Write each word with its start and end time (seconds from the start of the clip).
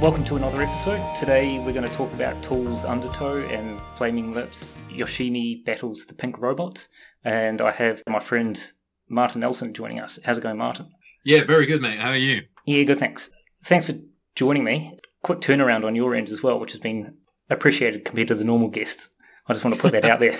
Welcome 0.00 0.24
to 0.26 0.36
another 0.36 0.62
episode. 0.62 1.02
Today 1.16 1.58
we're 1.58 1.72
going 1.72 1.88
to 1.88 1.96
talk 1.96 2.12
about 2.12 2.40
Tool's 2.40 2.84
Undertow 2.84 3.38
and 3.38 3.80
Flaming 3.96 4.32
Lips 4.32 4.70
Yoshimi 4.88 5.64
battles 5.64 6.06
the 6.06 6.14
Pink 6.14 6.38
Robots. 6.38 6.88
And 7.24 7.60
I 7.60 7.72
have 7.72 8.04
my 8.06 8.20
friend 8.20 8.72
Martin 9.08 9.40
Nelson 9.40 9.74
joining 9.74 9.98
us. 9.98 10.20
How's 10.24 10.38
it 10.38 10.42
going, 10.42 10.56
Martin? 10.56 10.92
Yeah, 11.24 11.42
very 11.42 11.66
good, 11.66 11.82
mate. 11.82 11.98
How 11.98 12.10
are 12.10 12.16
you? 12.16 12.42
Yeah, 12.64 12.84
good, 12.84 12.98
thanks. 12.98 13.30
Thanks 13.64 13.86
for 13.86 13.94
joining 14.36 14.62
me. 14.62 15.00
Quick 15.24 15.40
turnaround 15.40 15.84
on 15.84 15.96
your 15.96 16.14
end 16.14 16.28
as 16.28 16.44
well, 16.44 16.60
which 16.60 16.70
has 16.70 16.80
been 16.80 17.16
appreciated 17.50 18.04
compared 18.04 18.28
to 18.28 18.36
the 18.36 18.44
normal 18.44 18.68
guests. 18.68 19.10
I 19.48 19.52
just 19.52 19.64
want 19.64 19.74
to 19.74 19.82
put 19.82 19.90
that 19.90 20.04
out 20.04 20.20
there. 20.20 20.38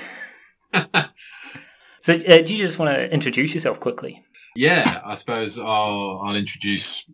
so, 2.01 2.15
uh, 2.15 2.43
do 2.43 2.55
you 2.55 2.65
just 2.65 2.79
want 2.79 2.95
to 2.95 3.13
introduce 3.13 3.55
yourself 3.55 3.81
quickly? 3.81 4.25
Yeah, 4.55 5.01
I 5.05 5.17
suppose 5.17 5.59
I'll, 5.59 6.21
I'll 6.23 6.37
introduce 6.37 7.11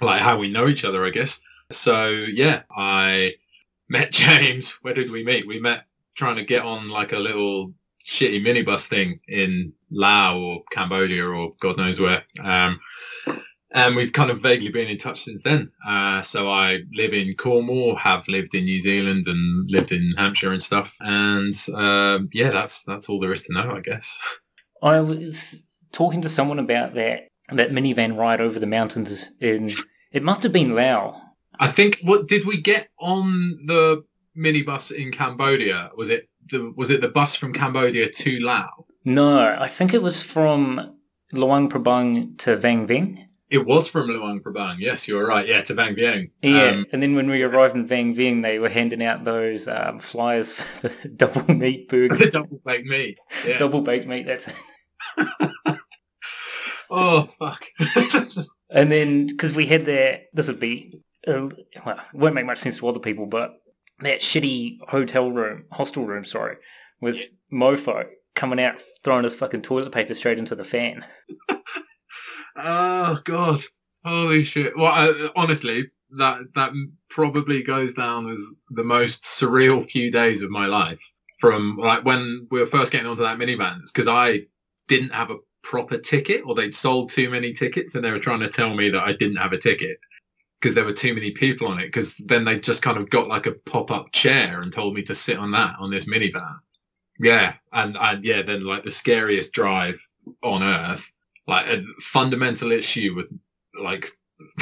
like 0.00 0.22
how 0.22 0.38
we 0.38 0.48
know 0.48 0.68
each 0.68 0.84
other, 0.84 1.04
I 1.04 1.10
guess. 1.10 1.42
So 1.76 2.08
yeah, 2.08 2.62
I 2.76 3.34
met 3.88 4.12
James. 4.12 4.72
Where 4.82 4.94
did 4.94 5.10
we 5.10 5.24
meet? 5.24 5.46
We 5.46 5.60
met 5.60 5.84
trying 6.14 6.36
to 6.36 6.44
get 6.44 6.64
on 6.64 6.88
like 6.88 7.12
a 7.12 7.18
little 7.18 7.72
shitty 8.06 8.44
minibus 8.44 8.86
thing 8.86 9.20
in 9.28 9.72
Laos 9.90 10.36
or 10.36 10.62
Cambodia 10.70 11.26
or 11.26 11.52
God 11.60 11.78
knows 11.78 11.98
where. 11.98 12.24
Um, 12.42 12.80
and 13.74 13.96
we've 13.96 14.12
kind 14.12 14.30
of 14.30 14.40
vaguely 14.40 14.70
been 14.70 14.86
in 14.86 14.98
touch 14.98 15.24
since 15.24 15.42
then. 15.42 15.70
Uh, 15.86 16.22
so 16.22 16.48
I 16.48 16.82
live 16.92 17.12
in 17.12 17.34
Cornwall, 17.34 17.96
have 17.96 18.26
lived 18.28 18.54
in 18.54 18.64
New 18.64 18.80
Zealand, 18.80 19.24
and 19.26 19.68
lived 19.68 19.90
in 19.90 20.14
Hampshire 20.16 20.52
and 20.52 20.62
stuff. 20.62 20.96
And 21.00 21.52
um, 21.74 22.28
yeah, 22.32 22.50
that's 22.50 22.84
that's 22.84 23.08
all 23.08 23.18
there 23.18 23.32
is 23.32 23.42
to 23.44 23.52
know, 23.52 23.72
I 23.72 23.80
guess. 23.80 24.16
I 24.80 25.00
was 25.00 25.64
talking 25.90 26.22
to 26.22 26.28
someone 26.28 26.60
about 26.60 26.94
that 26.94 27.28
that 27.52 27.72
minivan 27.72 28.16
ride 28.16 28.40
over 28.40 28.60
the 28.60 28.66
mountains 28.66 29.28
in 29.40 29.74
it 30.12 30.22
must 30.22 30.44
have 30.44 30.52
been 30.52 30.76
Laos. 30.76 31.16
I 31.60 31.68
think 31.70 32.00
what 32.02 32.28
did 32.28 32.44
we 32.46 32.60
get 32.60 32.88
on 32.98 33.58
the 33.66 34.04
minibus 34.36 34.90
in 34.92 35.10
Cambodia? 35.12 35.90
Was 35.96 36.10
it 36.10 36.28
the 36.50 36.72
was 36.76 36.90
it 36.90 37.00
the 37.00 37.08
bus 37.08 37.36
from 37.36 37.52
Cambodia 37.52 38.10
to 38.10 38.40
Laos? 38.40 38.84
No, 39.04 39.38
I 39.58 39.68
think 39.68 39.92
it 39.94 40.02
was 40.02 40.22
from 40.22 40.96
Luang 41.32 41.68
Prabang 41.68 42.38
to 42.38 42.56
Vang 42.56 42.86
Vieng. 42.86 43.20
It 43.50 43.66
was 43.66 43.86
from 43.86 44.08
Luang 44.08 44.40
Prabang. 44.42 44.76
Yes, 44.78 45.06
you 45.06 45.14
were 45.16 45.26
right. 45.26 45.46
Yeah, 45.46 45.60
to 45.62 45.74
Vang 45.74 45.94
Vieng. 45.94 46.30
Yeah, 46.42 46.70
um, 46.70 46.86
and 46.92 47.02
then 47.02 47.14
when 47.14 47.28
we 47.28 47.42
arrived 47.42 47.76
in 47.76 47.86
Vang 47.86 48.14
Vieng, 48.16 48.42
they 48.42 48.58
were 48.58 48.70
handing 48.70 49.04
out 49.04 49.24
those 49.24 49.68
um, 49.68 50.00
flyers 50.00 50.52
for 50.52 50.88
the 50.88 51.08
double 51.16 51.54
meat 51.54 51.88
burger. 51.88 52.16
the 52.16 52.30
double 52.30 52.60
baked 52.64 52.86
meat. 52.86 53.18
Yeah. 53.46 53.58
double 53.58 53.82
baked 53.82 54.06
meat. 54.06 54.26
That's 54.26 54.48
it. 54.48 54.54
oh 56.90 57.24
fuck. 57.24 57.64
and 58.70 58.90
then 58.90 59.26
because 59.26 59.52
we 59.54 59.66
had 59.66 59.84
that, 59.86 60.22
this 60.32 60.48
would 60.48 60.60
be 60.60 61.00
well, 61.26 61.50
it 61.74 61.98
won't 62.12 62.34
make 62.34 62.46
much 62.46 62.58
sense 62.58 62.78
to 62.78 62.88
other 62.88 63.00
people, 63.00 63.26
but 63.26 63.54
that 64.00 64.20
shitty 64.20 64.78
hotel 64.88 65.30
room, 65.30 65.64
hostel 65.72 66.04
room, 66.04 66.24
sorry, 66.24 66.56
with 67.00 67.18
Mofo 67.52 68.08
coming 68.34 68.60
out 68.60 68.82
throwing 69.02 69.24
his 69.24 69.34
fucking 69.34 69.62
toilet 69.62 69.92
paper 69.92 70.14
straight 70.14 70.38
into 70.38 70.54
the 70.54 70.64
fan. 70.64 71.04
oh 72.56 73.20
god, 73.24 73.62
holy 74.04 74.44
shit! 74.44 74.76
Well, 74.76 74.92
uh, 74.92 75.30
honestly, 75.36 75.90
that 76.18 76.40
that 76.54 76.72
probably 77.08 77.62
goes 77.62 77.94
down 77.94 78.28
as 78.28 78.40
the 78.70 78.84
most 78.84 79.22
surreal 79.22 79.88
few 79.88 80.10
days 80.10 80.42
of 80.42 80.50
my 80.50 80.66
life. 80.66 81.00
From 81.40 81.76
like 81.76 82.04
when 82.04 82.48
we 82.50 82.60
were 82.60 82.66
first 82.66 82.92
getting 82.92 83.06
onto 83.06 83.22
that 83.22 83.38
minivan, 83.38 83.80
because 83.86 84.08
I 84.08 84.40
didn't 84.88 85.12
have 85.12 85.30
a 85.30 85.38
proper 85.62 85.98
ticket, 85.98 86.42
or 86.44 86.54
they'd 86.54 86.74
sold 86.74 87.10
too 87.10 87.30
many 87.30 87.52
tickets, 87.52 87.94
and 87.94 88.04
they 88.04 88.10
were 88.10 88.18
trying 88.18 88.40
to 88.40 88.48
tell 88.48 88.74
me 88.74 88.88
that 88.90 89.02
I 89.02 89.12
didn't 89.12 89.36
have 89.36 89.52
a 89.52 89.58
ticket 89.58 89.98
because 90.64 90.74
there 90.74 90.86
were 90.86 90.94
too 90.94 91.12
many 91.12 91.30
people 91.30 91.66
on 91.66 91.78
it. 91.78 91.84
Because 91.84 92.16
then 92.16 92.46
they 92.46 92.58
just 92.58 92.80
kind 92.80 92.96
of 92.96 93.10
got 93.10 93.28
like 93.28 93.44
a 93.44 93.52
pop 93.52 93.90
up 93.90 94.10
chair 94.12 94.62
and 94.62 94.72
told 94.72 94.94
me 94.94 95.02
to 95.02 95.14
sit 95.14 95.36
on 95.36 95.50
that 95.50 95.76
on 95.78 95.90
this 95.90 96.06
minivan. 96.06 96.58
Yeah, 97.20 97.52
and 97.74 97.98
and 98.00 98.24
yeah, 98.24 98.40
then 98.40 98.64
like 98.64 98.82
the 98.82 98.90
scariest 98.90 99.52
drive 99.52 99.98
on 100.42 100.62
earth, 100.62 101.12
like 101.46 101.66
a 101.66 101.84
fundamental 102.00 102.72
issue 102.72 103.12
with 103.14 103.30
like 103.78 104.10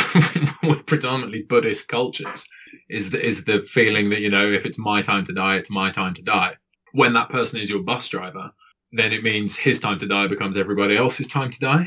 with 0.65 0.85
predominantly 0.87 1.43
Buddhist 1.43 1.87
cultures 1.87 2.49
is 2.91 3.11
the, 3.11 3.25
is 3.25 3.45
the 3.45 3.63
feeling 3.63 4.11
that 4.11 4.23
you 4.23 4.29
know 4.29 4.51
if 4.51 4.67
it's 4.67 4.81
my 4.81 5.03
time 5.03 5.25
to 5.27 5.33
die, 5.33 5.55
it's 5.55 5.71
my 5.71 5.89
time 5.89 6.15
to 6.15 6.23
die. 6.23 6.57
When 6.95 7.13
that 7.13 7.31
person 7.31 7.61
is 7.61 7.71
your 7.71 7.83
bus 7.85 8.09
driver, 8.09 8.51
then 8.91 9.13
it 9.13 9.23
means 9.23 9.57
his 9.57 9.79
time 9.79 10.01
to 10.01 10.07
die 10.07 10.27
becomes 10.27 10.57
everybody 10.57 10.97
else's 10.97 11.29
time 11.29 11.53
to 11.53 11.61
die. 11.61 11.87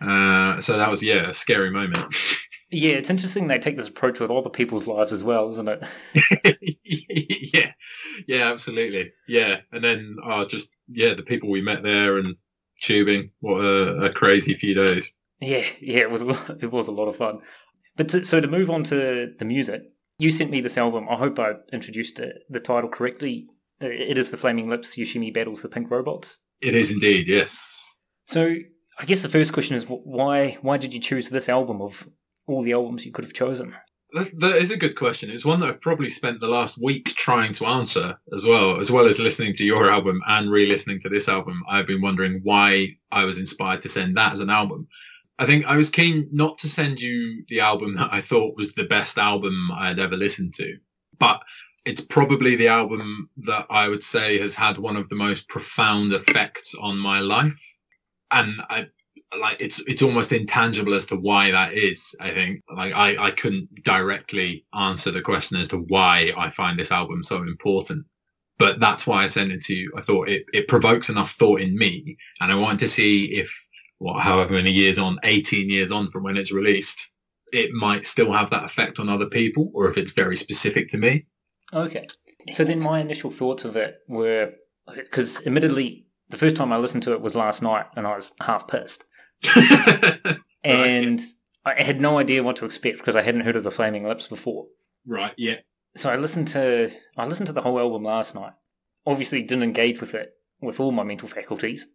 Uh, 0.00 0.60
so 0.60 0.76
that 0.76 0.90
was 0.90 1.00
yeah 1.00 1.30
a 1.30 1.34
scary 1.34 1.70
moment. 1.70 2.12
Yeah, 2.72 2.94
it's 2.94 3.10
interesting 3.10 3.46
they 3.46 3.58
take 3.58 3.76
this 3.76 3.88
approach 3.88 4.18
with 4.18 4.30
other 4.30 4.48
people's 4.48 4.86
lives 4.86 5.12
as 5.12 5.22
well, 5.22 5.50
isn't 5.50 5.68
it? 5.68 5.82
yeah, 7.54 7.72
yeah, 8.26 8.50
absolutely. 8.50 9.12
Yeah, 9.28 9.60
and 9.72 9.84
then 9.84 10.16
uh, 10.24 10.46
just 10.46 10.70
yeah, 10.88 11.12
the 11.12 11.22
people 11.22 11.50
we 11.50 11.60
met 11.60 11.82
there 11.82 12.16
and 12.16 12.36
tubing. 12.80 13.30
What 13.40 13.58
a, 13.58 14.04
a 14.04 14.10
crazy 14.10 14.54
few 14.54 14.74
days. 14.74 15.12
Yeah, 15.40 15.64
yeah, 15.80 16.00
it 16.00 16.10
was 16.10 16.22
it 16.62 16.72
was 16.72 16.88
a 16.88 16.92
lot 16.92 17.08
of 17.08 17.16
fun. 17.16 17.40
But 17.96 18.08
to, 18.10 18.24
so 18.24 18.40
to 18.40 18.48
move 18.48 18.70
on 18.70 18.84
to 18.84 19.34
the 19.38 19.44
music, 19.44 19.82
you 20.18 20.32
sent 20.32 20.50
me 20.50 20.62
this 20.62 20.78
album. 20.78 21.08
I 21.10 21.16
hope 21.16 21.38
I 21.38 21.56
introduced 21.74 22.18
it, 22.20 22.42
the 22.48 22.60
title 22.60 22.88
correctly. 22.88 23.48
It 23.80 24.16
is 24.16 24.30
the 24.30 24.36
Flaming 24.38 24.70
Lips 24.70 24.96
Yoshimi 24.96 25.34
battles 25.34 25.60
the 25.60 25.68
Pink 25.68 25.90
Robots. 25.90 26.38
It 26.62 26.74
is 26.74 26.90
indeed, 26.90 27.26
yes. 27.26 27.96
So 28.28 28.56
I 28.98 29.04
guess 29.04 29.22
the 29.22 29.28
first 29.28 29.52
question 29.52 29.76
is 29.76 29.84
why 29.86 30.58
why 30.62 30.78
did 30.78 30.94
you 30.94 31.00
choose 31.00 31.28
this 31.28 31.50
album 31.50 31.82
of 31.82 32.08
all 32.46 32.62
the 32.62 32.72
albums 32.72 33.04
you 33.04 33.12
could 33.12 33.24
have 33.24 33.34
chosen? 33.34 33.74
That, 34.12 34.38
that 34.40 34.56
is 34.56 34.70
a 34.70 34.76
good 34.76 34.94
question. 34.94 35.30
It's 35.30 35.44
one 35.44 35.60
that 35.60 35.68
I've 35.68 35.80
probably 35.80 36.10
spent 36.10 36.40
the 36.40 36.48
last 36.48 36.76
week 36.76 37.14
trying 37.16 37.54
to 37.54 37.66
answer 37.66 38.18
as 38.36 38.44
well, 38.44 38.78
as 38.78 38.90
well 38.90 39.06
as 39.06 39.18
listening 39.18 39.54
to 39.54 39.64
your 39.64 39.90
album 39.90 40.20
and 40.26 40.50
re-listening 40.50 41.00
to 41.00 41.08
this 41.08 41.28
album. 41.28 41.62
I've 41.68 41.86
been 41.86 42.02
wondering 42.02 42.40
why 42.42 42.96
I 43.10 43.24
was 43.24 43.38
inspired 43.38 43.80
to 43.82 43.88
send 43.88 44.16
that 44.16 44.34
as 44.34 44.40
an 44.40 44.50
album. 44.50 44.86
I 45.38 45.46
think 45.46 45.64
I 45.64 45.78
was 45.78 45.88
keen 45.88 46.28
not 46.30 46.58
to 46.58 46.68
send 46.68 47.00
you 47.00 47.42
the 47.48 47.60
album 47.60 47.96
that 47.96 48.12
I 48.12 48.20
thought 48.20 48.56
was 48.56 48.74
the 48.74 48.84
best 48.84 49.16
album 49.16 49.70
I 49.74 49.88
had 49.88 49.98
ever 49.98 50.16
listened 50.16 50.52
to, 50.54 50.76
but 51.18 51.40
it's 51.84 52.02
probably 52.02 52.54
the 52.54 52.68
album 52.68 53.30
that 53.38 53.66
I 53.70 53.88
would 53.88 54.02
say 54.02 54.38
has 54.38 54.54
had 54.54 54.78
one 54.78 54.96
of 54.96 55.08
the 55.08 55.16
most 55.16 55.48
profound 55.48 56.12
effects 56.12 56.74
on 56.80 56.98
my 56.98 57.20
life. 57.20 57.60
And 58.30 58.62
I, 58.68 58.86
like 59.40 59.56
it's 59.60 59.80
it's 59.86 60.02
almost 60.02 60.32
intangible 60.32 60.94
as 60.94 61.06
to 61.06 61.16
why 61.16 61.50
that 61.50 61.72
is 61.72 62.14
i 62.20 62.30
think. 62.30 62.60
Like 62.74 62.94
i 62.94 63.16
i 63.26 63.30
couldn't 63.30 63.68
directly 63.84 64.64
answer 64.74 65.10
the 65.10 65.22
question 65.22 65.58
as 65.58 65.68
to 65.68 65.78
why 65.88 66.32
i 66.36 66.50
find 66.50 66.78
this 66.78 66.92
album 66.92 67.22
so 67.24 67.36
important 67.36 68.04
but 68.58 68.80
that's 68.80 69.06
why 69.06 69.24
i 69.24 69.26
sent 69.26 69.52
it 69.52 69.62
to 69.62 69.74
you. 69.74 69.92
I 69.96 70.02
thought 70.02 70.28
it, 70.28 70.44
it 70.52 70.68
provokes 70.68 71.08
enough 71.08 71.32
thought 71.32 71.60
in 71.60 71.74
me 71.74 72.16
and 72.40 72.52
i 72.52 72.54
wanted 72.54 72.80
to 72.80 72.88
see 72.88 73.26
if 73.26 73.50
what 73.98 74.20
however 74.20 74.52
many 74.54 74.70
years 74.72 74.98
on 74.98 75.18
18 75.22 75.70
years 75.70 75.90
on 75.90 76.10
from 76.10 76.24
when 76.24 76.36
it's 76.36 76.52
released 76.52 77.10
it 77.52 77.70
might 77.72 78.06
still 78.06 78.32
have 78.32 78.50
that 78.50 78.64
effect 78.64 78.98
on 78.98 79.08
other 79.08 79.26
people 79.26 79.70
or 79.74 79.88
if 79.88 79.98
it's 79.98 80.12
very 80.12 80.38
specific 80.38 80.88
to 80.88 80.96
me. 80.96 81.26
Okay. 81.74 82.06
So 82.50 82.64
then 82.64 82.80
my 82.80 82.98
initial 82.98 83.30
thoughts 83.30 83.66
of 83.66 83.76
it 83.76 83.98
were 84.08 84.54
because 84.94 85.46
admittedly 85.46 86.06
the 86.28 86.36
first 86.36 86.56
time 86.56 86.72
i 86.72 86.76
listened 86.76 87.02
to 87.04 87.12
it 87.12 87.20
was 87.20 87.34
last 87.34 87.62
night 87.62 87.86
and 87.94 88.06
i 88.06 88.16
was 88.16 88.32
half 88.40 88.66
pissed 88.66 89.04
and 90.64 91.20
right, 91.66 91.78
I 91.78 91.82
had 91.82 92.00
no 92.00 92.18
idea 92.18 92.42
what 92.42 92.56
to 92.56 92.64
expect 92.64 92.98
because 92.98 93.16
I 93.16 93.22
hadn't 93.22 93.42
heard 93.42 93.56
of 93.56 93.64
the 93.64 93.70
Flaming 93.70 94.04
Lips 94.04 94.26
before. 94.26 94.66
Right. 95.06 95.32
Yeah. 95.36 95.56
So 95.96 96.10
I 96.10 96.16
listened 96.16 96.48
to 96.48 96.90
I 97.16 97.26
listened 97.26 97.48
to 97.48 97.52
the 97.52 97.62
whole 97.62 97.78
album 97.78 98.04
last 98.04 98.34
night. 98.34 98.52
Obviously, 99.06 99.42
didn't 99.42 99.64
engage 99.64 100.00
with 100.00 100.14
it 100.14 100.32
with 100.60 100.80
all 100.80 100.92
my 100.92 101.02
mental 101.02 101.28
faculties, 101.28 101.86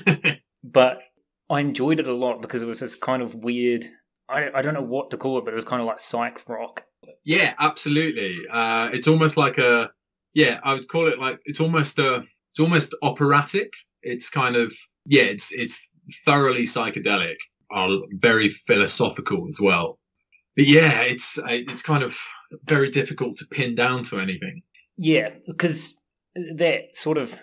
but 0.64 1.00
I 1.48 1.60
enjoyed 1.60 2.00
it 2.00 2.06
a 2.06 2.12
lot 2.12 2.42
because 2.42 2.62
it 2.62 2.66
was 2.66 2.80
this 2.80 2.96
kind 2.96 3.22
of 3.22 3.34
weird. 3.34 3.86
I 4.28 4.50
I 4.52 4.62
don't 4.62 4.74
know 4.74 4.82
what 4.82 5.10
to 5.10 5.16
call 5.16 5.38
it, 5.38 5.44
but 5.44 5.54
it 5.54 5.56
was 5.56 5.64
kind 5.64 5.80
of 5.80 5.86
like 5.86 6.00
psych 6.00 6.42
rock. 6.48 6.84
Yeah, 7.24 7.54
absolutely. 7.58 8.36
Uh, 8.50 8.90
it's 8.92 9.08
almost 9.08 9.36
like 9.36 9.58
a 9.58 9.90
yeah. 10.34 10.60
I 10.62 10.74
would 10.74 10.88
call 10.88 11.06
it 11.06 11.18
like 11.18 11.40
it's 11.44 11.60
almost 11.60 11.98
a 11.98 12.24
it's 12.52 12.60
almost 12.60 12.94
operatic. 13.02 13.72
It's 14.02 14.28
kind 14.28 14.56
of 14.56 14.74
yeah. 15.06 15.22
It's 15.22 15.52
it's 15.52 15.89
thoroughly 16.24 16.64
psychedelic, 16.64 17.36
are 17.70 17.98
very 18.12 18.50
philosophical 18.50 19.46
as 19.48 19.58
well. 19.60 19.98
But 20.56 20.66
yeah, 20.66 21.02
it's 21.02 21.38
it's 21.46 21.82
kind 21.82 22.02
of 22.02 22.18
very 22.64 22.90
difficult 22.90 23.36
to 23.38 23.46
pin 23.46 23.74
down 23.74 24.02
to 24.04 24.18
anything. 24.18 24.62
Yeah, 24.96 25.30
because 25.46 25.94
that 26.34 26.96
sort 26.96 27.18
of 27.18 27.36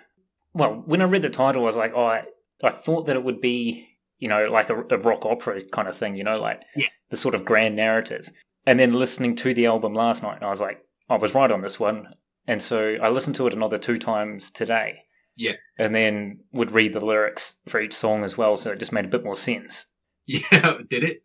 well, 0.54 0.84
when 0.86 1.02
I 1.02 1.06
read 1.06 1.22
the 1.22 1.30
title, 1.30 1.64
I 1.64 1.66
was 1.66 1.76
like, 1.76 1.94
oh, 1.96 2.06
I, 2.06 2.26
I 2.64 2.70
thought 2.70 3.06
that 3.06 3.16
it 3.16 3.24
would 3.24 3.42
be 3.42 3.88
you 4.20 4.28
know 4.28 4.50
like 4.52 4.70
a, 4.70 4.84
a 4.90 4.98
rock 4.98 5.26
opera 5.26 5.62
kind 5.72 5.88
of 5.88 5.98
thing, 5.98 6.16
you 6.16 6.24
know, 6.24 6.40
like 6.40 6.62
yeah. 6.76 6.88
the 7.10 7.18
sort 7.18 7.36
of 7.36 7.46
grand 7.46 7.76
narrative. 7.76 8.30
And 8.66 8.80
then 8.80 8.94
listening 8.94 9.36
to 9.38 9.54
the 9.54 9.66
album 9.66 9.94
last 9.94 10.24
night, 10.24 10.44
I 10.44 10.50
was 10.50 10.60
like, 10.60 10.84
I 11.10 11.16
was 11.16 11.34
right 11.34 11.50
on 11.50 11.62
this 11.62 11.80
one. 11.80 12.10
And 12.48 12.62
so 12.62 12.98
I 13.02 13.10
listened 13.10 13.36
to 13.38 13.48
it 13.48 13.54
another 13.54 13.78
two 13.78 13.98
times 13.98 14.52
today. 14.52 15.04
Yeah. 15.38 15.54
And 15.78 15.96
then 15.96 16.40
would 16.52 16.72
read 16.72 16.94
the 16.94 17.00
lyrics 17.00 17.56
for 17.68 17.80
each 17.80 17.94
song 17.94 18.24
as 18.24 18.38
well, 18.38 18.58
so 18.58 18.72
it 18.72 18.80
just 18.80 18.92
made 18.92 19.06
a 19.06 19.10
bit 19.10 19.24
more 19.24 19.36
sense. 19.36 19.86
Yeah, 20.26 20.80
did 20.90 21.04
it? 21.04 21.22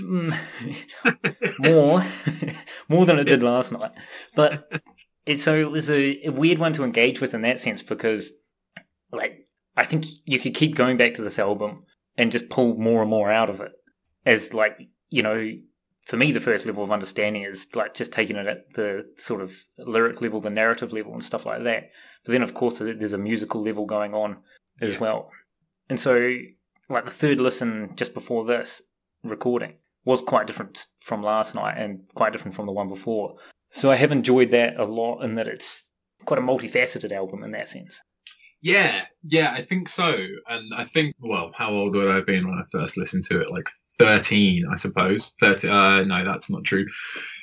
Mm, 0.00 0.36
more, 1.60 2.04
more 2.88 3.06
than 3.06 3.18
it 3.18 3.24
did 3.24 3.42
last 3.42 3.70
night. 3.70 3.92
But 4.34 4.82
it 5.26 5.40
so 5.40 5.54
it 5.54 5.70
was 5.70 5.88
a, 5.88 6.26
a 6.26 6.30
weird 6.30 6.58
one 6.58 6.72
to 6.72 6.82
engage 6.82 7.20
with 7.20 7.34
in 7.34 7.42
that 7.42 7.60
sense 7.60 7.82
because, 7.82 8.32
like, 9.12 9.46
I 9.76 9.84
think 9.84 10.06
you 10.24 10.40
could 10.40 10.54
keep 10.54 10.74
going 10.74 10.96
back 10.96 11.14
to 11.14 11.22
this 11.22 11.38
album 11.38 11.84
and 12.16 12.32
just 12.32 12.48
pull 12.48 12.76
more 12.76 13.02
and 13.02 13.10
more 13.10 13.30
out 13.30 13.50
of 13.50 13.60
it. 13.60 13.72
As 14.26 14.52
like 14.52 14.78
you 15.10 15.22
know, 15.22 15.52
for 16.06 16.16
me, 16.16 16.32
the 16.32 16.40
first 16.40 16.66
level 16.66 16.82
of 16.82 16.90
understanding 16.90 17.42
is 17.42 17.66
like 17.74 17.94
just 17.94 18.12
taking 18.12 18.36
it 18.36 18.46
at 18.46 18.74
the 18.74 19.06
sort 19.16 19.40
of 19.40 19.54
lyric 19.78 20.20
level, 20.20 20.40
the 20.40 20.50
narrative 20.50 20.92
level, 20.92 21.12
and 21.12 21.22
stuff 21.24 21.46
like 21.46 21.62
that. 21.64 21.90
But 22.24 22.32
then, 22.32 22.42
of 22.42 22.54
course, 22.54 22.78
there's 22.78 23.12
a 23.12 23.18
musical 23.18 23.62
level 23.62 23.86
going 23.86 24.14
on 24.14 24.38
as 24.80 24.94
Yeah. 24.94 25.00
well. 25.00 25.30
And 25.88 25.98
so, 26.00 26.36
like 26.88 27.04
the 27.04 27.10
third 27.10 27.38
listen 27.38 27.92
just 27.96 28.14
before 28.14 28.44
this 28.44 28.82
recording 29.22 29.74
was 30.04 30.20
quite 30.20 30.46
different 30.46 30.86
from 31.00 31.22
last 31.22 31.54
night 31.54 31.76
and 31.78 32.00
quite 32.14 32.32
different 32.32 32.54
from 32.56 32.66
the 32.66 32.72
one 32.72 32.88
before. 32.88 33.36
So 33.70 33.90
I 33.90 33.96
have 33.96 34.10
enjoyed 34.12 34.50
that 34.50 34.76
a 34.78 34.84
lot 34.84 35.22
in 35.22 35.36
that 35.36 35.46
it's 35.46 35.90
quite 36.24 36.38
a 36.38 36.42
multifaceted 36.42 37.12
album 37.12 37.42
in 37.44 37.52
that 37.52 37.68
sense. 37.68 38.00
Yeah, 38.60 39.06
yeah, 39.24 39.52
I 39.52 39.62
think 39.62 39.88
so. 39.88 40.26
And 40.48 40.72
I 40.74 40.84
think, 40.84 41.16
well, 41.20 41.52
how 41.56 41.70
old 41.70 41.94
would 41.96 42.08
I 42.08 42.16
have 42.16 42.26
been 42.26 42.48
when 42.48 42.58
I 42.58 42.64
first 42.70 42.96
listened 42.96 43.24
to 43.24 43.40
it? 43.40 43.50
Like 43.50 43.68
13, 44.02 44.64
I 44.70 44.76
suppose. 44.76 45.34
30, 45.40 45.68
uh, 45.68 46.02
no, 46.04 46.24
that's 46.24 46.50
not 46.50 46.64
true. 46.64 46.86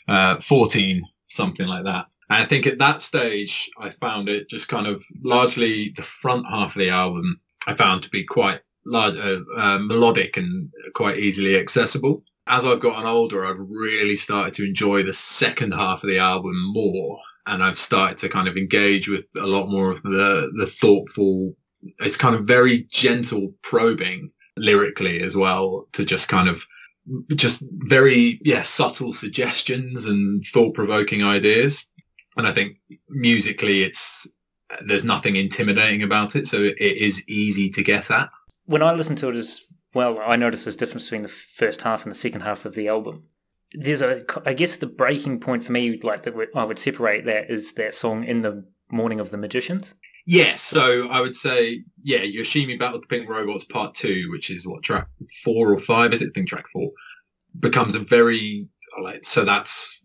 Uh, 0.08 0.40
14, 0.40 1.02
something 1.30 1.68
like 1.68 1.86
that. 1.86 2.08
And 2.30 2.44
I 2.44 2.46
think 2.46 2.68
at 2.68 2.78
that 2.80 3.02
stage, 3.02 3.70
I 3.80 3.90
found 3.90 4.30
it 4.30 4.50
just 4.50 4.68
kind 4.68 4.88
of 4.88 5.04
largely 5.24 5.94
the 5.96 6.04
front 6.04 6.46
half 6.48 6.76
of 6.76 6.80
the 6.80 6.90
album 6.90 7.40
I 7.68 7.76
found 7.76 8.04
to 8.04 8.10
be 8.10 8.24
quite 8.24 8.62
large, 8.86 9.18
uh, 9.18 9.40
uh, 9.58 9.80
melodic 9.80 10.38
and 10.38 10.70
quite 10.94 11.18
easily 11.18 11.58
accessible. 11.58 12.24
As 12.48 12.66
I've 12.66 12.80
gotten 12.80 13.06
older, 13.06 13.46
I've 13.46 13.60
really 13.60 14.16
started 14.16 14.54
to 14.56 14.68
enjoy 14.68 15.04
the 15.04 15.14
second 15.14 15.74
half 15.74 16.04
of 16.04 16.10
the 16.10 16.20
album 16.20 16.56
more 16.74 17.20
and 17.46 17.64
I've 17.64 17.80
started 17.80 18.18
to 18.20 18.30
kind 18.30 18.48
of 18.48 18.58
engage 18.58 19.08
with 19.08 19.26
a 19.38 19.46
lot 19.46 19.70
more 19.70 19.92
of 19.92 20.02
the 20.04 20.52
the 20.58 20.68
thoughtful. 20.68 21.56
It's 22.00 22.18
kind 22.18 22.36
of 22.36 22.46
very 22.46 22.88
gentle 22.92 23.54
probing 23.64 24.32
lyrically 24.60 25.22
as 25.22 25.36
well 25.36 25.88
to 25.94 26.06
just 26.06 26.28
kind 26.28 26.48
of 26.48 26.66
just 27.36 27.64
very 27.88 28.40
yeah 28.44 28.62
subtle 28.62 29.14
suggestions 29.14 30.06
and 30.06 30.44
thought 30.54 30.74
provoking 30.74 31.24
ideas. 31.24 31.86
And 32.38 32.48
I 32.48 32.52
think 32.52 32.78
musically, 33.10 33.84
it's 33.84 34.28
there's 34.86 35.04
nothing 35.04 35.36
intimidating 35.36 36.04
about 36.04 36.36
it, 36.36 36.48
so 36.48 36.62
it 36.62 36.78
is 36.80 37.28
easy 37.28 37.70
to 37.72 37.84
get 37.84 38.12
at. 38.12 38.30
When 38.66 38.84
I 38.84 38.94
listen 38.94 39.16
to 39.18 39.30
it 39.30 39.36
as 39.36 39.62
well, 39.94 40.20
I 40.24 40.36
notice 40.36 40.64
there's 40.64 40.76
difference 40.76 41.06
between 41.06 41.24
the 41.24 41.28
first 41.28 41.82
half 41.82 42.04
and 42.04 42.12
the 42.12 42.18
second 42.20 42.42
half 42.42 42.66
of 42.66 42.76
the 42.76 42.88
album. 42.88 43.24
There's 43.74 44.02
a, 44.02 44.24
I 44.46 44.54
guess 44.54 44.76
the 44.76 44.88
breaking 44.88 45.40
point 45.40 45.64
for 45.64 45.72
me, 45.72 46.00
like 46.02 46.24
that 46.24 46.36
I 46.56 46.64
would 46.64 46.80
separate 46.80 47.26
that 47.26 47.50
is 47.50 47.74
that 47.74 47.96
song 47.96 48.24
in 48.24 48.42
the 48.42 48.66
morning 48.92 49.20
of 49.20 49.32
the 49.32 49.38
magicians. 49.38 49.96
Yeah, 50.30 50.58
so 50.58 51.08
I 51.10 51.22
would 51.22 51.36
say, 51.36 51.84
yeah, 52.04 52.20
Yoshimi 52.20 52.78
Battles 52.78 53.02
the 53.02 53.08
Pink 53.08 53.28
Robots 53.28 53.64
Part 53.64 53.96
2, 53.96 54.30
which 54.30 54.52
is 54.52 54.68
what, 54.68 54.84
track 54.84 55.08
4 55.44 55.74
or 55.74 55.80
5, 55.80 56.14
is 56.14 56.22
it? 56.22 56.28
I 56.28 56.32
think 56.36 56.48
track 56.48 56.66
4, 56.72 56.88
becomes 57.60 57.96
a 57.96 58.00
very, 58.00 58.68
like, 59.02 59.26
so 59.26 59.44
that's 59.44 60.00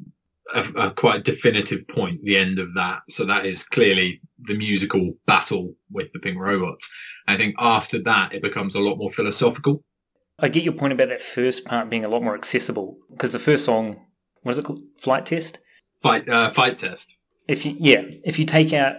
a, 0.55 0.63
a 0.77 0.91
quite 0.93 1.25
definitive 1.25 1.87
point, 1.89 2.25
the 2.25 2.39
end 2.39 2.59
of 2.59 2.73
that. 2.73 3.03
So 3.11 3.27
that 3.27 3.45
is 3.45 3.65
clearly 3.65 4.23
the 4.45 4.57
musical 4.57 5.13
battle 5.27 5.75
with 5.91 6.11
the 6.15 6.21
Pink 6.21 6.39
Robots. 6.39 6.91
I 7.29 7.37
think 7.37 7.55
after 7.59 8.03
that, 8.05 8.33
it 8.33 8.41
becomes 8.41 8.75
a 8.75 8.81
lot 8.81 8.97
more 8.97 9.11
philosophical. 9.11 9.85
I 10.39 10.49
get 10.49 10.65
your 10.65 10.73
point 10.73 10.95
about 10.95 11.11
that 11.11 11.21
first 11.21 11.67
part 11.67 11.91
being 11.91 12.07
a 12.07 12.09
lot 12.09 12.23
more 12.23 12.35
accessible 12.35 12.97
because 13.11 13.33
the 13.33 13.39
first 13.39 13.67
song, 13.67 14.07
what 14.41 14.53
is 14.53 14.59
it 14.59 14.65
called? 14.65 14.81
Flight 15.03 15.27
Test? 15.27 15.59
Fight, 16.03 16.27
uh, 16.31 16.49
fight 16.49 16.79
test. 16.79 17.15
If 17.47 17.67
you, 17.67 17.77
yeah, 17.79 18.05
if 18.25 18.39
you 18.39 18.47
take 18.47 18.73
out 18.73 18.97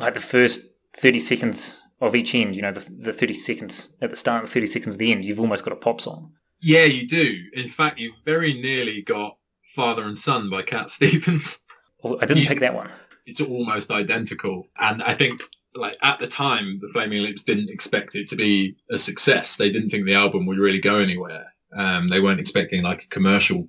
like 0.00 0.14
the 0.14 0.20
first 0.20 0.60
30 0.96 1.20
seconds 1.20 1.78
of 2.00 2.14
each 2.14 2.34
end, 2.34 2.56
you 2.56 2.62
know, 2.62 2.72
the, 2.72 2.80
the 2.98 3.12
30 3.12 3.34
seconds 3.34 3.90
at 4.00 4.10
the 4.10 4.16
start 4.16 4.40
and 4.40 4.48
the 4.48 4.52
30 4.52 4.66
seconds 4.66 4.94
at 4.94 4.98
the 4.98 5.12
end, 5.12 5.24
you've 5.24 5.40
almost 5.40 5.64
got 5.64 5.72
a 5.72 5.76
pop 5.76 6.00
song. 6.00 6.32
Yeah, 6.60 6.84
you 6.84 7.06
do. 7.06 7.38
In 7.54 7.68
fact, 7.68 7.98
you 7.98 8.12
very 8.24 8.54
nearly 8.54 9.02
got 9.02 9.36
Father 9.74 10.02
and 10.04 10.16
Son 10.16 10.50
by 10.50 10.62
Cat 10.62 10.90
Stevens. 10.96 11.58
Oh, 12.02 12.16
I 12.20 12.26
didn't 12.26 12.42
You- 12.42 12.48
pick 12.48 12.60
that 12.60 12.74
one. 12.74 12.90
it's 13.26 13.40
almost 13.40 13.90
identical. 13.90 14.66
And 14.78 15.02
I 15.02 15.14
think 15.14 15.42
like 15.74 15.96
at 16.02 16.18
the 16.18 16.26
time, 16.26 16.78
the 16.78 16.88
Flaming 16.88 17.22
Lips 17.22 17.42
didn't 17.44 17.70
expect 17.70 18.16
it 18.16 18.28
to 18.28 18.36
be 18.36 18.76
a 18.90 18.98
success. 18.98 19.56
They 19.56 19.70
didn't 19.70 19.90
think 19.90 20.04
the 20.06 20.14
album 20.14 20.46
would 20.46 20.58
really 20.58 20.80
go 20.80 20.96
anywhere. 20.96 21.46
Um, 21.76 22.08
they 22.08 22.20
weren't 22.20 22.40
expecting 22.40 22.82
like 22.82 23.04
a 23.04 23.08
commercial 23.08 23.68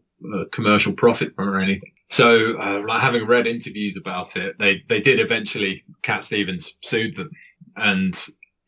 commercial 0.51 0.93
profit 0.93 1.35
from 1.35 1.49
it 1.49 1.51
or 1.51 1.59
anything. 1.59 1.91
So, 2.09 2.57
uh, 2.59 2.83
like 2.87 3.01
having 3.01 3.25
read 3.25 3.47
interviews 3.47 3.97
about 3.97 4.35
it, 4.35 4.57
they 4.59 4.83
they 4.89 4.99
did 5.01 5.19
eventually. 5.19 5.83
Cat 6.01 6.23
Stevens 6.23 6.77
sued 6.81 7.15
them, 7.15 7.29
and 7.77 8.13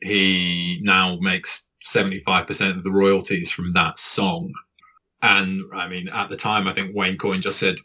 he 0.01 0.79
now 0.81 1.17
makes 1.19 1.65
seventy 1.81 2.19
five 2.21 2.47
percent 2.47 2.77
of 2.77 2.83
the 2.83 2.91
royalties 2.91 3.51
from 3.51 3.73
that 3.73 3.99
song. 3.99 4.53
And 5.21 5.61
I 5.73 5.87
mean, 5.87 6.09
at 6.09 6.29
the 6.29 6.37
time, 6.37 6.67
I 6.67 6.73
think 6.73 6.95
Wayne 6.95 7.17
Coyne 7.17 7.41
just 7.41 7.59
said, 7.59 7.77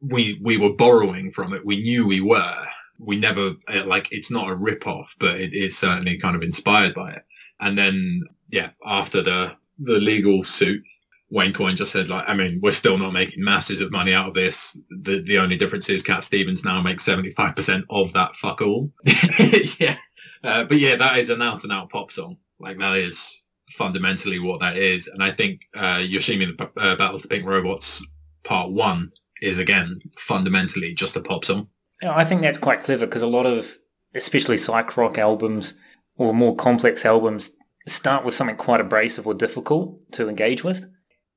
we 0.00 0.38
we 0.42 0.56
were 0.56 0.74
borrowing 0.74 1.30
from 1.30 1.52
it. 1.52 1.64
We 1.64 1.82
knew 1.82 2.06
we 2.06 2.20
were. 2.20 2.66
We 2.98 3.16
never 3.16 3.54
uh, 3.68 3.84
like 3.86 4.12
it's 4.12 4.30
not 4.30 4.50
a 4.50 4.54
rip 4.54 4.86
off, 4.86 5.14
but 5.18 5.40
it 5.40 5.52
is 5.52 5.76
certainly 5.76 6.18
kind 6.18 6.36
of 6.36 6.42
inspired 6.42 6.94
by 6.94 7.12
it. 7.12 7.24
And 7.60 7.76
then 7.76 8.22
yeah, 8.50 8.70
after 8.84 9.22
the 9.22 9.56
the 9.78 9.98
legal 9.98 10.44
suit, 10.44 10.82
Wayne 11.30 11.52
Coyne 11.52 11.76
just 11.76 11.92
said 11.92 12.08
like, 12.08 12.24
I 12.28 12.34
mean, 12.34 12.60
we're 12.62 12.72
still 12.72 12.98
not 12.98 13.12
making 13.12 13.42
masses 13.42 13.80
of 13.80 13.90
money 13.90 14.12
out 14.12 14.28
of 14.28 14.34
this. 14.34 14.78
The 15.02 15.22
the 15.22 15.38
only 15.38 15.56
difference 15.56 15.88
is 15.88 16.02
Cat 16.02 16.24
Stevens 16.24 16.64
now 16.64 16.80
makes 16.80 17.04
seventy 17.04 17.32
five 17.32 17.56
percent 17.56 17.84
of 17.90 18.12
that 18.12 18.36
fuck 18.36 18.60
all. 18.60 18.90
yeah, 19.78 19.96
uh, 20.42 20.64
but 20.64 20.78
yeah, 20.78 20.96
that 20.96 21.18
is 21.18 21.30
an 21.30 21.42
out 21.42 21.64
and 21.64 21.72
out 21.72 21.90
pop 21.90 22.12
song. 22.12 22.36
Like 22.60 22.78
that 22.78 22.96
is 22.98 23.42
fundamentally 23.70 24.38
what 24.38 24.60
that 24.60 24.76
is. 24.76 25.08
And 25.08 25.22
I 25.22 25.30
think 25.30 25.62
uh, 25.74 25.98
Yoshimi 25.98 26.56
the 26.56 26.80
uh, 26.80 26.96
Battles 26.96 27.22
the 27.22 27.28
Pink 27.28 27.46
Robots 27.46 28.04
Part 28.44 28.70
One 28.70 29.10
is 29.42 29.58
again 29.58 30.00
fundamentally 30.18 30.94
just 30.94 31.16
a 31.16 31.20
pop 31.20 31.44
song. 31.44 31.68
I 32.02 32.24
think 32.24 32.42
that's 32.42 32.58
quite 32.58 32.80
clever 32.80 33.06
because 33.06 33.22
a 33.22 33.26
lot 33.26 33.46
of, 33.46 33.78
especially 34.14 34.58
psych 34.58 34.96
rock 34.96 35.16
albums 35.16 35.74
or 36.16 36.34
more 36.34 36.54
complex 36.54 37.04
albums, 37.04 37.50
start 37.86 38.24
with 38.24 38.34
something 38.34 38.56
quite 38.56 38.80
abrasive 38.80 39.26
or 39.26 39.34
difficult 39.34 40.00
to 40.12 40.28
engage 40.28 40.62
with. 40.62 40.86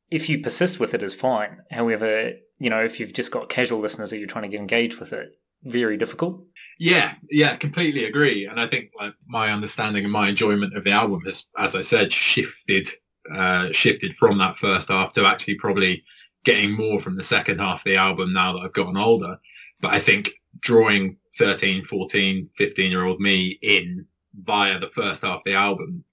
If 0.09 0.29
you 0.29 0.41
persist 0.41 0.79
with 0.79 0.93
it, 0.93 1.03
is 1.03 1.13
fine. 1.13 1.63
However, 1.71 2.33
you 2.59 2.69
know, 2.69 2.81
if 2.81 2.99
you've 2.99 3.13
just 3.13 3.31
got 3.31 3.49
casual 3.49 3.79
listeners 3.79 4.09
that 4.09 4.17
you're 4.17 4.27
trying 4.27 4.43
to 4.43 4.49
get 4.49 4.61
engaged 4.61 4.99
with 4.99 5.13
it, 5.13 5.37
very 5.63 5.97
difficult. 5.97 6.43
Yeah, 6.79 7.15
yeah, 7.29 7.55
completely 7.55 8.05
agree. 8.05 8.45
And 8.45 8.59
I 8.59 8.67
think 8.67 8.91
like 8.99 9.13
my 9.25 9.51
understanding 9.51 10.03
and 10.03 10.13
my 10.13 10.29
enjoyment 10.29 10.75
of 10.75 10.83
the 10.83 10.91
album 10.91 11.21
has, 11.25 11.45
as 11.57 11.75
I 11.75 11.81
said, 11.81 12.13
shifted 12.13 12.87
uh, 13.33 13.71
shifted 13.71 14.15
from 14.15 14.37
that 14.37 14.55
first 14.55 14.87
half 14.87 15.11
to 15.13 15.25
actually 15.25 15.55
probably 15.55 16.01
getting 16.45 16.71
more 16.71 16.99
from 17.01 17.17
the 17.17 17.23
second 17.23 17.59
half 17.59 17.81
of 17.81 17.83
the 17.83 17.97
album 17.97 18.31
now 18.31 18.53
that 18.53 18.59
I've 18.59 18.73
gotten 18.73 18.95
older. 18.95 19.37
But 19.81 19.93
I 19.93 19.99
think 19.99 20.31
drawing 20.61 21.17
13, 21.37 21.83
14, 21.83 22.49
15 22.55 22.91
year 22.91 23.03
old 23.03 23.19
me 23.19 23.59
in 23.61 24.05
via 24.43 24.79
the 24.79 24.87
first 24.87 25.23
half 25.23 25.39
of 25.39 25.43
the 25.45 25.55
album 25.55 26.03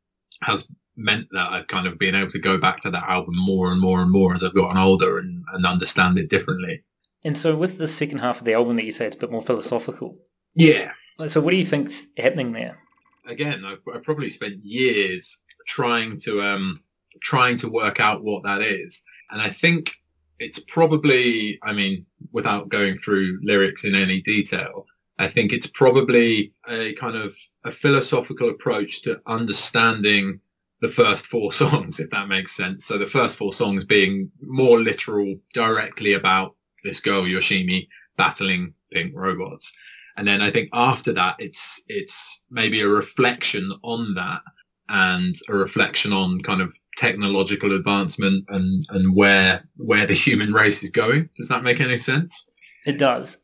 has 0.43 0.69
meant 0.97 1.27
that 1.33 1.51
I've 1.51 1.67
kind 1.67 1.87
of 1.87 1.99
been 1.99 2.15
able 2.15 2.31
to 2.31 2.39
go 2.39 2.59
back 2.59 2.81
to 2.81 2.91
that 2.91 3.09
album 3.09 3.35
more 3.37 3.73
and 3.73 3.81
more 3.81 4.01
and 4.01 4.11
more 4.11 4.35
as 4.35 4.43
I've 4.43 4.55
gotten 4.55 4.77
older 4.79 5.19
and, 5.19 5.45
and 5.53 5.67
understand 5.67 6.19
it 6.19 6.31
differently. 6.31 6.83
And 7.25 7.37
so 7.37 7.57
with 7.57 7.79
the 7.79 7.89
second 7.89 8.19
half 8.19 8.39
of 8.39 8.45
the 8.45 8.55
album 8.55 8.77
that 8.77 8.85
you 8.85 8.93
say 8.93 9.07
it's 9.07 9.17
a 9.17 9.19
bit 9.19 9.33
more 9.33 9.43
philosophical. 9.43 10.17
Yeah, 10.55 10.93
So 11.27 11.41
what 11.41 11.51
do 11.51 11.57
you 11.57 11.67
think's 11.67 12.07
happening 12.17 12.53
there? 12.53 12.79
again, 13.27 13.65
I've, 13.65 13.81
I've 13.93 14.03
probably 14.03 14.31
spent 14.31 14.63
years 14.63 15.41
trying 15.67 16.21
to 16.21 16.43
um, 16.43 16.81
trying 17.23 17.57
to 17.59 17.71
work 17.71 17.99
out 18.01 18.23
what 18.23 18.43
that 18.45 18.61
is, 18.61 19.03
and 19.31 19.41
I 19.41 19.49
think 19.49 19.93
it's 20.39 20.59
probably, 20.59 21.59
I 21.63 21.73
mean, 21.73 22.05
without 22.33 22.69
going 22.69 22.99
through 22.99 23.39
lyrics 23.43 23.85
in 23.85 23.95
any 23.95 24.21
detail, 24.21 24.85
I 25.19 25.29
think 25.29 25.53
it's 25.53 25.69
probably 25.69 26.53
a 26.69 26.93
kind 26.95 27.17
of 27.17 27.35
a 27.65 27.73
philosophical 27.73 28.51
approach 28.51 29.03
to 29.03 29.21
understanding 29.27 30.41
the 30.81 30.89
first 30.89 31.27
four 31.27 31.53
songs, 31.63 32.01
if 32.01 32.11
that 32.11 32.29
makes 32.29 32.57
sense. 32.57 32.87
So 32.87 32.99
the 32.99 33.07
first 33.07 33.37
four 33.37 33.53
songs 33.53 33.85
being 33.85 34.31
more 34.43 34.81
literal, 34.81 35.37
directly 35.53 36.15
about 36.15 36.55
this 36.83 37.01
girl 37.01 37.23
Yoshimi 37.23 37.89
battling 38.17 38.75
pink 38.93 39.13
robots. 39.15 39.73
And 40.17 40.29
then 40.29 40.41
I 40.41 40.51
think 40.51 40.69
after 40.73 41.13
that, 41.13 41.37
it's 41.39 41.83
it's 41.89 42.43
maybe 42.51 42.81
a 42.81 42.89
reflection 42.89 43.73
on 43.83 44.15
that 44.15 44.43
and 44.89 45.35
a 45.49 45.55
reflection 45.55 46.13
on 46.13 46.41
kind 46.43 46.61
of 46.61 46.73
technological 46.97 47.75
advancement 47.75 48.45
and 48.49 48.85
and 48.91 49.17
where 49.17 49.65
where 49.77 50.07
the 50.07 50.15
human 50.15 50.53
race 50.53 50.85
is 50.85 50.91
going. 50.91 51.29
Does 51.37 51.49
that 51.49 51.65
make 51.65 51.81
any 51.81 51.99
sense? 51.99 52.47
It 52.87 52.99
does. 52.99 53.39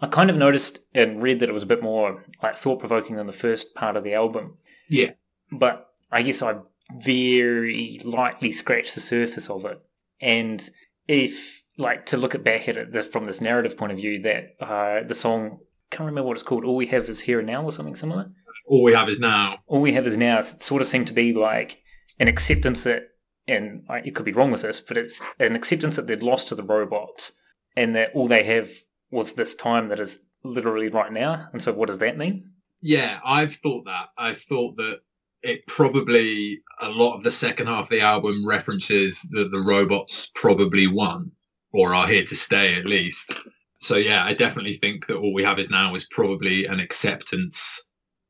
I 0.00 0.06
kind 0.06 0.30
of 0.30 0.36
noticed 0.36 0.78
and 0.94 1.20
read 1.20 1.40
that 1.40 1.48
it 1.48 1.52
was 1.52 1.64
a 1.64 1.66
bit 1.66 1.82
more 1.82 2.24
like 2.40 2.56
thought 2.56 2.78
provoking 2.78 3.16
than 3.16 3.26
the 3.26 3.32
first 3.32 3.74
part 3.74 3.96
of 3.96 4.04
the 4.04 4.14
album. 4.14 4.56
Yeah. 4.88 5.10
But 5.50 5.88
I 6.12 6.22
guess 6.22 6.40
I 6.40 6.58
very 6.98 8.00
lightly 8.04 8.52
scratch 8.52 8.94
the 8.94 9.00
surface 9.00 9.48
of 9.48 9.64
it. 9.64 9.78
And 10.20 10.68
if, 11.08 11.62
like, 11.78 12.06
to 12.06 12.16
look 12.16 12.34
at 12.34 12.44
back 12.44 12.68
at 12.68 12.76
it 12.76 13.12
from 13.12 13.24
this 13.24 13.40
narrative 13.40 13.76
point 13.76 13.92
of 13.92 13.98
view, 13.98 14.22
that 14.22 14.56
uh, 14.60 15.02
the 15.02 15.14
song, 15.14 15.58
can't 15.90 16.06
remember 16.06 16.28
what 16.28 16.36
it's 16.36 16.42
called, 16.42 16.64
All 16.64 16.76
We 16.76 16.86
Have 16.86 17.08
Is 17.08 17.20
Here 17.20 17.38
and 17.38 17.46
Now 17.46 17.64
or 17.64 17.72
something 17.72 17.96
similar? 17.96 18.30
All 18.66 18.82
We 18.82 18.92
Have 18.92 19.08
Is 19.08 19.20
Now. 19.20 19.58
All 19.66 19.80
We 19.80 19.92
Have 19.92 20.06
Is 20.06 20.16
Now, 20.16 20.40
it 20.40 20.62
sort 20.62 20.82
of 20.82 20.88
seemed 20.88 21.08
to 21.08 21.12
be 21.12 21.32
like 21.32 21.82
an 22.18 22.28
acceptance 22.28 22.84
that, 22.84 23.08
and 23.48 23.84
I, 23.88 23.98
it 23.98 24.14
could 24.14 24.24
be 24.24 24.32
wrong 24.32 24.50
with 24.50 24.62
this, 24.62 24.80
but 24.80 24.96
it's 24.96 25.20
an 25.38 25.56
acceptance 25.56 25.96
that 25.96 26.06
they'd 26.06 26.22
lost 26.22 26.48
to 26.48 26.54
the 26.54 26.62
robots 26.62 27.32
and 27.76 27.96
that 27.96 28.12
all 28.14 28.28
they 28.28 28.44
have 28.44 28.70
was 29.10 29.34
this 29.34 29.54
time 29.54 29.88
that 29.88 30.00
is 30.00 30.20
literally 30.44 30.88
right 30.88 31.12
now. 31.12 31.48
And 31.52 31.62
so 31.62 31.72
what 31.72 31.88
does 31.88 31.98
that 31.98 32.16
mean? 32.16 32.50
Yeah, 32.80 33.20
I've 33.24 33.54
thought 33.56 33.84
that. 33.86 34.08
I've 34.16 34.40
thought 34.40 34.76
that 34.76 35.00
it 35.42 35.66
probably 35.66 36.60
a 36.80 36.88
lot 36.90 37.16
of 37.16 37.22
the 37.22 37.30
second 37.30 37.66
half 37.66 37.84
of 37.84 37.88
the 37.90 38.00
album 38.00 38.46
references 38.46 39.26
that 39.32 39.50
the 39.50 39.60
robots 39.60 40.30
probably 40.34 40.86
won 40.86 41.30
or 41.72 41.94
are 41.94 42.06
here 42.06 42.24
to 42.24 42.36
stay 42.36 42.74
at 42.74 42.86
least. 42.86 43.34
So 43.80 43.96
yeah, 43.96 44.24
I 44.24 44.34
definitely 44.34 44.74
think 44.74 45.06
that 45.06 45.16
all 45.16 45.32
we 45.32 45.42
have 45.42 45.58
is 45.58 45.70
now 45.70 45.94
is 45.94 46.06
probably 46.10 46.66
an 46.66 46.78
acceptance, 46.78 47.82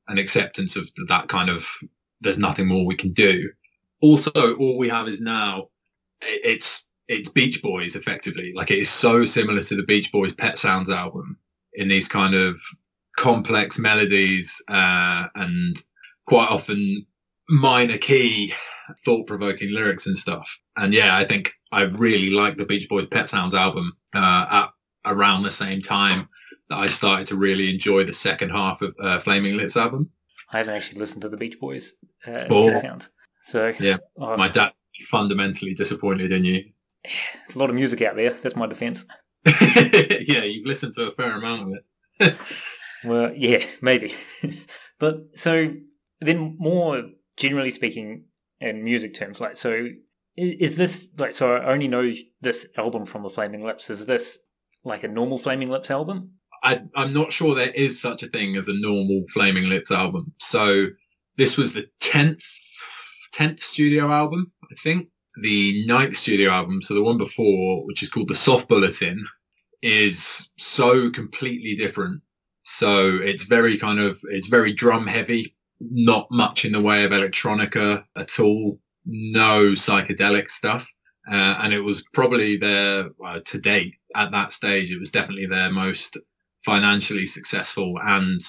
an 0.08 0.18
acceptance 0.18 0.76
of 0.76 0.90
that 1.08 1.28
kind 1.28 1.50
of 1.50 1.68
there's 2.22 2.38
nothing 2.38 2.66
more 2.66 2.86
we 2.86 2.94
can 2.94 3.12
do. 3.12 3.50
Also, 4.00 4.56
all 4.56 4.78
we 4.78 4.88
have 4.88 5.08
is 5.08 5.20
now 5.20 5.68
it's 6.22 6.86
it's 7.08 7.28
Beach 7.28 7.60
Boys 7.62 7.96
effectively. 7.96 8.52
Like 8.54 8.70
it 8.70 8.78
is 8.78 8.90
so 8.90 9.26
similar 9.26 9.62
to 9.62 9.76
the 9.76 9.82
Beach 9.82 10.10
Boys 10.12 10.32
Pet 10.32 10.56
Sounds 10.56 10.88
album 10.88 11.36
in 11.74 11.88
these 11.88 12.08
kind 12.08 12.34
of 12.34 12.58
complex 13.18 13.78
melodies 13.78 14.62
uh, 14.68 15.26
and 15.34 15.76
quite 16.26 16.48
often 16.48 17.06
minor 17.48 17.98
key 17.98 18.52
thought-provoking 19.04 19.72
lyrics 19.72 20.06
and 20.06 20.16
stuff. 20.16 20.58
And 20.76 20.92
yeah, 20.92 21.16
I 21.16 21.24
think 21.24 21.52
I 21.70 21.82
really 21.82 22.30
like 22.30 22.56
the 22.56 22.66
Beach 22.66 22.88
Boys 22.88 23.06
Pet 23.06 23.28
Sounds 23.28 23.54
album 23.54 23.92
uh, 24.14 24.46
at 24.50 24.70
around 25.12 25.42
the 25.42 25.52
same 25.52 25.82
time 25.82 26.28
that 26.68 26.78
I 26.78 26.86
started 26.86 27.26
to 27.28 27.36
really 27.36 27.70
enjoy 27.70 28.04
the 28.04 28.14
second 28.14 28.50
half 28.50 28.82
of 28.82 28.94
uh, 29.00 29.20
Flaming 29.20 29.56
Lips 29.56 29.76
album. 29.76 30.10
I 30.50 30.58
haven't 30.58 30.74
actually 30.74 31.00
listened 31.00 31.22
to 31.22 31.28
the 31.28 31.36
Beach 31.36 31.58
Boys 31.58 31.94
uh, 32.26 32.44
oh. 32.50 32.70
Pet 32.70 32.82
Sounds. 32.82 33.10
So 33.44 33.74
yeah, 33.80 33.96
uh, 34.20 34.36
my 34.36 34.48
dad 34.48 34.72
fundamentally 35.06 35.74
disappointed 35.74 36.32
in 36.32 36.44
you. 36.44 36.64
a 37.54 37.58
lot 37.58 37.70
of 37.70 37.76
music 37.76 38.02
out 38.02 38.16
there. 38.16 38.30
That's 38.42 38.56
my 38.56 38.66
defence. 38.66 39.04
yeah, 39.46 40.44
you've 40.44 40.66
listened 40.66 40.94
to 40.94 41.08
a 41.08 41.12
fair 41.12 41.32
amount 41.32 41.62
of 41.62 41.78
it. 42.20 42.36
well, 43.04 43.32
yeah, 43.34 43.64
maybe. 43.80 44.14
but 44.98 45.24
so 45.34 45.74
then, 46.22 46.56
more 46.58 47.02
generally 47.36 47.70
speaking, 47.70 48.24
in 48.60 48.84
music 48.84 49.14
terms, 49.14 49.40
like 49.40 49.56
so, 49.56 49.88
is, 50.36 50.76
this 50.76 51.08
like 51.18 51.34
so? 51.34 51.56
I 51.56 51.72
only 51.72 51.88
know 51.88 52.12
this 52.40 52.66
album 52.76 53.04
from 53.06 53.22
the 53.22 53.30
Flaming 53.30 53.64
Lips. 53.64 53.90
Is 53.90 54.06
this 54.06 54.38
like 54.84 55.04
a 55.04 55.08
normal 55.08 55.38
Flaming 55.38 55.68
Lips 55.68 55.90
album? 55.90 56.32
I, 56.64 56.82
I'm 56.94 57.12
not 57.12 57.32
sure 57.32 57.54
there 57.54 57.70
is 57.70 58.00
such 58.00 58.22
a 58.22 58.28
thing 58.28 58.56
as 58.56 58.68
a 58.68 58.80
normal 58.80 59.24
Flaming 59.32 59.68
Lips 59.68 59.90
album. 59.90 60.32
So 60.38 60.86
this 61.36 61.56
was 61.56 61.74
the 61.74 61.86
tenth 62.00 62.44
tenth 63.32 63.62
studio 63.62 64.10
album, 64.10 64.52
I 64.70 64.74
think 64.82 65.08
the 65.40 65.84
ninth 65.86 66.16
studio 66.16 66.50
album, 66.50 66.82
so 66.82 66.94
the 66.94 67.02
one 67.02 67.18
before, 67.18 67.84
which 67.86 68.02
is 68.02 68.10
called 68.10 68.28
the 68.28 68.34
Soft 68.34 68.68
Bulletin, 68.68 69.24
is 69.80 70.50
so 70.58 71.10
completely 71.10 71.74
different. 71.74 72.20
So 72.64 73.16
it's 73.16 73.44
very 73.44 73.78
kind 73.78 73.98
of, 73.98 74.20
it's 74.24 74.48
very 74.48 74.72
drum 74.72 75.06
heavy, 75.06 75.56
not 75.90 76.26
much 76.30 76.64
in 76.64 76.72
the 76.72 76.80
way 76.80 77.04
of 77.04 77.12
electronica 77.12 78.04
at 78.16 78.38
all, 78.38 78.78
no 79.04 79.72
psychedelic 79.72 80.50
stuff. 80.50 80.88
Uh, 81.30 81.56
and 81.62 81.72
it 81.72 81.80
was 81.80 82.04
probably 82.12 82.56
their, 82.56 83.08
uh, 83.24 83.40
to 83.44 83.60
date, 83.60 83.94
at 84.16 84.32
that 84.32 84.52
stage, 84.52 84.90
it 84.90 84.98
was 84.98 85.10
definitely 85.10 85.46
their 85.46 85.70
most 85.70 86.18
financially 86.64 87.26
successful 87.26 87.98
and 88.02 88.40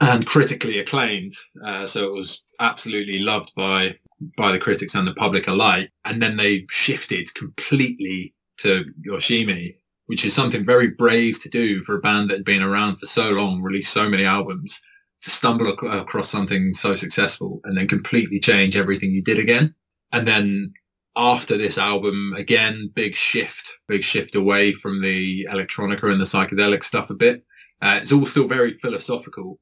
and 0.00 0.26
critically 0.26 0.78
acclaimed. 0.78 1.34
Uh, 1.64 1.84
so 1.84 2.08
it 2.08 2.12
was 2.12 2.44
absolutely 2.58 3.18
loved 3.18 3.52
by 3.54 3.96
by 4.36 4.52
the 4.52 4.58
critics 4.58 4.94
and 4.94 5.06
the 5.06 5.14
public 5.14 5.48
alike. 5.48 5.90
And 6.04 6.20
then 6.20 6.36
they 6.36 6.66
shifted 6.70 7.32
completely 7.34 8.34
to 8.58 8.84
Yoshimi, 9.06 9.74
which 10.06 10.24
is 10.24 10.34
something 10.34 10.64
very 10.64 10.90
brave 10.90 11.42
to 11.42 11.48
do 11.48 11.82
for 11.82 11.96
a 11.96 12.00
band 12.00 12.30
that 12.30 12.38
had 12.38 12.44
been 12.44 12.62
around 12.62 12.96
for 12.96 13.06
so 13.06 13.30
long, 13.30 13.62
released 13.62 13.92
so 13.92 14.08
many 14.08 14.24
albums, 14.24 14.80
to 15.22 15.30
stumble 15.30 15.68
ac- 15.68 15.86
across 15.86 16.30
something 16.30 16.74
so 16.74 16.96
successful 16.96 17.60
and 17.64 17.76
then 17.76 17.88
completely 17.88 18.40
change 18.40 18.76
everything 18.76 19.10
you 19.10 19.22
did 19.22 19.38
again. 19.38 19.74
And 20.12 20.26
then 20.26 20.72
after 21.16 21.56
this 21.56 21.78
album, 21.78 22.34
again, 22.36 22.90
big 22.94 23.14
shift, 23.14 23.78
big 23.88 24.02
shift 24.02 24.34
away 24.34 24.72
from 24.72 25.02
the 25.02 25.46
electronica 25.50 26.10
and 26.10 26.20
the 26.20 26.24
psychedelic 26.24 26.84
stuff 26.84 27.10
a 27.10 27.14
bit. 27.14 27.44
Uh, 27.82 27.98
it's 28.00 28.12
all 28.12 28.26
still 28.26 28.46
very 28.46 28.72
philosophical, 28.74 29.58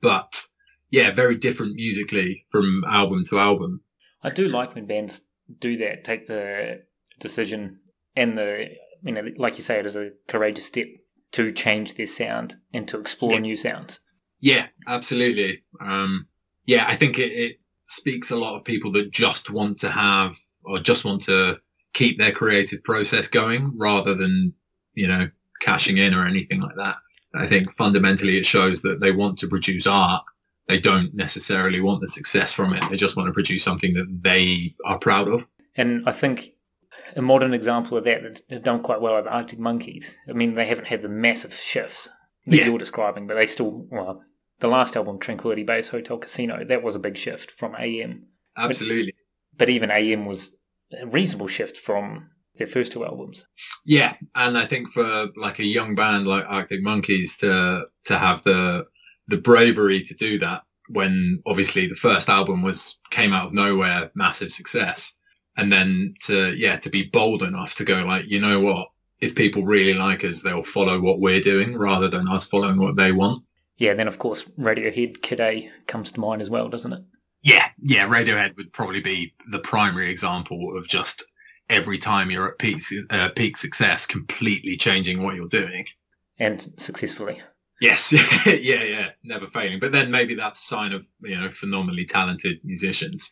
but 0.00 0.44
yeah, 0.90 1.12
very 1.12 1.36
different 1.36 1.74
musically 1.74 2.44
from 2.50 2.84
album 2.88 3.24
to 3.28 3.38
album. 3.38 3.80
I 4.22 4.30
do 4.30 4.48
like 4.48 4.74
when 4.74 4.86
bands 4.86 5.22
do 5.60 5.76
that, 5.78 6.04
take 6.04 6.26
the 6.26 6.82
decision 7.20 7.80
and 8.14 8.38
the, 8.38 8.70
you 9.02 9.12
know, 9.12 9.28
like 9.36 9.56
you 9.56 9.62
say, 9.62 9.78
it 9.78 9.86
is 9.86 9.96
a 9.96 10.10
courageous 10.28 10.66
step 10.66 10.86
to 11.32 11.52
change 11.52 11.94
their 11.94 12.06
sound 12.06 12.56
and 12.72 12.88
to 12.88 12.98
explore 12.98 13.32
yeah. 13.32 13.40
new 13.40 13.56
sounds. 13.56 14.00
Yeah, 14.40 14.66
absolutely. 14.86 15.62
Um, 15.80 16.26
yeah, 16.66 16.86
I 16.88 16.96
think 16.96 17.18
it, 17.18 17.32
it 17.32 17.60
speaks 17.84 18.30
a 18.30 18.36
lot 18.36 18.56
of 18.56 18.64
people 18.64 18.92
that 18.92 19.10
just 19.10 19.50
want 19.50 19.78
to 19.78 19.90
have 19.90 20.36
or 20.64 20.78
just 20.78 21.04
want 21.04 21.22
to 21.22 21.58
keep 21.94 22.18
their 22.18 22.32
creative 22.32 22.82
process 22.84 23.28
going 23.28 23.72
rather 23.76 24.14
than, 24.14 24.52
you 24.94 25.06
know, 25.06 25.28
cashing 25.60 25.96
in 25.96 26.14
or 26.14 26.26
anything 26.26 26.60
like 26.60 26.76
that. 26.76 26.96
I 27.34 27.46
think 27.46 27.70
fundamentally 27.72 28.38
it 28.38 28.46
shows 28.46 28.82
that 28.82 29.00
they 29.00 29.12
want 29.12 29.38
to 29.38 29.48
produce 29.48 29.86
art 29.86 30.22
they 30.68 30.80
don't 30.80 31.14
necessarily 31.14 31.80
want 31.80 32.00
the 32.00 32.08
success 32.08 32.52
from 32.52 32.72
it. 32.74 32.82
They 32.90 32.96
just 32.96 33.16
want 33.16 33.28
to 33.28 33.32
produce 33.32 33.62
something 33.62 33.94
that 33.94 34.22
they 34.22 34.72
are 34.84 34.98
proud 34.98 35.28
of. 35.28 35.46
And 35.76 36.08
I 36.08 36.12
think 36.12 36.54
a 37.14 37.22
modern 37.22 37.54
example 37.54 37.96
of 37.96 38.04
that 38.04 38.22
that's 38.22 38.64
done 38.64 38.82
quite 38.82 39.00
well 39.00 39.14
are 39.14 39.22
the 39.22 39.32
Arctic 39.32 39.58
Monkeys. 39.58 40.16
I 40.28 40.32
mean, 40.32 40.54
they 40.54 40.66
haven't 40.66 40.88
had 40.88 41.02
the 41.02 41.08
massive 41.08 41.54
shifts 41.54 42.08
that 42.46 42.56
yeah. 42.56 42.66
you're 42.66 42.78
describing, 42.78 43.26
but 43.26 43.34
they 43.34 43.46
still, 43.46 43.86
well, 43.90 44.22
the 44.60 44.68
last 44.68 44.96
album, 44.96 45.18
Tranquility 45.18 45.62
Base 45.62 45.88
Hotel 45.88 46.18
Casino, 46.18 46.64
that 46.64 46.82
was 46.82 46.94
a 46.94 47.00
big 47.00 47.16
shift 47.16 47.50
from 47.50 47.74
AM. 47.78 48.26
Absolutely. 48.56 49.14
But, 49.52 49.58
but 49.58 49.70
even 49.70 49.90
AM 49.90 50.26
was 50.26 50.56
a 51.00 51.06
reasonable 51.06 51.48
shift 51.48 51.76
from 51.76 52.30
their 52.56 52.66
first 52.66 52.92
two 52.92 53.04
albums. 53.04 53.46
Yeah, 53.84 54.14
and 54.34 54.56
I 54.56 54.64
think 54.64 54.90
for 54.92 55.28
like 55.36 55.58
a 55.58 55.64
young 55.64 55.94
band 55.94 56.26
like 56.26 56.44
Arctic 56.48 56.82
Monkeys 56.82 57.36
to 57.38 57.86
to 58.04 58.18
have 58.18 58.42
the 58.44 58.86
the 59.28 59.36
bravery 59.36 60.02
to 60.04 60.14
do 60.14 60.38
that 60.38 60.62
when 60.88 61.42
obviously 61.46 61.86
the 61.86 61.96
first 61.96 62.28
album 62.28 62.62
was 62.62 62.98
came 63.10 63.32
out 63.32 63.46
of 63.46 63.52
nowhere, 63.52 64.10
massive 64.14 64.52
success. 64.52 65.14
And 65.56 65.72
then 65.72 66.14
to, 66.26 66.54
yeah, 66.54 66.76
to 66.76 66.90
be 66.90 67.04
bold 67.04 67.42
enough 67.42 67.74
to 67.76 67.84
go 67.84 68.04
like, 68.04 68.26
you 68.28 68.40
know 68.40 68.60
what? 68.60 68.88
If 69.20 69.34
people 69.34 69.64
really 69.64 69.94
like 69.94 70.24
us, 70.24 70.42
they'll 70.42 70.62
follow 70.62 71.00
what 71.00 71.20
we're 71.20 71.40
doing 71.40 71.78
rather 71.78 72.08
than 72.08 72.28
us 72.28 72.44
following 72.44 72.78
what 72.78 72.96
they 72.96 73.12
want. 73.12 73.42
Yeah, 73.78 73.94
then 73.94 74.08
of 74.08 74.18
course 74.18 74.44
Radiohead 74.58 75.22
Kid 75.22 75.40
A 75.40 75.70
comes 75.86 76.12
to 76.12 76.20
mind 76.20 76.42
as 76.42 76.50
well, 76.50 76.68
doesn't 76.68 76.92
it? 76.92 77.02
Yeah, 77.42 77.68
yeah, 77.80 78.08
Radiohead 78.08 78.56
would 78.56 78.72
probably 78.72 79.00
be 79.00 79.34
the 79.50 79.58
primary 79.58 80.10
example 80.10 80.76
of 80.76 80.88
just 80.88 81.24
every 81.68 81.98
time 81.98 82.30
you're 82.30 82.48
at 82.48 82.58
peak 82.58 82.82
uh, 83.10 83.30
peak 83.36 83.56
success, 83.56 84.06
completely 84.06 84.76
changing 84.76 85.22
what 85.22 85.36
you're 85.36 85.48
doing, 85.48 85.86
and 86.38 86.62
successfully. 86.78 87.42
Yes, 87.80 88.12
yeah, 88.46 88.82
yeah, 88.82 89.08
never 89.22 89.46
failing. 89.46 89.78
But 89.78 89.92
then 89.92 90.10
maybe 90.10 90.34
that's 90.34 90.60
a 90.60 90.64
sign 90.64 90.92
of 90.92 91.06
you 91.22 91.38
know 91.38 91.50
phenomenally 91.50 92.06
talented 92.06 92.58
musicians. 92.64 93.30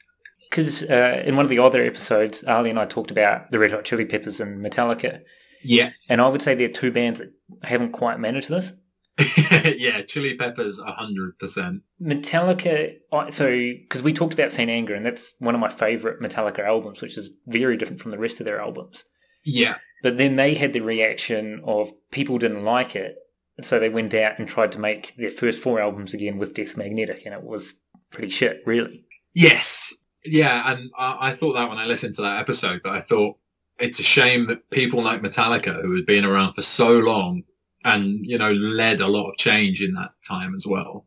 Because 0.50 0.84
uh, 0.84 1.22
in 1.26 1.36
one 1.36 1.46
of 1.46 1.50
the 1.50 1.58
other 1.58 1.82
episodes, 1.82 2.44
Ali 2.44 2.70
and 2.70 2.78
I 2.78 2.84
talked 2.84 3.10
about 3.10 3.50
the 3.50 3.58
Red 3.58 3.72
Hot 3.72 3.84
Chili 3.84 4.04
Peppers 4.04 4.40
and 4.40 4.64
Metallica. 4.64 5.22
Yeah, 5.64 5.90
and 6.08 6.20
I 6.20 6.28
would 6.28 6.42
say 6.42 6.54
there 6.54 6.68
are 6.68 6.72
two 6.72 6.92
bands 6.92 7.20
that 7.20 7.32
haven't 7.62 7.92
quite 7.92 8.20
managed 8.20 8.48
this. 8.48 8.72
yeah, 9.76 10.02
Chili 10.02 10.34
Peppers, 10.34 10.80
hundred 10.84 11.38
percent. 11.38 11.82
Metallica, 12.02 12.96
so 13.30 13.48
because 13.48 14.02
we 14.02 14.12
talked 14.12 14.34
about 14.34 14.50
Saint 14.50 14.70
Anger, 14.70 14.94
and 14.94 15.06
that's 15.06 15.34
one 15.38 15.54
of 15.54 15.60
my 15.60 15.70
favorite 15.70 16.20
Metallica 16.20 16.60
albums, 16.60 17.00
which 17.00 17.16
is 17.16 17.30
very 17.46 17.76
different 17.76 18.00
from 18.00 18.10
the 18.10 18.18
rest 18.18 18.40
of 18.40 18.46
their 18.46 18.60
albums. 18.60 19.04
Yeah, 19.44 19.76
but 20.02 20.18
then 20.18 20.36
they 20.36 20.54
had 20.54 20.72
the 20.72 20.80
reaction 20.80 21.60
of 21.64 21.92
people 22.10 22.38
didn't 22.38 22.64
like 22.64 22.96
it, 22.96 23.16
so 23.62 23.78
they 23.78 23.88
went 23.88 24.14
out 24.14 24.38
and 24.38 24.48
tried 24.48 24.72
to 24.72 24.80
make 24.80 25.14
their 25.16 25.30
first 25.30 25.60
four 25.60 25.78
albums 25.78 26.12
again 26.12 26.36
with 26.36 26.54
Death 26.54 26.76
Magnetic, 26.76 27.22
and 27.24 27.34
it 27.34 27.44
was 27.44 27.80
pretty 28.10 28.30
shit, 28.30 28.62
really. 28.66 29.04
Yes, 29.32 29.94
yeah, 30.24 30.72
and 30.72 30.90
I, 30.98 31.28
I, 31.28 31.36
thought 31.36 31.52
that 31.52 31.68
when 31.68 31.78
I 31.78 31.86
listened 31.86 32.14
to 32.16 32.22
that 32.22 32.40
episode, 32.40 32.80
but 32.82 32.92
I 32.92 33.00
thought 33.00 33.36
it's 33.78 34.00
a 34.00 34.04
shame 34.04 34.46
that 34.46 34.68
people 34.70 35.02
like 35.02 35.22
Metallica, 35.22 35.82
who 35.82 35.94
had 35.94 36.06
been 36.06 36.24
around 36.24 36.54
for 36.54 36.62
so 36.62 36.98
long 36.98 37.42
and 37.84 38.24
you 38.24 38.38
know 38.38 38.52
led 38.52 39.00
a 39.00 39.06
lot 39.08 39.28
of 39.28 39.36
change 39.36 39.82
in 39.82 39.94
that 39.94 40.12
time 40.26 40.54
as 40.54 40.66
well, 40.66 41.06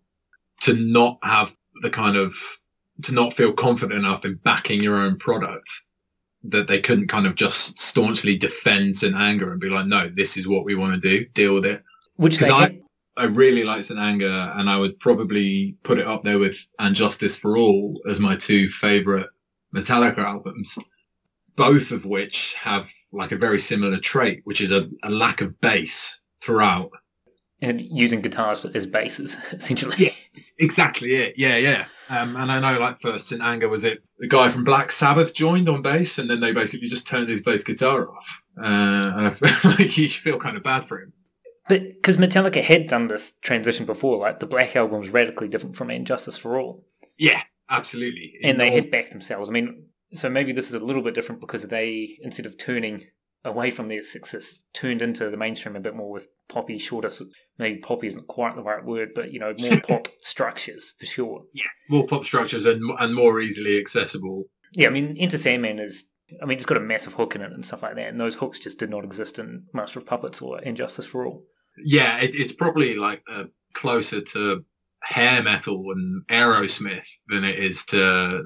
to 0.61 0.73
not 0.73 1.17
have 1.23 1.55
the 1.81 1.89
kind 1.89 2.15
of 2.15 2.35
to 3.03 3.13
not 3.13 3.33
feel 3.33 3.53
confident 3.53 3.99
enough 3.99 4.25
in 4.25 4.35
backing 4.43 4.81
your 4.81 4.95
own 4.95 5.17
product 5.17 5.69
that 6.43 6.67
they 6.67 6.79
couldn't 6.79 7.07
kind 7.07 7.27
of 7.27 7.35
just 7.35 7.79
staunchly 7.79 8.37
defend 8.37 8.97
St 8.97 9.15
Anger 9.15 9.51
and 9.51 9.59
be 9.59 9.69
like, 9.69 9.87
no, 9.87 10.09
this 10.15 10.37
is 10.37 10.47
what 10.47 10.65
we 10.65 10.75
want 10.75 10.93
to 10.93 10.99
do, 10.99 11.25
deal 11.33 11.53
with 11.53 11.65
it. 11.65 11.83
Which 12.15 12.33
Because 12.33 12.49
I, 12.49 12.79
I 13.17 13.25
really 13.25 13.63
like 13.63 13.83
St 13.83 13.99
Anger 13.99 14.51
and 14.55 14.69
I 14.69 14.77
would 14.77 14.99
probably 14.99 15.75
put 15.83 15.99
it 15.99 16.07
up 16.07 16.23
there 16.23 16.39
with 16.39 16.57
And 16.79 16.95
Justice 16.95 17.35
for 17.37 17.57
All 17.57 17.99
as 18.09 18.19
my 18.19 18.35
two 18.35 18.69
favourite 18.69 19.27
Metallica 19.75 20.19
albums, 20.19 20.77
both 21.57 21.91
of 21.91 22.05
which 22.05 22.53
have 22.53 22.89
like 23.11 23.31
a 23.33 23.37
very 23.37 23.59
similar 23.59 23.97
trait, 23.99 24.41
which 24.45 24.61
is 24.61 24.71
a, 24.71 24.87
a 25.03 25.09
lack 25.09 25.41
of 25.41 25.59
bass 25.59 26.19
throughout. 26.41 26.91
and 27.61 27.81
using 27.81 28.21
guitars 28.21 28.63
as 28.65 28.85
basses, 28.85 29.35
essentially. 29.51 29.95
Yeah. 29.97 30.43
Exactly 30.59 31.15
it. 31.15 31.33
Yeah, 31.37 31.57
yeah. 31.57 31.85
Um, 32.09 32.35
and 32.37 32.51
I 32.51 32.59
know, 32.59 32.79
like, 32.79 33.01
first 33.01 33.31
in 33.31 33.41
anger 33.41 33.67
was 33.67 33.83
it 33.83 34.01
the 34.19 34.27
guy 34.27 34.49
from 34.49 34.63
Black 34.63 34.91
Sabbath 34.91 35.33
joined 35.35 35.67
on 35.67 35.81
bass, 35.81 36.17
and 36.19 36.29
then 36.29 36.39
they 36.39 36.51
basically 36.53 36.87
just 36.87 37.07
turned 37.07 37.27
his 37.29 37.41
bass 37.43 37.63
guitar 37.63 38.09
off. 38.09 38.41
Uh, 38.57 38.63
and 39.17 39.27
I 39.27 39.29
feel 39.31 39.71
like 39.71 39.97
you 39.97 40.07
feel 40.09 40.37
kind 40.39 40.55
of 40.57 40.63
bad 40.63 40.87
for 40.87 41.01
him. 41.01 41.11
But 41.67 41.81
because 41.83 42.15
Metallica 42.17 42.63
had 42.63 42.87
done 42.87 43.07
this 43.09 43.33
transition 43.41 43.85
before, 43.85 44.17
like 44.19 44.39
the 44.39 44.45
Black 44.45 44.75
album 44.75 44.99
was 45.01 45.09
radically 45.09 45.47
different 45.49 45.75
from 45.75 45.89
And 45.89 46.07
Justice 46.07 46.37
for 46.37 46.57
All, 46.57 46.85
Yeah, 47.17 47.41
absolutely. 47.69 48.35
and 48.43 48.57
they 48.59 48.71
had 48.71 48.89
backed 48.89 49.11
themselves. 49.11 49.49
I 49.49 49.51
mean, 49.53 49.83
so 50.13 50.29
maybe 50.29 50.51
this 50.51 50.67
is 50.67 50.73
a 50.73 50.79
little 50.83 51.01
bit 51.01 51.15
different 51.15 51.41
because 51.41 51.63
they, 51.67 52.17
instead 52.21 52.45
of 52.45 52.57
turning 52.57 53.05
away 53.43 53.71
from 53.71 53.87
their 53.87 54.03
success, 54.03 54.63
turned 54.73 55.01
into 55.01 55.29
the 55.29 55.37
mainstream 55.37 55.75
a 55.75 55.79
bit 55.79 55.95
more 55.95 56.11
with 56.11 56.27
poppy, 56.49 56.77
shorter. 56.77 57.11
Maybe 57.57 57.79
poppy 57.79 58.07
isn't 58.07 58.27
quite 58.27 58.55
the 58.55 58.63
right 58.63 58.83
word, 58.83 59.09
but 59.15 59.31
you 59.31 59.39
know, 59.39 59.53
more 59.57 59.79
pop 59.87 60.07
structures 60.19 60.93
for 60.99 61.05
sure. 61.05 61.43
Yeah. 61.53 61.65
More 61.89 62.05
pop 62.07 62.25
structures 62.25 62.65
and 62.65 62.81
and 62.99 63.15
more 63.15 63.39
easily 63.41 63.79
accessible. 63.79 64.45
Yeah, 64.73 64.87
I 64.87 64.91
mean, 64.91 65.15
Enter 65.17 65.37
Sandman 65.37 65.79
is. 65.79 66.05
I 66.41 66.45
mean, 66.45 66.57
it's 66.57 66.65
got 66.65 66.75
a 66.75 66.81
massive 66.81 67.13
hook 67.13 67.35
in 67.35 67.41
it 67.41 67.53
and 67.53 67.65
stuff 67.65 67.83
like 67.83 67.95
that, 67.95 68.09
and 68.09 68.19
those 68.19 68.35
hooks 68.35 68.59
just 68.59 68.79
did 68.79 68.89
not 68.89 69.05
exist 69.05 69.39
in 69.39 69.63
Master 69.73 69.99
of 69.99 70.05
Puppets 70.05 70.41
or 70.41 70.57
And 70.57 70.75
Justice 70.75 71.05
for 71.05 71.25
All. 71.25 71.45
Yeah, 71.85 72.19
it, 72.19 72.31
it's 72.33 72.51
probably 72.51 72.95
like 72.95 73.23
uh, 73.31 73.45
closer 73.73 74.19
to 74.19 74.65
hair 75.03 75.41
metal 75.43 75.83
and 75.91 76.25
Aerosmith 76.27 77.07
than 77.27 77.43
it 77.43 77.59
is 77.59 77.85
to 77.87 77.97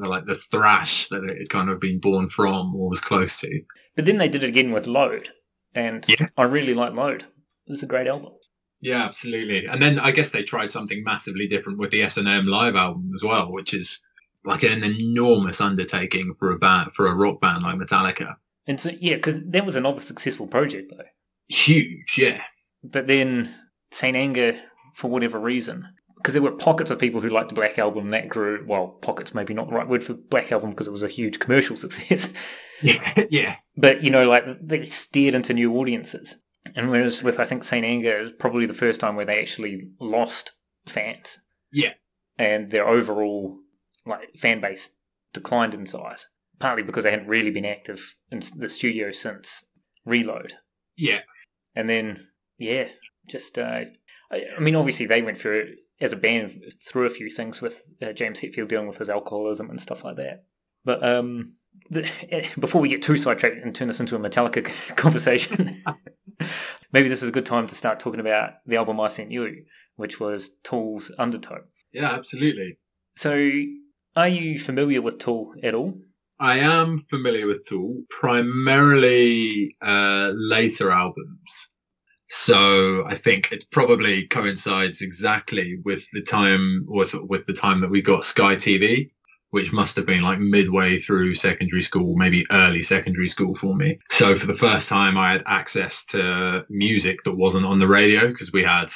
the, 0.02 0.08
like 0.08 0.26
the 0.26 0.36
thrash 0.36 1.08
that 1.10 1.24
it 1.24 1.38
had 1.38 1.50
kind 1.50 1.70
of 1.70 1.80
been 1.80 2.00
born 2.00 2.30
from 2.30 2.76
or 2.76 2.90
was 2.90 3.02
close 3.02 3.40
to. 3.40 3.62
But 3.96 4.06
then 4.06 4.18
they 4.18 4.30
did 4.30 4.44
it 4.44 4.50
again 4.50 4.72
with 4.72 4.88
Load, 4.88 5.30
and 5.74 6.06
Yeah. 6.08 6.28
I 6.38 6.44
really 6.44 6.74
like 6.74 6.94
Load. 6.94 7.26
It's 7.68 7.84
a 7.84 7.88
great 7.88 8.08
album. 8.08 8.34
Yeah, 8.82 9.04
absolutely. 9.04 9.66
And 9.68 9.82
then 9.82 10.00
I 10.00 10.12
guess 10.12 10.32
they 10.32 10.44
tried 10.44 10.70
something 10.72 11.04
massively 11.04 11.48
different 11.48 11.78
with 11.78 11.92
the 11.92 12.02
S&M 12.02 12.48
live 12.48 12.76
album 12.76 13.12
as 13.16 13.24
well, 13.24 13.52
which 13.52 13.74
is 13.74 14.02
like 14.44 14.64
an 14.64 14.84
enormous 14.84 15.62
undertaking 15.62 16.34
for 16.40 16.52
a 16.52 16.58
band, 16.58 16.92
for 16.94 17.08
a 17.08 17.16
rock 17.16 17.40
band 17.42 17.62
like 17.64 17.76
Metallica. 17.76 18.36
And 18.66 18.80
so, 18.80 18.92
yeah, 19.00 19.16
because 19.16 19.36
that 19.46 19.66
was 19.66 19.76
another 19.76 20.00
successful 20.00 20.48
project, 20.48 20.92
though. 20.96 21.04
Huge, 21.48 22.18
yeah. 22.18 22.42
But 22.84 23.08
then 23.08 23.54
Saint 23.92 24.18
Anger, 24.18 24.60
for 24.96 25.10
whatever 25.12 25.40
reason, 25.40 25.88
because 26.22 26.34
there 26.34 26.42
were 26.42 26.52
pockets 26.52 26.92
of 26.92 27.00
people 27.00 27.22
who 27.22 27.30
liked 27.30 27.50
the 27.50 27.56
Black 27.56 27.80
Album 27.80 28.12
that 28.12 28.30
grew. 28.30 28.64
Well, 28.68 28.88
pockets 28.88 29.34
maybe 29.34 29.54
not 29.54 29.70
the 29.70 29.76
right 29.76 29.88
word 29.88 30.04
for 30.04 30.14
Black 30.14 30.52
Album 30.52 30.70
because 30.72 30.88
it 30.88 30.92
was 30.92 31.04
a 31.04 31.08
huge 31.08 31.40
commercial 31.40 31.76
success. 31.78 32.32
Yeah, 32.82 33.26
yeah. 33.30 33.56
but 33.78 34.04
you 34.04 34.12
know, 34.12 34.30
like 34.30 34.46
they 34.62 34.86
steered 34.86 35.36
into 35.36 35.54
new 35.54 35.76
audiences. 35.78 36.36
And 36.76 36.92
whereas 36.92 37.24
with 37.24 37.40
I 37.40 37.46
think 37.46 37.64
Saint 37.64 37.86
Anger 37.86 38.20
is 38.20 38.32
probably 38.34 38.66
the 38.66 38.74
first 38.74 39.00
time 39.00 39.16
where 39.16 39.26
they 39.26 39.42
actually 39.42 39.90
lost 40.00 40.54
fans. 40.88 41.40
Yeah. 41.72 41.94
And 42.38 42.72
their 42.72 42.88
overall 42.88 43.58
like 44.06 44.36
fan 44.36 44.62
base 44.62 44.92
declined 45.34 45.74
in 45.74 45.86
size, 45.86 46.28
partly 46.60 46.84
because 46.84 47.04
they 47.04 47.12
hadn't 47.12 47.28
really 47.28 47.52
been 47.52 47.66
active 47.66 48.16
in 48.32 48.42
the 48.56 48.70
studio 48.70 49.12
since 49.12 49.66
Reload. 50.06 50.54
Yeah. 50.96 51.22
And 51.76 51.90
then 51.90 52.28
yeah, 52.58 52.90
just 53.28 53.58
uh, 53.58 53.86
I, 54.32 54.46
I 54.56 54.60
mean, 54.60 54.76
obviously 54.76 55.06
they 55.06 55.22
went 55.22 55.38
through 55.40 55.76
as 56.02 56.12
a 56.12 56.18
band 56.18 56.74
through 56.82 57.06
a 57.06 57.12
few 57.12 57.30
things 57.30 57.62
with 57.62 57.84
uh, 58.02 58.12
James 58.12 58.40
Hetfield 58.40 58.68
dealing 58.68 58.88
with 58.88 58.98
his 58.98 59.10
alcoholism 59.10 59.70
and 59.70 59.80
stuff 59.80 60.04
like 60.04 60.18
that. 60.18 60.46
But 60.84 61.04
um, 61.04 61.54
the, 61.90 62.10
before 62.60 62.82
we 62.82 62.90
get 62.90 63.04
too 63.04 63.18
sidetracked 63.18 63.58
and 63.58 63.74
turn 63.74 63.88
this 63.88 64.00
into 64.00 64.16
a 64.16 64.20
Metallica 64.20 64.66
conversation, 64.96 65.84
maybe 66.92 67.08
this 67.08 67.22
is 67.22 67.30
a 67.30 67.34
good 67.34 67.46
time 67.46 67.68
to 67.68 67.76
start 67.76 68.00
talking 68.00 68.20
about 68.20 68.54
the 68.66 68.78
album 68.78 69.00
I 69.00 69.10
sent 69.10 69.32
you, 69.32 69.64
which 69.96 70.20
was 70.20 70.52
Tool's 70.64 71.12
Undertow. 71.18 71.60
Yeah, 71.94 72.12
absolutely. 72.12 72.78
So, 73.16 73.52
are 74.16 74.28
you 74.28 74.60
familiar 74.60 75.02
with 75.02 75.20
Tool 75.20 75.54
at 75.62 75.76
all? 75.76 76.00
I 76.40 76.58
am 76.58 77.02
familiar 77.10 77.46
with 77.46 77.68
Tool, 77.68 78.02
primarily 78.10 79.76
uh, 79.82 80.32
later 80.36 80.90
albums. 80.90 81.70
So 82.34 83.06
I 83.08 83.16
think 83.16 83.52
it 83.52 83.66
probably 83.72 84.26
coincides 84.26 85.02
exactly 85.02 85.80
with 85.84 86.06
the 86.14 86.22
time 86.22 86.86
with 86.88 87.14
with 87.14 87.46
the 87.46 87.54
time 87.54 87.82
that 87.82 87.92
we 87.92 88.02
got 88.02 88.24
Sky 88.24 88.56
TV, 88.56 89.12
which 89.50 89.74
must 89.74 89.98
have 89.98 90.06
been 90.06 90.22
like 90.22 90.40
midway 90.40 90.98
through 90.98 91.36
secondary 91.36 91.84
school, 91.84 92.16
maybe 92.16 92.46
early 92.50 92.84
secondary 92.84 93.28
school 93.28 93.54
for 93.54 93.76
me. 93.76 94.00
So 94.12 94.38
for 94.38 94.48
the 94.48 94.54
first 94.54 94.88
time, 94.88 95.18
I 95.18 95.34
had 95.34 95.44
access 95.46 96.06
to 96.06 96.66
music 96.70 97.22
that 97.26 97.34
wasn't 97.34 97.66
on 97.66 97.80
the 97.80 97.88
radio 97.88 98.30
because 98.30 98.54
we 98.54 98.64
had 98.64 98.90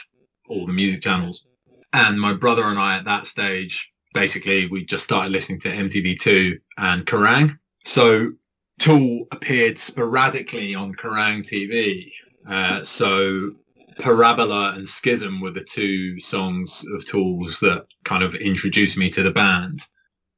all 0.48 0.66
the 0.66 0.72
music 0.72 1.02
channels. 1.02 1.46
And 1.92 2.20
my 2.20 2.32
brother 2.32 2.64
and 2.64 2.80
I 2.80 2.96
at 2.96 3.04
that 3.04 3.28
stage, 3.28 3.92
basically, 4.14 4.68
we 4.68 4.86
just 4.86 5.04
started 5.04 5.34
listening 5.34 5.60
to 5.60 5.76
MTV2 5.76 6.54
and 6.78 7.06
Kerrang. 7.06 7.60
So 7.84 8.32
Tool 8.80 9.26
appeared 9.32 9.78
sporadically 9.78 10.76
on 10.76 10.94
Kerrang 10.94 11.44
TV. 11.44 12.12
Uh, 12.50 12.84
so 12.84 13.52
Parabola 14.00 14.74
and 14.76 14.88
Schism 14.88 15.42
were 15.42 15.52
the 15.52 15.64
two 15.64 16.20
songs 16.20 16.84
of 16.94 17.06
Tools 17.06 17.60
that 17.62 17.86
kind 18.04 18.24
of 18.24 18.36
introduced 18.36 18.98
me 18.98 19.10
to 19.12 19.24
the 19.24 19.32
band 19.32 19.82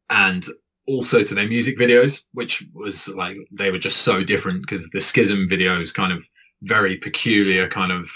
and 0.10 0.46
also 0.88 1.24
to 1.24 1.36
their 1.36 1.48
music 1.48 1.78
videos, 1.78 2.24
which 2.34 2.64
was 2.74 3.08
like, 3.10 3.36
they 3.52 3.72
were 3.72 3.80
just 3.80 4.04
so 4.04 4.24
different 4.24 4.62
because 4.62 4.90
the 4.90 5.02
Schism 5.02 5.48
videos 5.50 5.94
kind 5.94 6.14
of 6.14 6.28
very 6.64 6.98
peculiar 6.98 7.68
kind 7.68 7.92
of 7.92 8.10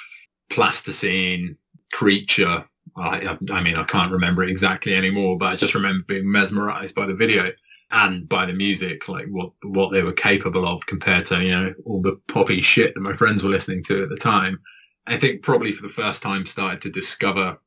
plasticine 0.49 1.57
creature. 1.91 2.65
I, 2.97 3.37
I 3.51 3.63
mean, 3.63 3.75
I 3.75 3.83
can't 3.83 4.11
remember 4.11 4.43
it 4.43 4.49
exactly 4.49 4.95
anymore, 4.95 5.37
but 5.37 5.53
I 5.53 5.55
just 5.55 5.75
remember 5.75 6.03
being 6.07 6.29
mesmerized 6.29 6.95
by 6.95 7.05
the 7.05 7.15
video 7.15 7.51
and 7.91 8.27
by 8.27 8.45
the 8.45 8.53
music, 8.53 9.07
like 9.09 9.27
what 9.27 9.51
what 9.63 9.91
they 9.91 10.03
were 10.03 10.13
capable 10.13 10.67
of 10.67 10.85
compared 10.85 11.25
to 11.27 11.43
you 11.43 11.51
know 11.51 11.73
all 11.85 12.01
the 12.01 12.19
poppy 12.27 12.61
shit 12.61 12.93
that 12.93 13.01
my 13.01 13.13
friends 13.13 13.43
were 13.43 13.49
listening 13.49 13.83
to 13.83 14.03
at 14.03 14.09
the 14.09 14.17
time. 14.17 14.59
I 15.07 15.17
think 15.17 15.41
probably 15.41 15.73
for 15.73 15.87
the 15.87 15.93
first 15.93 16.21
time 16.21 16.45
started 16.45 16.81
to 16.83 16.89
discover, 16.89 17.57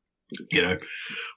you 0.51 0.61
know, 0.61 0.77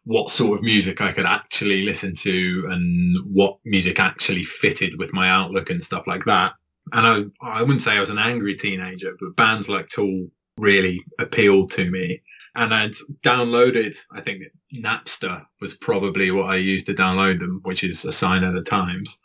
what 0.04 0.30
sort 0.30 0.58
of 0.58 0.64
music 0.64 1.00
I 1.00 1.12
could 1.12 1.26
actually 1.26 1.82
listen 1.84 2.14
to 2.16 2.68
and 2.70 3.16
what 3.26 3.58
music 3.64 3.98
actually 3.98 4.44
fitted 4.44 4.98
with 4.98 5.12
my 5.12 5.28
outlook 5.28 5.70
and 5.70 5.82
stuff 5.82 6.06
like 6.06 6.24
that. 6.24 6.52
And 6.92 7.32
I 7.42 7.58
I 7.58 7.62
wouldn't 7.62 7.82
say 7.82 7.96
I 7.96 8.00
was 8.00 8.10
an 8.10 8.18
angry 8.18 8.54
teenager, 8.54 9.16
but 9.20 9.36
bands 9.36 9.68
like 9.68 9.88
Tool 9.88 10.28
really 10.56 11.04
appealed 11.18 11.70
to 11.72 11.90
me. 11.90 12.22
And 12.54 12.74
I'd 12.74 12.94
downloaded, 13.22 13.96
I 14.12 14.20
think 14.20 14.44
Napster 14.74 15.44
was 15.60 15.74
probably 15.74 16.30
what 16.30 16.50
I 16.50 16.56
used 16.56 16.86
to 16.86 16.94
download 16.94 17.38
them, 17.38 17.60
which 17.64 17.84
is 17.84 18.04
a 18.04 18.12
sign 18.12 18.44
of 18.44 18.54
the 18.54 18.62
times. 18.62 19.20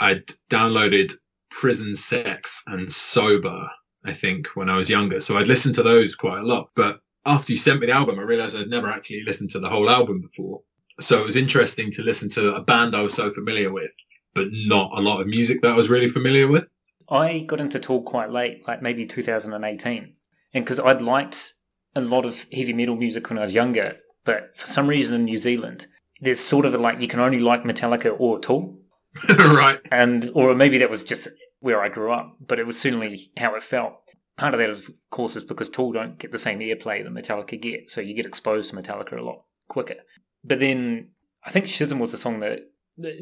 I'd 0.00 0.26
downloaded 0.48 1.12
Prison 1.50 1.94
Sex 1.94 2.62
and 2.66 2.90
Sober, 2.90 3.68
I 4.04 4.12
think, 4.12 4.48
when 4.54 4.70
I 4.70 4.76
was 4.76 4.88
younger. 4.88 5.20
So 5.20 5.36
I'd 5.36 5.48
listened 5.48 5.74
to 5.76 5.82
those 5.82 6.14
quite 6.14 6.40
a 6.40 6.46
lot. 6.46 6.70
But 6.74 7.00
after 7.26 7.52
you 7.52 7.58
sent 7.58 7.80
me 7.80 7.86
the 7.86 7.92
album, 7.92 8.18
I 8.18 8.22
realized 8.22 8.56
I'd 8.56 8.68
never 8.68 8.88
actually 8.88 9.22
listened 9.24 9.50
to 9.50 9.60
the 9.60 9.68
whole 9.68 9.90
album 9.90 10.20
before. 10.20 10.62
So 11.00 11.20
it 11.20 11.26
was 11.26 11.36
interesting 11.36 11.90
to 11.92 12.02
listen 12.02 12.28
to 12.30 12.54
a 12.54 12.62
band 12.62 12.96
I 12.96 13.02
was 13.02 13.14
so 13.14 13.30
familiar 13.30 13.72
with, 13.72 13.90
but 14.34 14.48
not 14.50 14.96
a 14.96 15.00
lot 15.00 15.20
of 15.20 15.26
music 15.26 15.60
that 15.62 15.72
I 15.72 15.76
was 15.76 15.90
really 15.90 16.08
familiar 16.08 16.48
with. 16.48 16.64
I 17.08 17.40
got 17.40 17.60
into 17.60 17.78
Tool 17.78 18.02
quite 18.02 18.30
late, 18.30 18.66
like 18.66 18.82
maybe 18.82 19.06
2018. 19.06 20.14
And 20.54 20.64
because 20.64 20.80
I'd 20.80 21.02
liked 21.02 21.54
a 21.94 22.00
lot 22.00 22.24
of 22.24 22.46
heavy 22.52 22.72
metal 22.72 22.96
music 22.96 23.28
when 23.28 23.38
I 23.38 23.44
was 23.44 23.54
younger, 23.54 23.98
but 24.24 24.56
for 24.56 24.66
some 24.66 24.86
reason 24.86 25.14
in 25.14 25.24
New 25.24 25.38
Zealand, 25.38 25.86
there's 26.20 26.40
sort 26.40 26.66
of 26.66 26.74
a, 26.74 26.78
like 26.78 27.00
you 27.00 27.08
can 27.08 27.20
only 27.20 27.40
like 27.40 27.64
Metallica 27.64 28.14
or 28.18 28.38
Tool. 28.38 28.78
right. 29.28 29.80
And, 29.90 30.30
or 30.34 30.54
maybe 30.54 30.78
that 30.78 30.90
was 30.90 31.02
just 31.02 31.28
where 31.60 31.80
I 31.80 31.88
grew 31.88 32.12
up, 32.12 32.36
but 32.40 32.58
it 32.58 32.66
was 32.66 32.78
certainly 32.78 33.30
how 33.36 33.54
it 33.54 33.62
felt. 33.62 33.94
Part 34.36 34.54
of 34.54 34.60
that, 34.60 34.70
of 34.70 34.90
course, 35.10 35.36
is 35.36 35.44
because 35.44 35.68
Tool 35.68 35.92
don't 35.92 36.18
get 36.18 36.32
the 36.32 36.38
same 36.38 36.60
airplay 36.60 37.02
that 37.02 37.12
Metallica 37.12 37.60
get, 37.60 37.90
so 37.90 38.00
you 38.00 38.14
get 38.14 38.26
exposed 38.26 38.70
to 38.70 38.76
Metallica 38.76 39.18
a 39.18 39.22
lot 39.22 39.44
quicker. 39.68 39.96
But 40.42 40.60
then 40.60 41.10
I 41.44 41.50
think 41.50 41.68
Schism 41.68 41.98
was 41.98 42.12
the 42.12 42.18
song 42.18 42.40
that, 42.40 42.60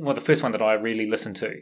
well, 0.01 0.15
the 0.15 0.21
first 0.21 0.43
one 0.43 0.53
that 0.53 0.63
I 0.63 0.75
really 0.75 1.11
listened 1.11 1.37
to. 1.37 1.61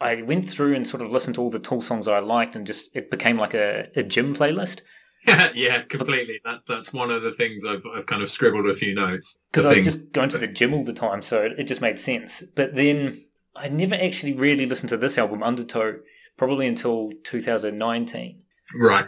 I 0.00 0.22
went 0.22 0.48
through 0.48 0.74
and 0.74 0.86
sort 0.86 1.02
of 1.02 1.10
listened 1.10 1.36
to 1.36 1.40
all 1.40 1.50
the 1.50 1.58
Tool 1.58 1.80
songs 1.80 2.08
I 2.08 2.18
liked, 2.18 2.56
and 2.56 2.66
just 2.66 2.90
it 2.94 3.10
became 3.10 3.38
like 3.38 3.54
a, 3.54 3.88
a 3.94 4.02
gym 4.02 4.34
playlist. 4.34 4.80
yeah, 5.54 5.82
completely. 5.82 6.40
That 6.44 6.60
that's 6.68 6.92
one 6.92 7.10
of 7.10 7.22
the 7.22 7.32
things 7.32 7.64
I've 7.64 7.84
I've 7.94 8.06
kind 8.06 8.22
of 8.22 8.30
scribbled 8.30 8.66
a 8.66 8.74
few 8.74 8.94
notes. 8.94 9.38
Because 9.50 9.64
I 9.64 9.70
was 9.70 9.84
just 9.84 10.12
going 10.12 10.28
to 10.30 10.38
the 10.38 10.46
gym 10.46 10.74
all 10.74 10.84
the 10.84 10.92
time, 10.92 11.22
so 11.22 11.42
it 11.42 11.64
just 11.64 11.80
made 11.80 11.98
sense. 11.98 12.42
But 12.54 12.74
then 12.74 13.24
I 13.56 13.68
never 13.68 13.94
actually 13.94 14.34
really 14.34 14.66
listened 14.66 14.90
to 14.90 14.96
this 14.96 15.16
album, 15.16 15.42
Undertow, 15.42 16.00
probably 16.36 16.66
until 16.66 17.12
2019. 17.24 18.42
Right. 18.76 19.06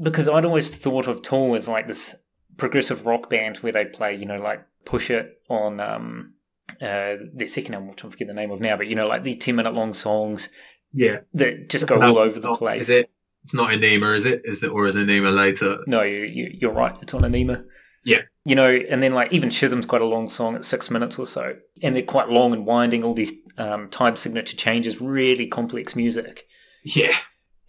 Because 0.00 0.28
I'd 0.28 0.44
always 0.44 0.74
thought 0.74 1.06
of 1.06 1.22
Tool 1.22 1.54
as 1.54 1.66
like 1.66 1.88
this 1.88 2.14
progressive 2.56 3.04
rock 3.04 3.28
band 3.28 3.58
where 3.58 3.72
they'd 3.72 3.92
play, 3.92 4.14
you 4.14 4.26
know, 4.26 4.40
like 4.40 4.64
Push 4.84 5.10
It 5.10 5.40
on 5.50 5.80
um, 5.80 6.34
uh, 6.80 7.16
their 7.34 7.48
second 7.48 7.74
album, 7.74 7.90
which 7.90 8.04
I 8.04 8.08
forget 8.08 8.28
the 8.28 8.34
name 8.34 8.50
of 8.50 8.60
now, 8.60 8.76
but 8.76 8.86
you 8.86 8.94
know, 8.94 9.08
like 9.08 9.24
these 9.24 9.38
10 9.38 9.56
minute 9.56 9.74
long 9.74 9.94
songs. 9.94 10.48
Yeah. 10.92 11.20
That 11.34 11.68
just 11.68 11.86
go 11.86 12.00
all 12.00 12.18
over 12.18 12.38
the 12.38 12.54
place. 12.56 12.82
Is 12.82 12.90
it 12.90 13.10
it's 13.48 13.54
not 13.54 13.70
Ænima, 13.70 14.14
is 14.14 14.26
it? 14.26 14.42
Is 14.44 14.62
it 14.62 14.70
or 14.70 14.86
is 14.86 14.94
it 14.94 15.08
Ænima 15.08 15.34
later? 15.34 15.78
No, 15.86 16.02
you, 16.02 16.20
you, 16.20 16.50
you're 16.52 16.70
right. 16.70 16.94
It's 17.00 17.14
on 17.14 17.22
Ænima. 17.22 17.64
Yeah. 18.04 18.20
You 18.44 18.54
know, 18.54 18.68
and 18.68 19.02
then 19.02 19.14
like 19.14 19.32
even 19.32 19.48
Schism's 19.48 19.86
quite 19.86 20.02
a 20.02 20.04
long 20.04 20.28
song. 20.28 20.54
It's 20.54 20.68
six 20.68 20.90
minutes 20.90 21.18
or 21.18 21.26
so, 21.26 21.56
and 21.82 21.96
they're 21.96 22.02
quite 22.02 22.28
long 22.28 22.52
and 22.52 22.66
winding. 22.66 23.04
All 23.04 23.14
these 23.14 23.32
um, 23.56 23.88
time 23.88 24.16
signature 24.16 24.54
changes, 24.54 25.00
really 25.00 25.46
complex 25.46 25.96
music. 25.96 26.44
Yeah. 26.84 27.16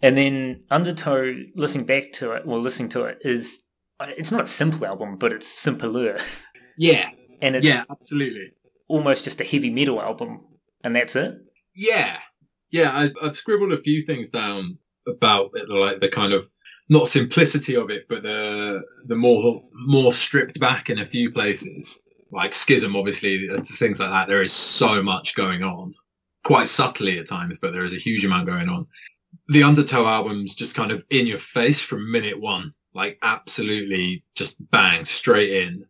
And 0.02 0.18
then 0.18 0.64
Undertow, 0.70 1.34
listening 1.56 1.86
back 1.86 2.12
to 2.12 2.32
it, 2.32 2.44
well, 2.44 2.60
listening 2.60 2.90
to 2.90 3.04
it 3.04 3.16
is, 3.22 3.62
it's 4.00 4.30
not 4.30 4.44
a 4.44 4.48
simple 4.48 4.86
album, 4.86 5.16
but 5.16 5.32
it's 5.32 5.48
simpler. 5.48 6.20
Yeah. 6.76 7.08
And 7.40 7.56
it's 7.56 7.66
yeah, 7.66 7.84
absolutely. 7.90 8.52
almost 8.86 9.24
just 9.24 9.40
a 9.40 9.44
heavy 9.44 9.70
metal 9.70 9.98
album, 9.98 10.44
and 10.84 10.94
that's 10.94 11.16
it. 11.16 11.38
Yeah. 11.74 12.18
Yeah, 12.70 12.90
I, 12.92 13.10
I've 13.22 13.36
scribbled 13.38 13.72
a 13.72 13.80
few 13.80 14.04
things 14.04 14.28
down 14.28 14.76
about 15.06 15.50
like 15.68 16.00
the 16.00 16.08
kind 16.08 16.32
of 16.32 16.48
not 16.88 17.08
simplicity 17.08 17.76
of 17.76 17.88
it, 17.90 18.06
but 18.08 18.22
the 18.22 18.82
the 19.06 19.16
more 19.16 19.62
more 19.72 20.12
stripped 20.12 20.58
back 20.60 20.90
in 20.90 20.98
a 20.98 21.06
few 21.06 21.30
places. 21.30 22.02
Like 22.32 22.54
Schism, 22.54 22.94
obviously, 22.94 23.48
things 23.64 23.98
like 23.98 24.10
that. 24.10 24.28
There 24.28 24.42
is 24.42 24.52
so 24.52 25.02
much 25.02 25.34
going 25.34 25.64
on, 25.64 25.94
quite 26.44 26.68
subtly 26.68 27.18
at 27.18 27.28
times, 27.28 27.58
but 27.58 27.72
there 27.72 27.84
is 27.84 27.92
a 27.92 27.98
huge 27.98 28.24
amount 28.24 28.46
going 28.46 28.68
on. 28.68 28.86
The 29.48 29.64
Undertow 29.64 30.06
album's 30.06 30.54
just 30.54 30.76
kind 30.76 30.92
of 30.92 31.04
in 31.10 31.26
your 31.26 31.38
face 31.38 31.80
from 31.80 32.10
minute 32.10 32.40
one, 32.40 32.72
like 32.94 33.18
absolutely 33.22 34.24
just 34.34 34.58
bang 34.70 35.04
straight 35.04 35.64
in. 35.64 35.84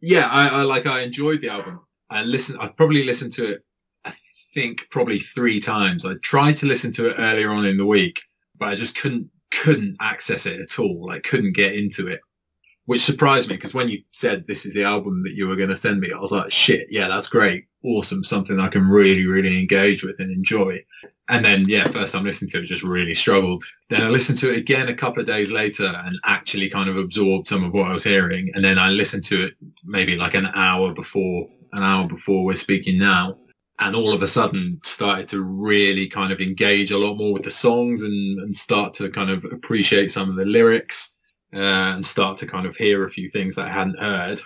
Yeah, 0.00 0.28
I, 0.30 0.48
I 0.48 0.62
like. 0.62 0.86
I 0.86 1.00
enjoyed 1.00 1.40
the 1.40 1.48
album. 1.48 1.80
I 2.10 2.22
listened. 2.22 2.58
I 2.60 2.68
probably 2.68 3.04
listened 3.04 3.32
to 3.32 3.52
it. 3.52 3.64
I 4.04 4.14
think 4.54 4.86
probably 4.90 5.20
three 5.20 5.60
times. 5.60 6.06
I 6.06 6.14
tried 6.22 6.56
to 6.58 6.66
listen 6.66 6.92
to 6.92 7.08
it 7.08 7.16
earlier 7.18 7.50
on 7.50 7.66
in 7.66 7.76
the 7.76 7.86
week, 7.86 8.22
but 8.58 8.68
I 8.68 8.74
just 8.74 8.96
couldn't 8.96 9.30
couldn't 9.50 9.96
access 10.00 10.46
it 10.46 10.60
at 10.60 10.78
all. 10.78 11.06
Like 11.06 11.22
couldn't 11.22 11.56
get 11.56 11.74
into 11.74 12.06
it, 12.06 12.20
which 12.86 13.02
surprised 13.02 13.48
me 13.48 13.56
because 13.56 13.74
when 13.74 13.88
you 13.88 14.02
said 14.12 14.46
this 14.46 14.66
is 14.66 14.74
the 14.74 14.84
album 14.84 15.22
that 15.24 15.34
you 15.34 15.48
were 15.48 15.56
going 15.56 15.70
to 15.70 15.76
send 15.76 16.00
me, 16.00 16.12
I 16.12 16.18
was 16.18 16.32
like, 16.32 16.50
shit, 16.50 16.88
yeah, 16.90 17.08
that's 17.08 17.28
great, 17.28 17.66
awesome, 17.84 18.24
something 18.24 18.60
I 18.60 18.68
can 18.68 18.88
really 18.88 19.26
really 19.26 19.58
engage 19.58 20.04
with 20.04 20.16
and 20.18 20.30
enjoy. 20.30 20.84
And 21.30 21.44
then 21.44 21.64
yeah, 21.66 21.86
first 21.88 22.14
time 22.14 22.24
listening 22.24 22.50
to 22.52 22.62
it, 22.62 22.66
just 22.66 22.82
really 22.82 23.14
struggled. 23.14 23.62
Then 23.90 24.02
I 24.02 24.08
listened 24.08 24.38
to 24.38 24.50
it 24.50 24.56
again 24.56 24.88
a 24.88 24.94
couple 24.94 25.20
of 25.20 25.26
days 25.26 25.50
later 25.50 25.86
and 25.86 26.18
actually 26.24 26.70
kind 26.70 26.88
of 26.88 26.96
absorbed 26.96 27.48
some 27.48 27.64
of 27.64 27.72
what 27.72 27.86
I 27.86 27.92
was 27.92 28.04
hearing. 28.04 28.50
And 28.54 28.64
then 28.64 28.78
I 28.78 28.90
listened 28.90 29.24
to 29.24 29.44
it 29.44 29.54
maybe 29.84 30.16
like 30.16 30.34
an 30.34 30.46
hour 30.54 30.92
before 30.94 31.46
an 31.72 31.82
hour 31.82 32.08
before 32.08 32.44
we're 32.44 32.54
speaking 32.54 32.98
now 32.98 33.36
and 33.80 33.94
all 33.94 34.12
of 34.12 34.22
a 34.22 34.28
sudden 34.28 34.80
started 34.82 35.28
to 35.28 35.42
really 35.42 36.08
kind 36.08 36.32
of 36.32 36.40
engage 36.40 36.90
a 36.90 36.98
lot 36.98 37.16
more 37.16 37.32
with 37.32 37.44
the 37.44 37.50
songs 37.50 38.02
and, 38.02 38.40
and 38.40 38.54
start 38.54 38.92
to 38.94 39.08
kind 39.08 39.30
of 39.30 39.44
appreciate 39.44 40.10
some 40.10 40.28
of 40.28 40.36
the 40.36 40.44
lyrics 40.44 41.14
uh, 41.54 41.94
and 41.94 42.04
start 42.04 42.36
to 42.38 42.46
kind 42.46 42.66
of 42.66 42.76
hear 42.76 43.04
a 43.04 43.10
few 43.10 43.28
things 43.28 43.54
that 43.54 43.66
I 43.66 43.70
hadn't 43.70 44.00
heard. 44.00 44.40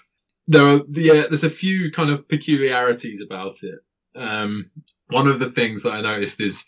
There 0.47 0.67
are, 0.67 0.81
yeah, 0.89 1.25
there's 1.29 1.45
a 1.45 1.51
few 1.51 1.91
kind 1.93 2.11
of 2.11 2.29
peculiarities 2.29 3.23
about 3.23 3.57
it. 3.63 3.79
Um, 4.15 4.71
one 5.09 5.29
of 5.29 5.39
the 5.39 5.51
things 5.51 5.83
that 5.83 5.93
I 5.93 6.01
noticed 6.01 6.41
is 6.41 6.65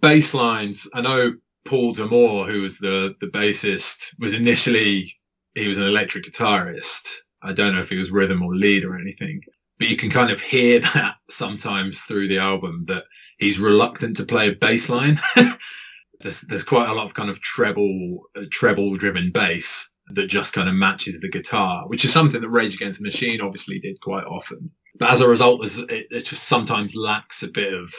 bass 0.00 0.32
lines. 0.32 0.88
I 0.94 1.02
know 1.02 1.34
Paul 1.66 1.92
D'Amour, 1.92 2.46
who 2.46 2.62
was 2.62 2.78
the, 2.78 3.14
the 3.20 3.26
bassist, 3.26 4.14
was 4.18 4.32
initially, 4.32 5.14
he 5.54 5.68
was 5.68 5.76
an 5.76 5.84
electric 5.84 6.24
guitarist. 6.24 7.06
I 7.42 7.52
don't 7.52 7.74
know 7.74 7.80
if 7.80 7.90
he 7.90 7.98
was 7.98 8.10
rhythm 8.10 8.42
or 8.42 8.54
lead 8.54 8.84
or 8.84 8.96
anything 8.96 9.42
but 9.78 9.88
you 9.88 9.96
can 9.96 10.10
kind 10.10 10.30
of 10.30 10.40
hear 10.40 10.80
that 10.94 11.16
sometimes 11.28 11.98
through 12.00 12.28
the 12.28 12.38
album 12.38 12.84
that 12.88 13.04
he's 13.38 13.58
reluctant 13.58 14.16
to 14.16 14.24
play 14.24 14.48
a 14.48 14.52
bass 14.52 14.88
line. 14.88 15.20
there's 16.20 16.42
there's 16.42 16.64
quite 16.64 16.88
a 16.88 16.94
lot 16.94 17.06
of 17.06 17.14
kind 17.14 17.30
of 17.30 17.40
treble 17.40 18.20
uh, 18.36 18.42
treble 18.50 18.96
driven 18.96 19.30
bass 19.30 19.90
that 20.10 20.26
just 20.26 20.54
kind 20.54 20.68
of 20.68 20.74
matches 20.74 21.20
the 21.20 21.28
guitar, 21.30 21.86
which 21.88 22.04
is 22.04 22.12
something 22.12 22.40
that 22.40 22.48
Rage 22.48 22.74
Against 22.74 22.98
the 22.98 23.04
Machine 23.04 23.40
obviously 23.40 23.78
did 23.78 24.00
quite 24.00 24.24
often. 24.24 24.70
But 24.98 25.10
as 25.10 25.20
a 25.20 25.28
result, 25.28 25.64
it, 25.64 26.06
it 26.10 26.24
just 26.24 26.44
sometimes 26.44 26.96
lacks 26.96 27.42
a 27.42 27.48
bit 27.48 27.74
of 27.74 27.92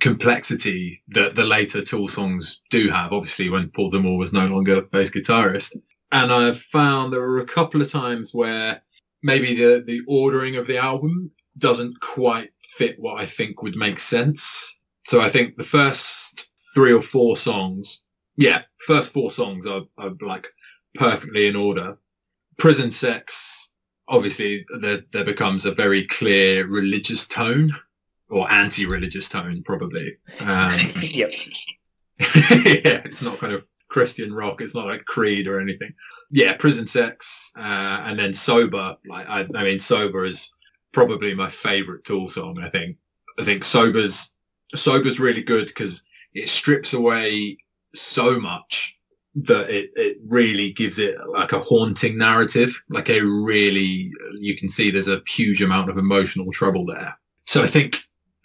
complexity 0.00 1.02
that 1.08 1.36
the 1.36 1.44
later 1.44 1.82
Tool 1.82 2.08
songs 2.08 2.62
do 2.70 2.88
have. 2.90 3.12
Obviously, 3.12 3.48
when 3.48 3.70
Paul 3.70 3.90
D'Amour 3.90 4.18
was 4.18 4.32
no 4.32 4.46
longer 4.48 4.82
bass 4.82 5.10
guitarist, 5.10 5.76
and 6.12 6.32
I've 6.32 6.60
found 6.60 7.12
there 7.12 7.20
were 7.20 7.38
a 7.38 7.46
couple 7.46 7.80
of 7.80 7.90
times 7.90 8.32
where 8.34 8.82
maybe 9.26 9.54
the 9.54 9.82
the 9.84 10.00
ordering 10.06 10.56
of 10.56 10.66
the 10.66 10.78
album 10.78 11.30
doesn't 11.58 12.00
quite 12.00 12.50
fit 12.76 12.96
what 12.98 13.20
I 13.20 13.26
think 13.26 13.62
would 13.62 13.76
make 13.76 13.98
sense. 13.98 14.74
So 15.06 15.20
I 15.20 15.28
think 15.28 15.56
the 15.56 15.64
first 15.64 16.50
three 16.74 16.92
or 16.92 17.02
four 17.02 17.36
songs, 17.36 18.02
yeah, 18.36 18.62
first 18.86 19.12
four 19.12 19.30
songs 19.30 19.66
are, 19.66 19.82
are 19.98 20.12
like 20.20 20.46
perfectly 20.94 21.46
in 21.46 21.56
order. 21.56 21.98
Prison 22.58 22.90
Sex, 22.90 23.72
obviously, 24.08 24.64
there, 24.80 25.02
there 25.12 25.24
becomes 25.24 25.64
a 25.66 25.74
very 25.74 26.04
clear 26.06 26.66
religious 26.66 27.26
tone 27.26 27.72
or 28.28 28.50
anti-religious 28.50 29.28
tone, 29.28 29.62
probably. 29.64 30.16
Um, 30.40 30.80
yep. 31.02 31.32
yeah, 32.18 33.02
it's 33.04 33.22
not 33.22 33.38
kind 33.38 33.54
of 33.54 33.64
Christian 33.88 34.32
rock. 34.32 34.60
It's 34.60 34.74
not 34.74 34.86
like 34.86 35.04
Creed 35.04 35.46
or 35.46 35.60
anything 35.60 35.94
yeah, 36.30 36.56
prison 36.56 36.86
sex, 36.86 37.52
uh, 37.56 38.02
and 38.04 38.18
then 38.18 38.32
sober. 38.32 38.96
Like 39.08 39.28
I, 39.28 39.46
I 39.54 39.64
mean, 39.64 39.78
sober 39.78 40.24
is 40.24 40.50
probably 40.92 41.34
my 41.34 41.50
favorite 41.50 42.04
Tool 42.04 42.28
song. 42.28 42.58
I 42.62 42.68
think. 42.68 42.96
I 43.38 43.44
think 43.44 43.64
sober's 43.64 44.32
sober's 44.74 45.20
really 45.20 45.42
good 45.42 45.66
because 45.66 46.02
it 46.34 46.48
strips 46.48 46.94
away 46.94 47.58
so 47.94 48.40
much 48.40 48.98
that 49.36 49.68
it, 49.68 49.90
it 49.94 50.16
really 50.26 50.72
gives 50.72 50.98
it 50.98 51.16
like 51.28 51.52
a 51.52 51.60
haunting 51.60 52.16
narrative. 52.16 52.74
Like 52.88 53.10
a 53.10 53.20
really, 53.20 54.10
you 54.40 54.56
can 54.56 54.68
see 54.68 54.90
there's 54.90 55.08
a 55.08 55.22
huge 55.28 55.62
amount 55.62 55.90
of 55.90 55.98
emotional 55.98 56.50
trouble 56.52 56.86
there. 56.86 57.14
So 57.44 57.62
I 57.62 57.66
think 57.66 57.98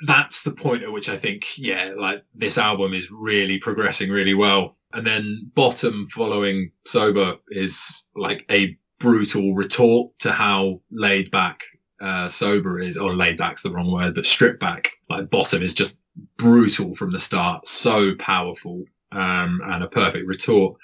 that's 0.06 0.44
the 0.44 0.52
point 0.52 0.84
at 0.84 0.92
which 0.92 1.08
I 1.08 1.18
think, 1.18 1.58
yeah, 1.58 1.94
like 1.98 2.24
this 2.36 2.58
album 2.58 2.94
is 2.94 3.10
really 3.10 3.58
progressing 3.58 4.10
really 4.10 4.34
well. 4.34 4.76
And 4.94 5.06
then 5.06 5.52
bottom 5.56 6.08
following 6.08 6.72
sober 6.86 7.36
is 7.50 8.06
like 8.16 8.46
a 8.52 8.78
brutal 9.00 9.56
retort 9.56 10.12
to 10.20 10.32
how 10.32 10.82
laid 10.92 11.32
back 11.32 11.64
uh, 12.02 12.30
sober 12.30 12.80
is, 12.80 12.98
or 12.98 13.16
laid 13.16 13.38
back's 13.38 13.62
the 13.62 13.72
wrong 13.72 13.92
word, 13.92 14.16
but 14.16 14.26
stripped 14.26 14.60
back. 14.60 14.92
Like 15.10 15.30
bottom 15.30 15.62
is 15.62 15.74
just 15.74 15.98
brutal 16.38 16.94
from 16.96 17.12
the 17.12 17.20
start, 17.20 17.68
so 17.68 18.16
powerful, 18.16 18.84
um, 19.12 19.62
and 19.66 19.84
a 19.84 19.88
perfect 19.88 20.28
retort. 20.28 20.78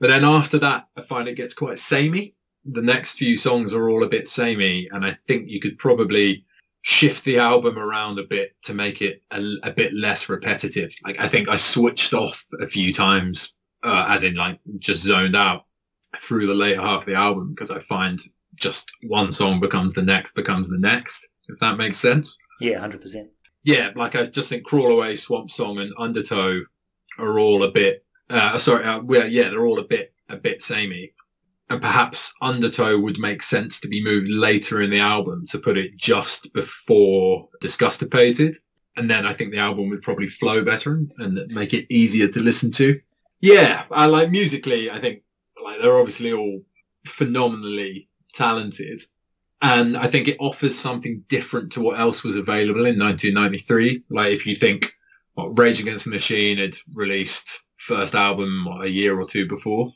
But 0.00 0.08
then 0.08 0.24
after 0.24 0.58
that, 0.58 0.88
I 0.96 1.02
find 1.02 1.28
it 1.28 1.36
gets 1.36 1.54
quite 1.54 1.78
samey. 1.78 2.34
The 2.64 2.82
next 2.82 3.18
few 3.18 3.36
songs 3.36 3.72
are 3.74 3.90
all 3.90 4.04
a 4.04 4.08
bit 4.08 4.26
samey, 4.26 4.88
and 4.92 5.04
I 5.04 5.16
think 5.28 5.48
you 5.48 5.60
could 5.60 5.78
probably 5.78 6.44
shift 6.84 7.24
the 7.24 7.38
album 7.38 7.78
around 7.78 8.18
a 8.18 8.24
bit 8.24 8.54
to 8.62 8.74
make 8.74 9.00
it 9.00 9.22
a, 9.30 9.42
a, 9.62 9.70
bit 9.70 9.94
less 9.94 10.28
repetitive. 10.28 10.94
Like 11.02 11.18
I 11.18 11.26
think 11.26 11.48
I 11.48 11.56
switched 11.56 12.12
off 12.12 12.46
a 12.60 12.66
few 12.66 12.92
times, 12.92 13.54
uh, 13.82 14.04
as 14.10 14.22
in 14.22 14.34
like 14.34 14.60
just 14.80 15.02
zoned 15.02 15.34
out 15.34 15.64
through 16.18 16.46
the 16.46 16.54
later 16.54 16.82
half 16.82 17.00
of 17.00 17.06
the 17.06 17.14
album 17.14 17.54
because 17.54 17.70
I 17.70 17.80
find 17.80 18.20
just 18.56 18.90
one 19.08 19.32
song 19.32 19.60
becomes 19.60 19.94
the 19.94 20.02
next 20.02 20.34
becomes 20.34 20.68
the 20.68 20.78
next. 20.78 21.26
If 21.48 21.58
that 21.60 21.78
makes 21.78 21.96
sense. 21.96 22.36
Yeah, 22.60 22.80
hundred 22.80 23.00
percent. 23.00 23.30
Yeah, 23.62 23.90
like 23.96 24.14
I 24.14 24.26
just 24.26 24.50
think 24.50 24.64
Crawl 24.64 24.92
Away, 24.92 25.16
Swamp 25.16 25.50
Song, 25.50 25.78
and 25.78 25.90
Undertow 25.96 26.60
are 27.18 27.38
all 27.38 27.62
a 27.62 27.70
bit. 27.70 28.04
Uh, 28.28 28.58
sorry, 28.58 28.84
uh, 28.84 29.00
yeah, 29.00 29.48
they're 29.48 29.64
all 29.64 29.78
a 29.78 29.84
bit 29.84 30.12
a 30.28 30.36
bit 30.36 30.62
samey 30.62 31.14
and 31.70 31.80
perhaps 31.80 32.32
Undertow 32.42 32.98
would 32.98 33.18
make 33.18 33.42
sense 33.42 33.80
to 33.80 33.88
be 33.88 34.04
moved 34.04 34.28
later 34.28 34.82
in 34.82 34.90
the 34.90 35.00
album 35.00 35.46
to 35.46 35.58
put 35.58 35.78
it 35.78 35.96
just 35.96 36.52
before 36.52 37.48
Disgustipated. 37.62 38.54
And 38.96 39.10
then 39.10 39.26
I 39.26 39.32
think 39.32 39.50
the 39.50 39.58
album 39.58 39.88
would 39.90 40.02
probably 40.02 40.28
flow 40.28 40.62
better 40.62 41.00
and 41.18 41.40
make 41.52 41.74
it 41.74 41.86
easier 41.92 42.28
to 42.28 42.40
listen 42.40 42.70
to. 42.72 43.00
Yeah, 43.40 43.84
I 43.90 44.06
like 44.06 44.30
musically, 44.30 44.90
I 44.90 45.00
think 45.00 45.22
like 45.62 45.80
they're 45.80 45.98
obviously 45.98 46.32
all 46.32 46.60
phenomenally 47.06 48.08
talented. 48.34 49.02
And 49.62 49.96
I 49.96 50.06
think 50.06 50.28
it 50.28 50.36
offers 50.40 50.78
something 50.78 51.24
different 51.28 51.72
to 51.72 51.80
what 51.80 51.98
else 51.98 52.22
was 52.22 52.36
available 52.36 52.84
in 52.84 52.98
1993. 52.98 54.04
Like 54.10 54.32
if 54.32 54.46
you 54.46 54.54
think 54.54 54.92
Rage 55.36 55.80
Against 55.80 56.04
the 56.04 56.10
Machine 56.10 56.58
had 56.58 56.76
released 56.94 57.62
first 57.78 58.14
album 58.14 58.66
a 58.80 58.86
year 58.86 59.18
or 59.18 59.26
two 59.26 59.48
before, 59.48 59.92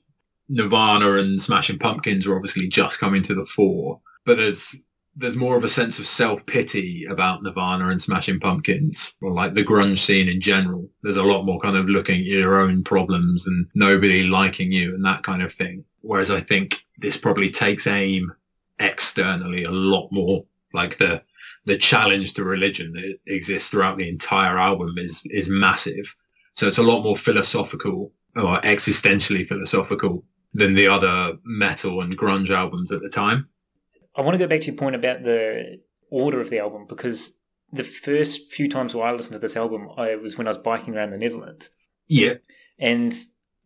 Nirvana 0.49 1.13
and 1.15 1.41
Smashing 1.41 1.79
Pumpkins 1.79 2.27
are 2.27 2.35
obviously 2.35 2.69
just 2.69 2.99
coming 2.99 3.23
to 3.25 3.35
the 3.35 3.45
fore, 3.45 4.01
but 4.25 4.39
there's 4.39 4.77
there's 5.15 5.37
more 5.37 5.57
of 5.57 5.65
a 5.65 5.69
sense 5.69 5.99
of 5.99 6.07
self-pity 6.07 7.05
about 7.11 7.43
Nirvana 7.43 7.89
and 7.89 8.01
Smashing 8.01 8.39
Pumpkins, 8.39 9.17
or 9.21 9.33
like 9.33 9.55
the 9.55 9.65
grunge 9.65 9.99
scene 9.99 10.29
in 10.29 10.41
general. 10.41 10.89
There's 11.03 11.17
a 11.17 11.25
lot 11.25 11.45
more 11.45 11.59
kind 11.59 11.77
of 11.77 11.89
looking 11.89 12.21
at 12.21 12.27
your 12.27 12.61
own 12.61 12.85
problems 12.85 13.45
and 13.47 13.67
nobody 13.75 14.23
liking 14.23 14.71
you 14.71 14.95
and 14.95 15.05
that 15.05 15.25
kind 15.25 15.43
of 15.43 15.53
thing. 15.53 15.85
Whereas 16.03 16.31
I 16.31 16.41
think 16.41 16.85
this 16.99 17.17
probably 17.17 17.51
takes 17.51 17.89
aim 17.89 18.33
externally 18.79 19.65
a 19.65 19.73
lot 19.73 20.09
more. 20.13 20.45
Like 20.73 20.99
the 20.99 21.23
the 21.65 21.77
challenge 21.77 22.35
to 22.35 22.45
religion 22.45 22.93
that 22.93 23.19
exists 23.27 23.69
throughout 23.69 23.99
the 23.99 24.09
entire 24.09 24.57
album 24.57 24.95
is 24.97 25.23
is 25.27 25.51
massive. 25.51 26.15
So 26.55 26.69
it's 26.69 26.79
a 26.79 26.83
lot 26.83 27.03
more 27.03 27.17
philosophical 27.17 28.13
or 28.37 28.59
existentially 28.61 29.47
philosophical 29.49 30.25
than 30.53 30.75
the 30.75 30.89
other 30.89 31.39
metal 31.45 32.01
and 32.01 32.17
grunge 32.17 32.51
albums 32.51 32.93
at 32.93 33.03
the 33.03 33.09
time. 33.09 33.49
I 34.17 34.23
want 34.23 34.35
to 34.35 34.39
go 34.39 34.49
back 34.49 34.61
to 34.61 34.67
your 34.67 34.77
point 34.77 34.97
about 34.97 35.23
the 35.23 35.81
order 36.11 36.41
of 36.41 36.51
the 36.51 36.59
album 36.59 36.87
because 36.89 37.39
the 37.73 37.85
first 37.85 38.51
few 38.51 38.69
times 38.69 38.95
where 38.95 39.07
I 39.07 39.13
listened 39.13 39.35
to 39.35 39.39
this 39.39 39.57
album, 39.57 39.89
I 39.97 40.17
was 40.17 40.39
when 40.39 40.47
I 40.47 40.51
was 40.51 40.59
biking 40.59 40.97
around 40.97 41.11
the 41.11 41.19
Netherlands. 41.19 41.71
Yeah. 42.07 42.35
And 42.79 43.15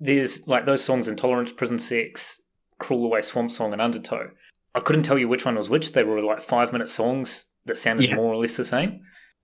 there's 0.01 0.47
like 0.47 0.67
those 0.67 0.85
songs 0.85 1.09
Intolerance, 1.09 1.53
Prison 1.53 1.79
Sex, 1.79 2.41
Crawl 2.79 3.05
Away, 3.05 3.23
Swamp 3.23 3.51
Song, 3.51 3.73
and 3.73 3.81
Undertow. 3.81 4.31
I 4.75 4.81
couldn't 4.81 5.05
tell 5.05 5.19
you 5.19 5.29
which 5.29 5.45
one 5.45 5.57
was 5.57 5.69
which. 5.69 5.93
They 5.93 6.05
were 6.05 6.21
like 6.21 6.43
five 6.43 6.73
minute 6.73 6.91
songs 6.91 7.45
that 7.67 7.79
sounded 7.79 8.09
yeah. 8.09 8.17
more 8.17 8.35
or 8.35 8.37
less 8.37 8.57
the 8.57 8.65
same, 8.65 9.01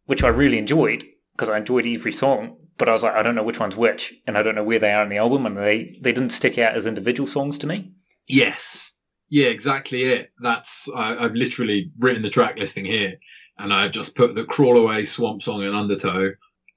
which 0.07 0.25
I 0.25 0.29
really 0.29 0.59
enjoyed 0.59 1.05
because 1.33 1.49
I 1.49 1.59
enjoyed 1.59 1.87
every 1.87 2.13
song. 2.13 2.57
But 2.79 2.89
I 2.89 2.93
was 2.93 3.03
like, 3.03 3.15
I 3.15 3.23
don't 3.23 3.35
know 3.35 3.43
which 3.43 3.59
one's 3.59 3.77
which, 3.77 4.15
and 4.27 4.39
I 4.39 4.43
don't 4.43 4.55
know 4.55 4.65
where 4.65 4.79
they 4.79 4.93
are 4.93 5.03
in 5.03 5.09
the 5.09 5.19
album, 5.19 5.45
and 5.47 5.57
they, 5.57 5.99
they 6.01 6.13
didn't 6.13 6.31
stick 6.31 6.59
out 6.59 6.75
as 6.75 6.87
individual 6.87 7.27
songs 7.27 7.59
to 7.59 7.67
me. 7.67 7.93
Yes. 8.29 8.93
Yeah, 9.29 9.49
exactly 9.49 10.05
it. 10.05 10.31
That's 10.41 10.89
I, 10.95 11.15
have 11.23 11.35
literally 11.35 11.91
written 11.99 12.23
the 12.23 12.31
track 12.31 12.59
listing 12.59 12.85
here, 12.85 13.15
and 13.59 13.75
I've 13.75 13.91
just 13.91 14.17
put 14.17 14.35
the 14.35 14.45
crawl 14.45 14.79
away, 14.79 15.05
swamp 15.05 15.43
song, 15.43 15.65
and 15.65 15.75
undertow. 15.75 16.31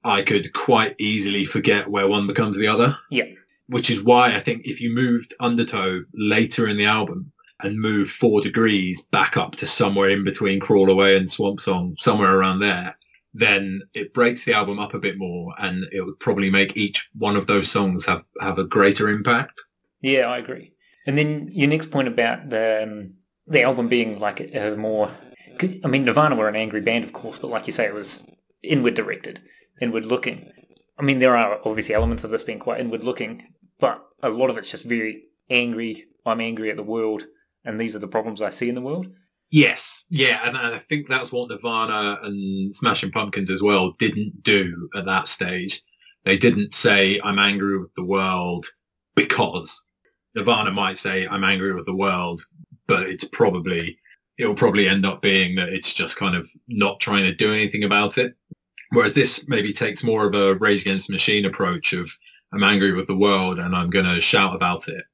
I 0.04 0.22
could 0.22 0.52
quite 0.52 0.96
easily 0.98 1.44
forget 1.44 1.88
where 1.88 2.08
one 2.08 2.26
becomes 2.26 2.56
the 2.56 2.66
other. 2.66 2.98
Yeah. 3.10 3.26
Which 3.68 3.88
is 3.88 4.02
why 4.02 4.34
I 4.34 4.40
think 4.40 4.62
if 4.64 4.80
you 4.80 4.92
moved 4.92 5.32
undertow 5.38 6.00
later 6.14 6.66
in 6.66 6.76
the 6.76 6.84
album 6.84 7.32
and 7.62 7.78
move 7.78 8.10
four 8.10 8.40
degrees 8.40 9.02
back 9.12 9.36
up 9.36 9.54
to 9.56 9.66
somewhere 9.66 10.10
in 10.10 10.24
between 10.24 10.58
crawl 10.58 10.90
away 10.90 11.16
and 11.16 11.30
swamp 11.30 11.60
song, 11.60 11.94
somewhere 12.00 12.36
around 12.36 12.58
there, 12.58 12.96
then 13.34 13.80
it 13.94 14.12
breaks 14.12 14.44
the 14.44 14.52
album 14.52 14.78
up 14.78 14.94
a 14.94 14.98
bit 14.98 15.18
more, 15.18 15.54
and 15.58 15.84
it 15.92 16.02
would 16.02 16.18
probably 16.20 16.50
make 16.50 16.76
each 16.76 17.08
one 17.14 17.36
of 17.36 17.46
those 17.46 17.70
songs 17.70 18.04
have 18.06 18.24
have 18.40 18.58
a 18.58 18.64
greater 18.64 19.08
impact. 19.08 19.60
Yeah, 20.00 20.26
I 20.26 20.38
agree. 20.38 20.72
And 21.06 21.16
then 21.16 21.48
your 21.52 21.68
next 21.68 21.90
point 21.90 22.08
about 22.08 22.50
the 22.50 22.82
um, 22.82 23.14
the 23.46 23.62
album 23.62 23.88
being 23.88 24.18
like 24.18 24.40
a, 24.40 24.72
a 24.72 24.76
more, 24.76 25.10
I 25.84 25.88
mean, 25.88 26.04
Nirvana 26.04 26.36
were 26.36 26.48
an 26.48 26.56
angry 26.56 26.80
band, 26.80 27.04
of 27.04 27.12
course, 27.12 27.38
but 27.38 27.50
like 27.50 27.66
you 27.66 27.72
say, 27.72 27.86
it 27.86 27.94
was 27.94 28.26
inward 28.62 28.94
directed, 28.94 29.40
inward 29.80 30.06
looking. 30.06 30.50
I 30.98 31.02
mean, 31.02 31.18
there 31.18 31.36
are 31.36 31.60
obviously 31.64 31.94
elements 31.94 32.24
of 32.24 32.30
this 32.30 32.44
being 32.44 32.58
quite 32.58 32.80
inward 32.80 33.02
looking, 33.02 33.46
but 33.80 34.04
a 34.22 34.28
lot 34.28 34.50
of 34.50 34.56
it's 34.56 34.70
just 34.70 34.84
very 34.84 35.24
angry. 35.50 36.04
I'm 36.24 36.40
angry 36.40 36.70
at 36.70 36.76
the 36.76 36.82
world, 36.82 37.24
and 37.64 37.80
these 37.80 37.96
are 37.96 38.00
the 38.00 38.06
problems 38.06 38.40
I 38.40 38.50
see 38.50 38.68
in 38.68 38.74
the 38.74 38.80
world. 38.80 39.08
Yes, 39.52 40.06
yeah, 40.10 40.40
and, 40.48 40.56
I 40.56 40.78
think 40.88 41.08
that's 41.08 41.30
what 41.30 41.50
Nirvana 41.50 42.18
and 42.24 42.74
Smashing 42.74 43.12
Pumpkins 43.12 43.50
as 43.50 43.62
well 43.62 43.92
didn't 44.00 44.42
do 44.42 44.88
at 44.96 45.06
that 45.06 45.28
stage. 45.28 45.80
They 46.24 46.36
didn't 46.36 46.74
say, 46.74 47.20
"I'm 47.22 47.38
angry 47.38 47.78
with 47.78 47.94
the 47.94 48.04
world 48.04 48.66
because." 49.14 49.84
Nirvana 50.34 50.70
might 50.70 50.96
say, 50.96 51.26
I'm 51.26 51.44
angry 51.44 51.74
with 51.74 51.84
the 51.84 51.94
world, 51.94 52.40
but 52.86 53.02
it's 53.02 53.24
probably, 53.24 53.98
it'll 54.38 54.54
probably 54.54 54.88
end 54.88 55.04
up 55.04 55.20
being 55.20 55.56
that 55.56 55.68
it's 55.68 55.92
just 55.92 56.16
kind 56.16 56.34
of 56.34 56.48
not 56.68 57.00
trying 57.00 57.24
to 57.24 57.34
do 57.34 57.52
anything 57.52 57.84
about 57.84 58.16
it. 58.16 58.34
Whereas 58.92 59.12
this 59.12 59.46
maybe 59.48 59.74
takes 59.74 60.02
more 60.02 60.26
of 60.26 60.34
a 60.34 60.54
Rage 60.54 60.80
Against 60.80 61.08
the 61.08 61.12
Machine 61.12 61.44
approach 61.44 61.92
of, 61.92 62.10
I'm 62.54 62.64
angry 62.64 62.92
with 62.92 63.08
the 63.08 63.14
world 63.14 63.58
and 63.58 63.76
I'm 63.76 63.90
going 63.90 64.06
to 64.06 64.22
shout 64.22 64.54
about 64.54 64.88
it. 64.88 65.04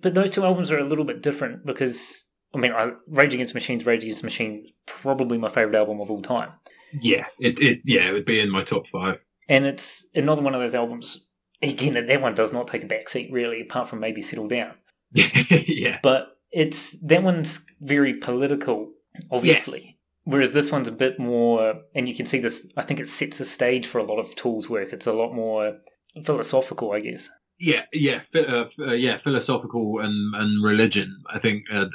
But 0.00 0.14
those 0.14 0.30
two 0.30 0.44
albums 0.44 0.70
are 0.70 0.78
a 0.78 0.84
little 0.84 1.04
bit 1.04 1.20
different 1.22 1.66
because, 1.66 2.23
I 2.54 2.58
mean, 2.58 2.72
I, 2.72 2.92
Rage 3.08 3.34
Against 3.34 3.54
Machine's 3.54 3.84
Rage 3.84 4.04
Against 4.04 4.22
Machine 4.22 4.66
probably 4.86 5.38
my 5.38 5.48
favourite 5.48 5.76
album 5.76 6.00
of 6.00 6.10
all 6.10 6.22
time. 6.22 6.52
Yeah, 7.00 7.26
it, 7.40 7.58
it 7.60 7.80
yeah, 7.84 8.08
it 8.08 8.12
would 8.12 8.24
be 8.24 8.40
in 8.40 8.50
my 8.50 8.62
top 8.62 8.86
five. 8.86 9.18
And 9.48 9.66
it's 9.66 10.06
another 10.14 10.42
one 10.42 10.54
of 10.54 10.60
those 10.60 10.74
albums 10.74 11.26
again, 11.70 12.06
that 12.06 12.20
one 12.20 12.34
does 12.34 12.52
not 12.52 12.68
take 12.68 12.84
a 12.84 12.86
backseat 12.86 13.32
really, 13.32 13.60
apart 13.60 13.88
from 13.88 14.00
maybe 14.00 14.22
settle 14.22 14.48
down. 14.48 14.74
yeah. 15.12 15.98
But 16.02 16.36
it's 16.50 16.92
that 17.02 17.22
one's 17.22 17.64
very 17.80 18.14
political, 18.14 18.92
obviously. 19.30 19.80
Yes. 19.84 19.90
Whereas 20.24 20.52
this 20.52 20.72
one's 20.72 20.88
a 20.88 20.92
bit 20.92 21.18
more, 21.18 21.82
and 21.94 22.08
you 22.08 22.14
can 22.14 22.26
see 22.26 22.38
this. 22.38 22.66
I 22.76 22.82
think 22.82 22.98
it 22.98 23.08
sets 23.08 23.38
the 23.38 23.44
stage 23.44 23.86
for 23.86 23.98
a 23.98 24.04
lot 24.04 24.18
of 24.18 24.34
Tool's 24.34 24.70
work. 24.70 24.92
It's 24.92 25.06
a 25.06 25.12
lot 25.12 25.34
more 25.34 25.78
philosophical, 26.24 26.92
I 26.92 27.00
guess. 27.00 27.28
Yeah, 27.58 27.82
yeah, 27.92 28.20
uh, 28.34 28.64
uh, 28.78 28.92
yeah, 28.92 29.18
philosophical 29.18 29.98
and 29.98 30.34
and 30.34 30.64
religion. 30.64 31.22
I 31.28 31.38
think 31.38 31.66
uh, 31.70 31.86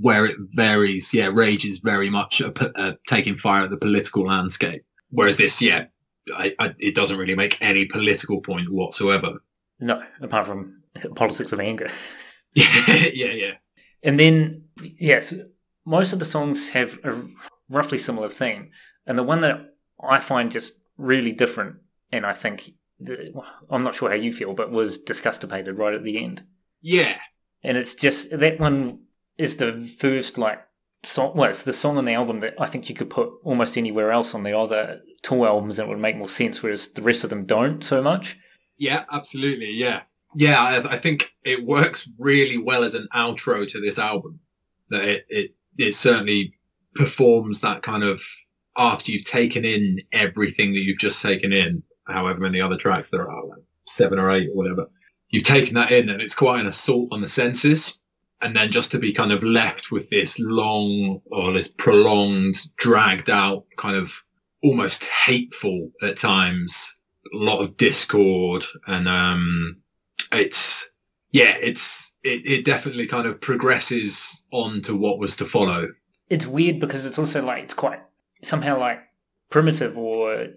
where 0.00 0.26
it 0.26 0.36
varies. 0.50 1.12
Yeah, 1.12 1.30
Rage 1.32 1.64
is 1.64 1.78
very 1.78 2.10
much 2.10 2.40
a, 2.40 2.52
a, 2.80 2.96
taking 3.06 3.36
fire 3.36 3.64
at 3.64 3.70
the 3.70 3.76
political 3.76 4.26
landscape. 4.26 4.84
Whereas 5.10 5.36
this, 5.36 5.60
yeah, 5.60 5.86
I, 6.34 6.54
I, 6.58 6.74
it 6.78 6.94
doesn't 6.94 7.18
really 7.18 7.36
make 7.36 7.58
any 7.60 7.86
political 7.86 8.40
point 8.40 8.70
whatsoever. 8.70 9.34
No, 9.80 10.02
apart 10.20 10.46
from 10.46 10.82
politics 11.14 11.52
of 11.52 11.60
anger. 11.60 11.90
yeah, 12.54 13.06
yeah, 13.12 13.32
yeah. 13.32 13.52
And 14.02 14.18
then, 14.18 14.64
yes, 14.82 15.34
most 15.84 16.12
of 16.12 16.18
the 16.18 16.24
songs 16.24 16.68
have 16.68 16.98
a 17.04 17.22
roughly 17.68 17.98
similar 17.98 18.28
theme. 18.28 18.70
And 19.06 19.18
the 19.18 19.22
one 19.22 19.42
that 19.42 19.74
I 20.02 20.20
find 20.20 20.50
just 20.50 20.74
really 20.96 21.32
different, 21.32 21.76
and 22.12 22.24
I 22.24 22.32
think, 22.32 22.70
uh, 23.08 23.40
I'm 23.70 23.82
not 23.82 23.94
sure 23.94 24.08
how 24.08 24.16
you 24.16 24.32
feel, 24.32 24.54
but 24.54 24.70
was 24.70 24.98
Disgustipated 24.98 25.78
right 25.78 25.94
at 25.94 26.04
the 26.04 26.22
end. 26.22 26.42
Yeah. 26.80 27.16
And 27.62 27.76
it's 27.76 27.94
just, 27.94 28.30
that 28.30 28.60
one 28.60 29.03
is 29.38 29.56
the 29.56 29.86
first, 29.98 30.38
like, 30.38 30.64
song, 31.02 31.32
well, 31.34 31.50
it's 31.50 31.62
the 31.62 31.72
song 31.72 31.98
on 31.98 32.04
the 32.04 32.14
album 32.14 32.40
that 32.40 32.54
I 32.58 32.66
think 32.66 32.88
you 32.88 32.94
could 32.94 33.10
put 33.10 33.32
almost 33.42 33.76
anywhere 33.76 34.10
else 34.10 34.34
on 34.34 34.42
the 34.42 34.56
other 34.56 35.00
Tool 35.22 35.46
albums 35.46 35.78
and 35.78 35.88
it 35.88 35.90
would 35.90 36.00
make 36.00 36.16
more 36.16 36.28
sense, 36.28 36.62
whereas 36.62 36.88
the 36.92 37.02
rest 37.02 37.24
of 37.24 37.30
them 37.30 37.46
don't 37.46 37.84
so 37.84 38.02
much. 38.02 38.38
Yeah, 38.76 39.04
absolutely. 39.10 39.70
Yeah. 39.72 40.02
Yeah, 40.36 40.60
I, 40.60 40.94
I 40.94 40.98
think 40.98 41.34
it 41.44 41.64
works 41.64 42.08
really 42.18 42.58
well 42.58 42.84
as 42.84 42.94
an 42.94 43.08
outro 43.14 43.68
to 43.70 43.80
this 43.80 43.98
album. 43.98 44.40
That 44.90 45.04
it, 45.04 45.26
it, 45.28 45.54
it 45.78 45.94
certainly 45.94 46.54
performs 46.94 47.60
that 47.60 47.82
kind 47.82 48.02
of 48.02 48.22
after 48.76 49.12
you've 49.12 49.24
taken 49.24 49.64
in 49.64 50.00
everything 50.12 50.72
that 50.72 50.80
you've 50.80 50.98
just 50.98 51.22
taken 51.22 51.52
in, 51.52 51.82
however 52.06 52.40
many 52.40 52.60
other 52.60 52.76
tracks 52.76 53.10
there 53.10 53.30
are, 53.30 53.46
like 53.46 53.62
seven 53.86 54.18
or 54.18 54.30
eight 54.30 54.48
or 54.50 54.56
whatever. 54.56 54.86
You've 55.30 55.44
taken 55.44 55.74
that 55.74 55.90
in 55.90 56.08
and 56.08 56.20
it's 56.20 56.34
quite 56.34 56.60
an 56.60 56.66
assault 56.66 57.08
on 57.12 57.20
the 57.20 57.28
senses 57.28 58.00
and 58.44 58.54
then 58.54 58.70
just 58.70 58.90
to 58.90 58.98
be 58.98 59.10
kind 59.10 59.32
of 59.32 59.42
left 59.42 59.90
with 59.90 60.10
this 60.10 60.38
long 60.38 61.22
or 61.32 61.50
this 61.50 61.68
prolonged, 61.68 62.58
dragged 62.76 63.30
out, 63.30 63.64
kind 63.78 63.96
of 63.96 64.22
almost 64.62 65.06
hateful 65.06 65.90
at 66.02 66.18
times, 66.18 66.94
a 67.32 67.38
lot 67.38 67.62
of 67.62 67.78
discord, 67.78 68.62
and 68.86 69.08
um, 69.08 69.78
it's 70.30 70.90
yeah, 71.30 71.56
it's 71.58 72.14
it, 72.22 72.46
it 72.46 72.64
definitely 72.66 73.06
kind 73.06 73.26
of 73.26 73.40
progresses 73.40 74.42
on 74.52 74.82
to 74.82 74.94
what 74.94 75.18
was 75.18 75.36
to 75.36 75.46
follow. 75.46 75.88
It's 76.28 76.46
weird 76.46 76.80
because 76.80 77.06
it's 77.06 77.18
also 77.18 77.42
like 77.42 77.64
it's 77.64 77.74
quite 77.74 78.00
somehow 78.42 78.78
like 78.78 79.00
primitive 79.48 79.96
or 79.96 80.48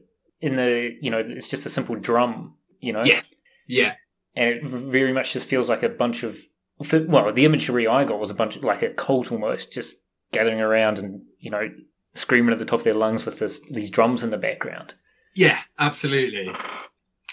in 0.42 0.58
the 0.58 0.98
you 1.02 1.10
know 1.10 1.20
it's 1.20 1.48
just 1.48 1.66
a 1.66 1.70
simple 1.70 1.96
drum, 1.96 2.54
you 2.82 2.92
know. 2.92 3.04
Yes. 3.04 3.34
Yeah. 3.66 3.94
And 4.36 4.56
it 4.56 4.64
very 4.66 5.14
much 5.14 5.32
just 5.32 5.48
feels 5.48 5.70
like 5.70 5.84
a 5.84 5.90
bunch 5.90 6.24
of 6.24 6.38
for, 6.84 7.04
well, 7.04 7.32
the 7.34 7.46
imagery 7.46 7.88
I 7.88 8.04
got 8.04 8.20
was 8.20 8.30
a 8.30 8.36
bunch 8.36 8.56
of 8.56 8.64
like 8.64 8.82
a 8.82 8.90
cult 8.90 9.32
almost, 9.32 9.74
just 9.74 9.96
gathering 10.32 10.62
around 10.62 11.00
and 11.00 11.22
you 11.40 11.50
know 11.50 11.70
screaming 12.14 12.52
at 12.52 12.60
the 12.60 12.66
top 12.66 12.80
of 12.80 12.84
their 12.84 12.94
lungs 12.94 13.26
with 13.26 13.40
this, 13.40 13.60
these 13.72 13.90
drums 13.90 14.24
in 14.24 14.30
the 14.30 14.38
background. 14.38 14.94
Yeah, 15.36 15.60
absolutely. 15.80 16.52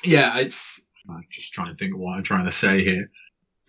Yeah, 0.03 0.39
it's. 0.39 0.85
I'm 1.09 1.25
just 1.31 1.53
trying 1.53 1.69
to 1.69 1.77
think 1.77 1.95
of 1.95 2.01
what 2.01 2.17
I'm 2.17 2.23
trying 2.23 2.47
to 2.47 2.53
say 2.53 2.83
here. 2.83 3.11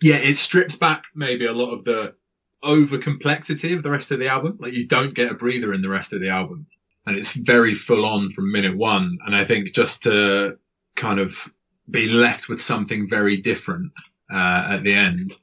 Yeah, 0.02 0.16
it 0.16 0.36
strips 0.36 0.76
back 0.76 1.04
maybe 1.14 1.46
a 1.46 1.52
lot 1.52 1.72
of 1.72 1.84
the 1.84 2.14
over 2.62 2.98
complexity 2.98 3.72
of 3.72 3.82
the 3.82 3.90
rest 3.90 4.10
of 4.10 4.18
the 4.18 4.28
album. 4.28 4.56
Like 4.60 4.72
you 4.72 4.86
don't 4.86 5.14
get 5.14 5.30
a 5.30 5.34
breather 5.34 5.72
in 5.72 5.82
the 5.82 5.88
rest 5.88 6.12
of 6.12 6.20
the 6.20 6.30
album, 6.30 6.66
and 7.06 7.16
it's 7.16 7.32
very 7.32 7.74
full 7.74 8.06
on 8.06 8.30
from 8.30 8.52
minute 8.52 8.76
one. 8.76 9.18
And 9.26 9.34
I 9.34 9.44
think 9.44 9.72
just 9.74 10.02
to 10.04 10.58
kind 10.94 11.20
of 11.20 11.50
be 11.90 12.08
left 12.08 12.48
with 12.48 12.60
something 12.60 13.08
very 13.08 13.36
different 13.36 13.92
uh, 14.30 14.68
at 14.70 14.82
the 14.82 14.92
end 14.92 15.34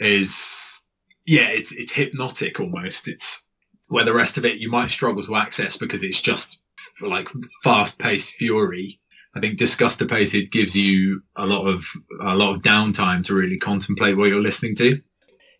is 0.00 0.84
yeah, 1.26 1.48
it's 1.48 1.72
it's 1.72 1.92
hypnotic 1.92 2.60
almost. 2.60 3.08
It's 3.08 3.46
where 3.88 4.04
the 4.04 4.14
rest 4.14 4.38
of 4.38 4.44
it 4.44 4.58
you 4.58 4.70
might 4.70 4.90
struggle 4.90 5.22
to 5.22 5.36
access 5.36 5.76
because 5.76 6.02
it's 6.02 6.20
just 6.20 6.60
like 7.00 7.28
fast 7.64 7.98
paced 7.98 8.34
fury. 8.34 9.00
I 9.34 9.40
think 9.40 9.58
Disgustipated 9.58 10.50
gives 10.50 10.74
you 10.74 11.22
a 11.36 11.46
lot 11.46 11.66
of 11.66 11.84
a 12.20 12.34
lot 12.34 12.54
of 12.54 12.62
downtime 12.62 13.24
to 13.24 13.34
really 13.34 13.58
contemplate 13.58 14.16
what 14.16 14.28
you're 14.28 14.40
listening 14.40 14.74
to. 14.76 15.00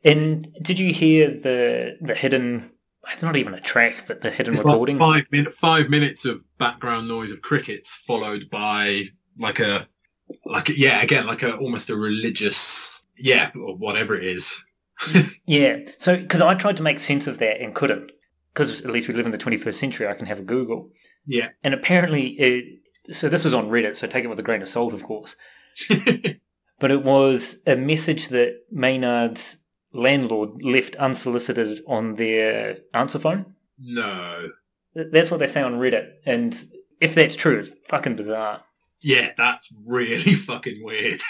And 0.04 0.48
did 0.62 0.78
you 0.78 0.92
hear 0.92 1.28
the 1.30 1.96
the 2.00 2.14
hidden? 2.14 2.70
It's 3.12 3.22
not 3.22 3.36
even 3.36 3.54
a 3.54 3.60
track, 3.60 4.04
but 4.06 4.20
the 4.20 4.30
hidden 4.30 4.54
It's 4.54 4.64
recording. 4.64 4.98
like 4.98 5.22
five 5.22 5.32
minute 5.32 5.52
five 5.54 5.90
minutes 5.90 6.24
of 6.24 6.44
background 6.58 7.08
noise 7.08 7.32
of 7.32 7.42
crickets, 7.42 7.94
followed 8.06 8.50
by 8.50 9.04
like 9.38 9.60
a 9.60 9.86
like 10.44 10.68
a, 10.68 10.78
yeah 10.78 11.00
again 11.02 11.26
like 11.26 11.42
a 11.42 11.56
almost 11.56 11.90
a 11.90 11.96
religious 11.96 13.06
yeah 13.18 13.50
or 13.54 13.76
whatever 13.76 14.16
it 14.16 14.24
is. 14.24 14.54
Yeah. 15.46 15.78
So, 15.98 16.16
because 16.16 16.40
I 16.40 16.54
tried 16.54 16.76
to 16.78 16.82
make 16.82 16.98
sense 16.98 17.26
of 17.26 17.38
that 17.38 17.60
and 17.60 17.74
couldn't, 17.74 18.10
because 18.52 18.80
at 18.82 18.90
least 18.90 19.06
we 19.08 19.14
live 19.14 19.26
in 19.26 19.32
the 19.32 19.38
21st 19.38 19.74
century, 19.74 20.08
I 20.08 20.12
can 20.14 20.26
have 20.26 20.40
a 20.40 20.42
Google. 20.42 20.90
Yeah. 21.24 21.48
And 21.62 21.72
apparently, 21.72 22.28
it, 22.30 22.80
so 23.14 23.28
this 23.28 23.44
was 23.44 23.54
on 23.54 23.70
Reddit, 23.70 23.96
so 23.96 24.06
take 24.06 24.24
it 24.24 24.28
with 24.28 24.40
a 24.40 24.42
grain 24.42 24.60
of 24.60 24.68
salt, 24.68 24.92
of 24.92 25.04
course. 25.04 25.36
But 26.80 26.90
it 26.92 27.02
was 27.02 27.56
a 27.66 27.74
message 27.76 28.28
that 28.28 28.60
Maynard's 28.70 29.56
landlord 29.92 30.62
left 30.62 30.94
unsolicited 30.96 31.80
on 31.88 32.14
their 32.14 32.78
answer 32.94 33.18
phone. 33.18 33.54
no. 33.78 34.50
That's 34.94 35.30
what 35.30 35.38
they 35.38 35.46
say 35.46 35.62
on 35.62 35.74
Reddit. 35.74 36.08
And 36.26 36.56
if 37.00 37.14
that's 37.14 37.36
true, 37.36 37.60
it's 37.60 37.70
fucking 37.88 38.16
bizarre. 38.16 38.62
Yeah, 39.00 39.30
that's 39.36 39.72
really 39.86 40.34
fucking 40.50 40.82
weird. 40.82 41.20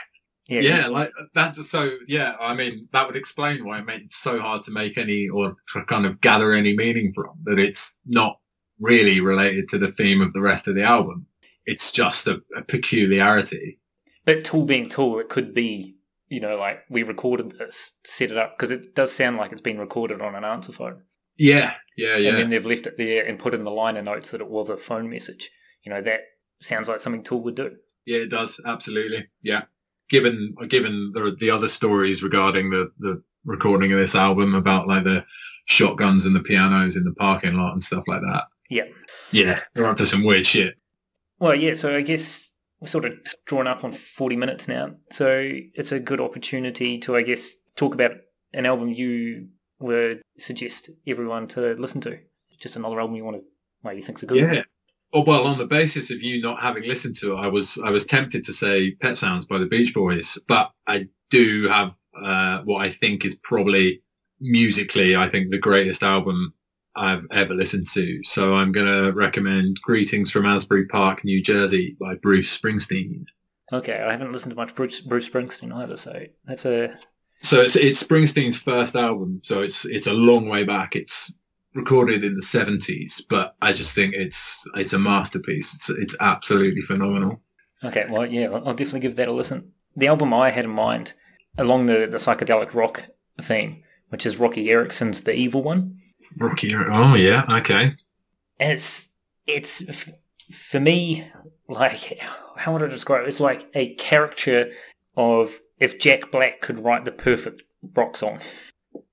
Yeah. 0.48 0.60
Yeah, 0.60 0.86
like 0.88 1.10
uh, 1.20 1.24
that's 1.34 1.68
so. 1.68 1.90
Yeah, 2.06 2.34
I 2.40 2.54
mean 2.54 2.88
that 2.92 3.06
would 3.06 3.16
explain 3.16 3.66
why 3.66 3.78
it 3.78 3.86
made 3.86 4.02
it 4.02 4.12
so 4.14 4.40
hard 4.40 4.62
to 4.64 4.70
make 4.70 4.96
any 4.96 5.28
or 5.28 5.56
to 5.74 5.84
kind 5.84 6.06
of 6.06 6.20
gather 6.22 6.52
any 6.52 6.74
meaning 6.74 7.12
from. 7.14 7.34
That 7.44 7.58
it's 7.58 7.96
not 8.06 8.40
really 8.80 9.20
related 9.20 9.68
to 9.68 9.78
the 9.78 9.92
theme 9.92 10.22
of 10.22 10.32
the 10.32 10.40
rest 10.40 10.66
of 10.66 10.74
the 10.74 10.82
album. 10.82 11.26
It's 11.66 11.92
just 11.92 12.26
a, 12.26 12.40
a 12.56 12.62
peculiarity. 12.62 13.78
But 14.24 14.44
Tool 14.44 14.64
being 14.64 14.88
Tool, 14.88 15.18
it 15.18 15.28
could 15.28 15.52
be, 15.52 15.96
you 16.28 16.40
know, 16.40 16.56
like 16.56 16.82
we 16.88 17.02
recorded 17.02 17.54
uh, 17.54 17.66
this, 17.66 17.92
set 18.06 18.30
it 18.30 18.38
up, 18.38 18.56
because 18.56 18.70
it 18.70 18.94
does 18.94 19.12
sound 19.12 19.36
like 19.36 19.52
it's 19.52 19.60
been 19.60 19.78
recorded 19.78 20.22
on 20.22 20.34
an 20.34 20.44
answer 20.44 20.72
phone. 20.72 21.02
Yeah, 21.36 21.74
yeah, 21.96 22.16
yeah. 22.16 22.30
and 22.30 22.38
then 22.38 22.50
they've 22.50 22.64
left 22.64 22.86
it 22.86 22.96
there 22.96 23.24
and 23.24 23.38
put 23.38 23.54
in 23.54 23.62
the 23.62 23.70
liner 23.70 24.02
notes 24.02 24.30
that 24.30 24.40
it 24.40 24.48
was 24.48 24.70
a 24.70 24.76
phone 24.76 25.10
message. 25.10 25.50
You 25.84 25.92
know, 25.92 26.00
that 26.02 26.22
sounds 26.60 26.88
like 26.88 27.00
something 27.00 27.22
Tool 27.22 27.42
would 27.42 27.54
do. 27.54 27.76
Yeah, 28.06 28.20
it 28.20 28.30
does 28.30 28.60
absolutely. 28.64 29.28
Yeah, 29.42 29.62
given 30.08 30.54
given 30.68 31.12
the 31.14 31.36
the 31.38 31.50
other 31.50 31.68
stories 31.68 32.22
regarding 32.22 32.70
the 32.70 32.90
the 32.98 33.22
recording 33.44 33.92
of 33.92 33.98
this 33.98 34.14
album 34.14 34.54
about 34.54 34.88
like 34.88 35.04
the 35.04 35.24
shotguns 35.66 36.26
and 36.26 36.34
the 36.34 36.40
pianos 36.40 36.96
in 36.96 37.04
the 37.04 37.14
parking 37.14 37.54
lot 37.54 37.72
and 37.72 37.82
stuff 37.82 38.04
like 38.06 38.22
that. 38.22 38.44
Yeah. 38.70 38.84
Yeah, 39.30 39.60
they're 39.74 39.86
up 39.86 39.96
to 39.98 40.06
some 40.06 40.24
weird 40.24 40.46
shit. 40.46 40.74
Well, 41.38 41.54
yeah, 41.54 41.74
so 41.74 41.94
I 41.94 42.00
guess 42.00 42.50
we're 42.80 42.88
sort 42.88 43.04
of 43.04 43.12
drawn 43.46 43.66
up 43.66 43.84
on 43.84 43.92
40 43.92 44.36
minutes 44.36 44.66
now. 44.68 44.94
So 45.12 45.50
it's 45.74 45.92
a 45.92 46.00
good 46.00 46.20
opportunity 46.20 46.98
to, 47.00 47.16
I 47.16 47.22
guess, 47.22 47.50
talk 47.76 47.94
about 47.94 48.12
an 48.52 48.66
album 48.66 48.88
you 48.88 49.48
would 49.78 50.22
suggest 50.38 50.90
everyone 51.06 51.46
to 51.48 51.74
listen 51.74 52.00
to. 52.02 52.18
Just 52.58 52.76
another 52.76 52.98
album 52.98 53.16
you 53.16 53.24
want 53.24 53.38
to, 53.38 53.94
you 53.94 54.02
think's 54.02 54.22
a 54.22 54.26
good 54.26 54.42
one. 54.42 54.64
Oh 55.12 55.24
well, 55.24 55.46
on 55.46 55.58
the 55.58 55.66
basis 55.66 56.10
of 56.10 56.22
you 56.22 56.40
not 56.40 56.60
having 56.60 56.84
listened 56.84 57.16
to 57.16 57.32
it, 57.32 57.36
I 57.36 57.48
was 57.48 57.78
I 57.82 57.90
was 57.90 58.06
tempted 58.06 58.44
to 58.44 58.52
say 58.52 58.92
Pet 58.92 59.16
Sounds 59.16 59.46
by 59.46 59.58
the 59.58 59.66
Beach 59.66 59.94
Boys, 59.94 60.38
but 60.48 60.70
I 60.86 61.08
do 61.30 61.68
have 61.68 61.92
uh, 62.22 62.62
what 62.64 62.84
I 62.84 62.90
think 62.90 63.24
is 63.24 63.36
probably 63.42 64.02
musically, 64.40 65.16
I 65.16 65.28
think 65.28 65.50
the 65.50 65.58
greatest 65.58 66.02
album 66.02 66.52
I've 66.94 67.26
ever 67.30 67.54
listened 67.54 67.86
to. 67.94 68.20
So 68.24 68.54
I'm 68.54 68.72
going 68.72 68.86
to 68.86 69.12
recommend 69.12 69.78
Greetings 69.82 70.30
from 70.30 70.46
Asbury 70.46 70.86
Park, 70.86 71.24
New 71.24 71.42
Jersey 71.42 71.96
by 72.00 72.14
Bruce 72.16 72.58
Springsteen. 72.58 73.24
Okay, 73.72 74.00
I 74.00 74.12
haven't 74.12 74.32
listened 74.32 74.50
to 74.50 74.56
much 74.56 74.74
Bruce, 74.74 75.00
Bruce 75.00 75.28
Springsteen 75.28 75.74
either, 75.74 75.96
so 75.96 76.20
that's 76.44 76.64
a... 76.64 76.94
So 77.40 77.60
it's 77.60 77.76
it's 77.76 78.02
Springsteen's 78.02 78.58
first 78.58 78.96
album, 78.96 79.40
so 79.44 79.60
it's 79.60 79.84
it's 79.84 80.08
a 80.08 80.12
long 80.12 80.48
way 80.48 80.64
back. 80.64 80.96
It's 80.96 81.32
recorded 81.74 82.24
in 82.24 82.34
the 82.34 82.42
70s, 82.42 83.22
but 83.28 83.54
I 83.62 83.72
just 83.72 83.94
think 83.94 84.14
it's 84.14 84.66
it's 84.74 84.92
a 84.92 84.98
masterpiece. 84.98 85.74
It's 85.74 85.90
it's 85.90 86.16
absolutely 86.20 86.82
phenomenal. 86.82 87.40
Okay, 87.84 88.06
well, 88.10 88.26
yeah, 88.26 88.48
I'll 88.50 88.74
definitely 88.74 89.00
give 89.00 89.16
that 89.16 89.28
a 89.28 89.32
listen. 89.32 89.72
The 89.96 90.08
album 90.08 90.34
I 90.34 90.50
had 90.50 90.64
in 90.64 90.70
mind, 90.72 91.12
along 91.56 91.86
the, 91.86 92.06
the 92.10 92.18
psychedelic 92.18 92.74
rock 92.74 93.04
theme, 93.40 93.82
which 94.08 94.26
is 94.26 94.36
Roky 94.36 94.68
Erickson's 94.70 95.22
The 95.22 95.34
Evil 95.34 95.62
One, 95.62 95.98
Roky. 96.38 96.74
Oh 96.74 97.14
yeah, 97.14 97.44
okay. 97.50 97.94
and 98.58 98.72
it's 98.72 99.10
it's 99.46 99.88
f- 99.88 100.10
for 100.50 100.80
me 100.80 101.30
like 101.68 102.18
how 102.56 102.72
would 102.72 102.82
I 102.82 102.88
describe 102.88 103.24
it? 103.24 103.28
It's 103.28 103.40
like 103.40 103.68
a 103.74 103.94
caricature 103.94 104.72
of 105.16 105.60
if 105.78 105.98
Jack 106.00 106.30
Black 106.32 106.60
could 106.60 106.82
write 106.84 107.04
the 107.04 107.12
perfect 107.12 107.62
rock 107.94 108.16
song. 108.16 108.40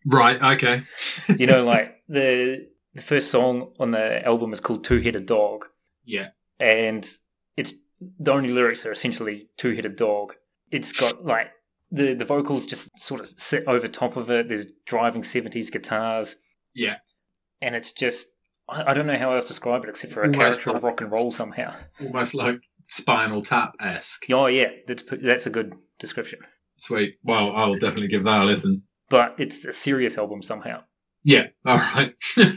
Right. 0.05 0.41
Okay. 0.41 0.83
You 1.37 1.47
know, 1.47 1.63
like 1.75 2.01
the 2.07 2.67
the 2.93 3.01
first 3.01 3.29
song 3.31 3.73
on 3.79 3.91
the 3.91 4.25
album 4.25 4.53
is 4.53 4.59
called 4.61 4.83
Two 4.83 5.01
Headed 5.01 5.25
Dog, 5.25 5.65
Yeah. 6.05 6.29
and 6.59 7.09
it's 7.57 7.73
the 8.19 8.31
only 8.31 8.49
lyrics 8.51 8.85
are 8.85 8.91
essentially 8.91 9.49
Two 9.57 9.73
Headed 9.75 9.95
Dog. 9.95 10.33
It's 10.71 10.91
got 10.93 11.25
like 11.25 11.51
the 11.91 12.13
the 12.13 12.25
vocals 12.25 12.65
just 12.65 12.89
sort 12.99 13.21
of 13.21 13.27
sit 13.37 13.63
over 13.67 13.87
top 13.87 14.15
of 14.15 14.29
it. 14.29 14.47
There's 14.49 14.67
driving 14.85 15.23
seventies 15.23 15.69
guitars, 15.69 16.35
Yeah. 16.73 16.97
and 17.61 17.75
it's 17.75 17.91
just 17.91 18.27
I, 18.69 18.91
I 18.91 18.93
don't 18.93 19.07
know 19.07 19.17
how 19.17 19.31
else 19.33 19.45
to 19.45 19.49
describe 19.49 19.83
it 19.83 19.89
except 19.89 20.13
for 20.13 20.21
a 20.21 20.25
Almost 20.27 20.39
character 20.39 20.69
like- 20.69 20.77
of 20.77 20.83
rock 20.83 21.01
and 21.01 21.11
roll 21.11 21.31
somehow. 21.31 21.75
Almost 22.01 22.33
like 22.33 22.59
Spinal 22.87 23.41
Tap 23.41 23.73
esque. 23.79 24.25
Oh 24.31 24.47
yeah, 24.47 24.69
that's 24.87 25.03
that's 25.21 25.45
a 25.47 25.49
good 25.49 25.73
description. 25.99 26.39
Sweet. 26.77 27.15
Well, 27.23 27.55
I'll 27.55 27.75
definitely 27.75 28.07
give 28.07 28.23
that 28.25 28.41
a 28.41 28.45
listen. 28.45 28.83
But 29.09 29.35
it's 29.37 29.65
a 29.65 29.73
serious 29.73 30.17
album 30.17 30.41
somehow. 30.41 30.83
Yeah. 31.23 31.47
All 31.65 31.77
right. 31.77 32.13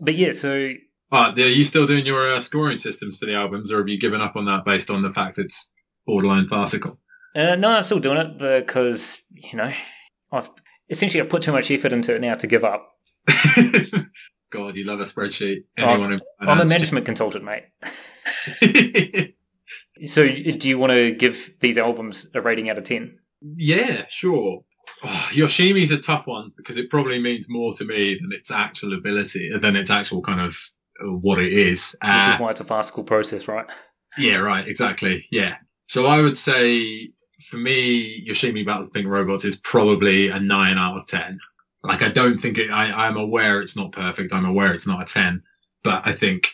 But 0.00 0.16
yeah, 0.16 0.32
so 0.32 0.72
Uh, 1.12 1.32
are 1.36 1.40
you 1.40 1.62
still 1.64 1.86
doing 1.86 2.04
your 2.04 2.34
uh, 2.34 2.40
scoring 2.40 2.78
systems 2.78 3.16
for 3.16 3.26
the 3.26 3.34
albums, 3.34 3.70
or 3.70 3.78
have 3.78 3.88
you 3.88 3.96
given 3.98 4.20
up 4.20 4.34
on 4.34 4.44
that 4.46 4.64
based 4.64 4.90
on 4.90 5.02
the 5.02 5.12
fact 5.12 5.38
it's 5.38 5.70
borderline 6.04 6.48
farcical? 6.48 6.98
uh, 7.36 7.54
no, 7.54 7.70
I'm 7.70 7.84
still 7.84 8.00
doing 8.00 8.16
it 8.18 8.38
because 8.66 9.18
you 9.30 9.56
know 9.56 9.72
I've 10.32 10.50
essentially 10.90 11.20
I've 11.20 11.30
put 11.30 11.42
too 11.42 11.52
much 11.52 11.70
effort 11.70 11.92
into 11.92 12.12
it 12.12 12.20
now 12.20 12.34
to 12.34 12.46
give 12.48 12.64
up. 12.64 12.90
God, 14.50 14.74
you 14.74 14.84
love 14.84 15.00
a 15.00 15.04
spreadsheet. 15.04 15.64
Anyone 15.76 16.14
in 16.14 16.20
I'm 16.40 16.60
a 16.60 16.64
management 16.64 17.06
consultant, 17.06 17.44
mate. 17.44 17.66
So 20.06 20.26
do 20.26 20.68
you 20.68 20.76
want 20.76 20.92
to 20.92 21.12
give 21.12 21.54
these 21.60 21.78
albums 21.78 22.26
a 22.34 22.40
rating 22.42 22.68
out 22.68 22.78
of 22.78 22.84
ten? 22.84 23.18
yeah, 23.40 24.06
sure. 24.08 24.64
Oh, 25.06 25.28
Yoshimi's 25.32 25.90
a 25.90 25.98
tough 25.98 26.26
one 26.26 26.50
because 26.56 26.76
it 26.78 26.88
probably 26.88 27.20
means 27.20 27.46
more 27.48 27.74
to 27.74 27.84
me 27.84 28.14
than 28.20 28.32
its 28.32 28.50
actual 28.50 28.94
ability, 28.94 29.50
than 29.58 29.76
its 29.76 29.90
actual 29.90 30.22
kind 30.22 30.40
of 30.40 30.58
uh, 31.02 31.08
what 31.08 31.38
it 31.38 31.52
is. 31.52 31.90
This 31.90 31.98
Uh, 32.02 32.32
is 32.34 32.40
why 32.40 32.50
it's 32.50 32.60
a 32.60 32.64
farcical 32.64 33.04
process, 33.04 33.46
right? 33.46 33.66
Yeah, 34.16 34.38
right, 34.38 34.66
exactly. 34.66 35.26
Yeah. 35.30 35.56
So 35.88 36.06
I 36.06 36.22
would 36.22 36.38
say 36.38 37.08
for 37.50 37.58
me, 37.58 38.26
Yoshimi 38.26 38.64
Battles 38.64 38.90
Pink 38.90 39.06
Robots 39.06 39.44
is 39.44 39.58
probably 39.58 40.28
a 40.28 40.40
nine 40.40 40.78
out 40.78 40.96
of 40.96 41.06
ten. 41.06 41.38
Like 41.82 42.02
I 42.02 42.08
don't 42.08 42.38
think 42.38 42.56
it 42.56 42.70
I, 42.70 43.06
I'm 43.06 43.18
aware 43.18 43.60
it's 43.60 43.76
not 43.76 43.92
perfect. 43.92 44.32
I'm 44.32 44.46
aware 44.46 44.72
it's 44.72 44.86
not 44.86 45.02
a 45.02 45.12
ten. 45.12 45.40
But 45.82 46.02
I 46.06 46.12
think 46.12 46.50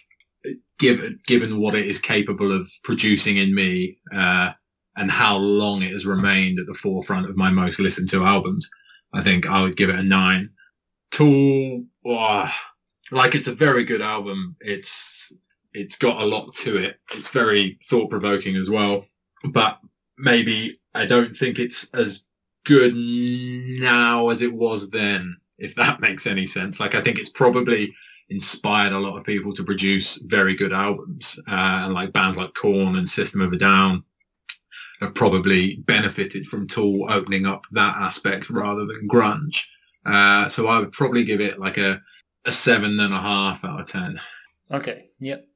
given 0.79 1.21
given 1.27 1.61
what 1.61 1.77
it 1.77 1.87
is 1.87 2.01
capable 2.01 2.51
of 2.51 2.69
producing 2.83 3.37
in 3.37 3.55
me, 3.55 3.99
uh, 4.13 4.53
and 4.97 5.11
how 5.11 5.37
long 5.37 5.83
it 5.83 5.93
has 5.93 6.07
remained 6.07 6.59
at 6.59 6.67
the 6.67 6.75
forefront 6.75 7.29
of 7.29 7.37
my 7.37 7.51
most 7.51 7.79
listened 7.79 8.09
to 8.11 8.25
albums, 8.25 8.69
I 9.13 9.23
think 9.23 9.49
I 9.49 9.63
would 9.63 9.77
give 9.77 9.91
it 9.91 9.99
a 9.99 10.03
nine. 10.03 10.45
Tool 11.11 11.85
oh, 12.07 12.53
like 13.11 13.35
it's 13.35 13.49
a 13.49 13.55
very 13.55 13.85
good 13.85 14.03
album. 14.03 14.57
It's 14.61 15.33
it's 15.73 15.97
got 15.97 16.23
a 16.23 16.27
lot 16.27 16.55
to 16.57 16.77
it. 16.77 16.99
It's 17.15 17.29
very 17.29 17.79
thought 17.85 18.11
provoking 18.11 18.57
as 18.57 18.71
well. 18.71 19.05
But 19.45 19.79
maybe 20.19 20.81
I 20.95 21.07
don't 21.07 21.35
think 21.35 21.59
it's 21.59 21.91
as 21.95 22.23
good 22.65 22.95
now 22.95 24.29
as 24.29 24.43
it 24.43 24.53
was 24.53 24.91
then, 24.91 25.37
if 25.59 25.75
that 25.77 26.01
makes 26.01 26.27
any 26.27 26.47
sense. 26.47 26.81
Like 26.81 26.95
I 26.95 27.01
think 27.01 27.19
it's 27.19 27.31
probably 27.31 27.95
inspired 28.29 28.93
a 28.93 28.99
lot 28.99 29.19
of 29.19 29.25
people 29.25 29.53
to 29.53 29.65
produce 29.65 30.17
very 30.27 30.55
good 30.55 30.73
albums. 30.73 31.39
Uh, 31.49 31.83
and 31.85 31.95
like 31.95 32.13
bands 32.13 32.37
like 32.37 32.55
Korn 32.55 32.97
and 32.97 33.09
System 33.09 33.41
of 33.41 33.53
a 33.53 33.57
Down 33.57 34.05
have 35.01 35.15
probably 35.15 35.77
benefited 35.87 36.47
from 36.47 36.69
Tool 36.69 37.07
opening 37.11 37.47
up 37.47 37.65
that 37.73 37.97
aspect 37.97 38.51
rather 38.51 38.85
than 38.87 39.09
grunge. 39.09 39.65
Uh, 40.07 40.49
so 40.49 40.67
I 40.67 40.79
would 40.79 40.93
probably 40.93 41.25
give 41.25 41.41
it 41.41 41.59
like 41.59 41.79
a, 41.79 42.01
a 42.45 42.53
seven 42.53 42.99
and 43.01 43.13
a 43.13 43.21
half 43.21 43.65
out 43.65 43.81
of 43.81 43.87
ten. 43.87 44.21
Okay. 44.71 45.07
Yep. 45.21 45.47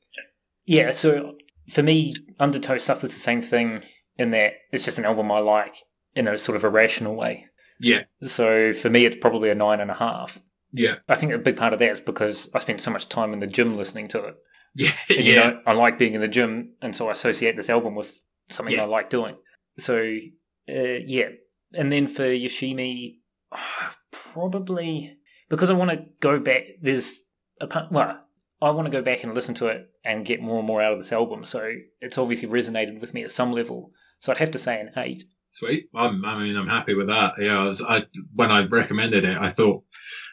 Yeah. 0.66 0.90
So 0.90 1.36
for 1.70 1.82
me, 1.82 2.14
Undertow 2.40 2.78
suffers 2.78 3.14
the 3.14 3.20
same 3.20 3.42
thing 3.42 3.82
in 4.18 4.30
that 4.30 4.54
it's 4.72 4.84
just 4.84 4.98
an 4.98 5.04
album 5.04 5.30
I 5.30 5.38
like 5.38 5.76
in 6.14 6.28
a 6.28 6.38
sort 6.38 6.56
of 6.56 6.64
irrational 6.64 7.14
way. 7.14 7.46
Yeah. 7.80 8.04
So 8.26 8.72
for 8.72 8.90
me, 8.90 9.04
it's 9.04 9.16
probably 9.20 9.50
a 9.50 9.54
nine 9.54 9.80
and 9.80 9.90
a 9.90 9.94
half. 9.94 10.38
Yeah. 10.72 10.96
I 11.08 11.16
think 11.16 11.32
a 11.32 11.38
big 11.38 11.56
part 11.56 11.72
of 11.72 11.78
that 11.78 11.92
is 11.92 12.00
because 12.00 12.48
I 12.54 12.58
spent 12.58 12.80
so 12.80 12.90
much 12.90 13.08
time 13.08 13.32
in 13.32 13.40
the 13.40 13.46
gym 13.46 13.76
listening 13.76 14.08
to 14.08 14.24
it 14.24 14.34
Yeah, 14.74 14.92
And, 15.08 15.20
yeah. 15.20 15.24
you 15.24 15.36
know, 15.36 15.60
I 15.66 15.72
like 15.72 15.98
being 15.98 16.14
in 16.14 16.20
the 16.20 16.28
gym, 16.28 16.72
and 16.82 16.94
so 16.96 17.08
I 17.08 17.12
associate 17.12 17.56
this 17.56 17.70
album 17.70 17.94
with 17.94 18.20
something 18.50 18.74
Yeah. 18.74 18.82
I 18.82 18.86
like 18.86 19.10
doing. 19.10 19.36
So, 19.78 19.96
uh, 19.96 21.00
yeah. 21.06 21.30
And 21.72 21.92
then 21.92 22.08
for 22.08 22.22
Yoshimi, 22.22 23.16
probably 24.12 25.16
because 25.48 25.70
I 25.70 25.74
want 25.74 25.90
to 25.90 26.04
go 26.20 26.38
back. 26.38 26.64
There's 26.80 27.22
a 27.60 27.88
well, 27.90 28.20
I 28.62 28.70
want 28.70 28.86
to 28.86 28.92
go 28.92 29.02
back 29.02 29.22
and 29.24 29.34
listen 29.34 29.54
to 29.56 29.66
it 29.66 29.88
and 30.04 30.24
get 30.24 30.40
more 30.40 30.58
and 30.58 30.66
more 30.66 30.80
out 30.80 30.94
of 30.94 30.98
this 30.98 31.12
album. 31.12 31.44
So 31.44 31.74
it's 32.00 32.18
obviously 32.18 32.48
resonated 32.48 33.00
with 33.00 33.14
me 33.14 33.24
at 33.24 33.32
some 33.32 33.52
level. 33.52 33.90
So 34.20 34.32
I'd 34.32 34.38
have 34.38 34.52
to 34.52 34.58
say 34.58 34.80
an 34.80 34.90
eight. 34.96 35.24
Sweet. 35.50 35.88
I'm, 35.94 36.24
I 36.24 36.38
mean, 36.38 36.56
I'm 36.56 36.66
happy 36.66 36.94
with 36.94 37.06
that. 37.08 37.34
Yeah, 37.38 37.60
I 37.60 37.64
was, 37.64 37.80
I, 37.80 38.04
when 38.34 38.50
I 38.50 38.66
recommended 38.66 39.24
it, 39.24 39.36
I 39.36 39.50
thought 39.50 39.84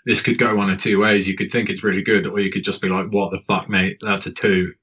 this 0.05 0.21
could 0.21 0.39
go 0.39 0.55
one 0.55 0.69
of 0.69 0.79
two 0.79 0.99
ways. 0.99 1.27
You 1.27 1.35
could 1.35 1.51
think 1.51 1.69
it's 1.69 1.83
really 1.83 2.01
good, 2.01 2.25
or 2.25 2.39
you 2.39 2.51
could 2.51 2.63
just 2.63 2.81
be 2.81 2.89
like, 2.89 3.11
what 3.11 3.31
the 3.31 3.41
fuck, 3.47 3.69
mate? 3.69 3.97
That's 4.01 4.25
a 4.25 4.31
two. 4.31 4.73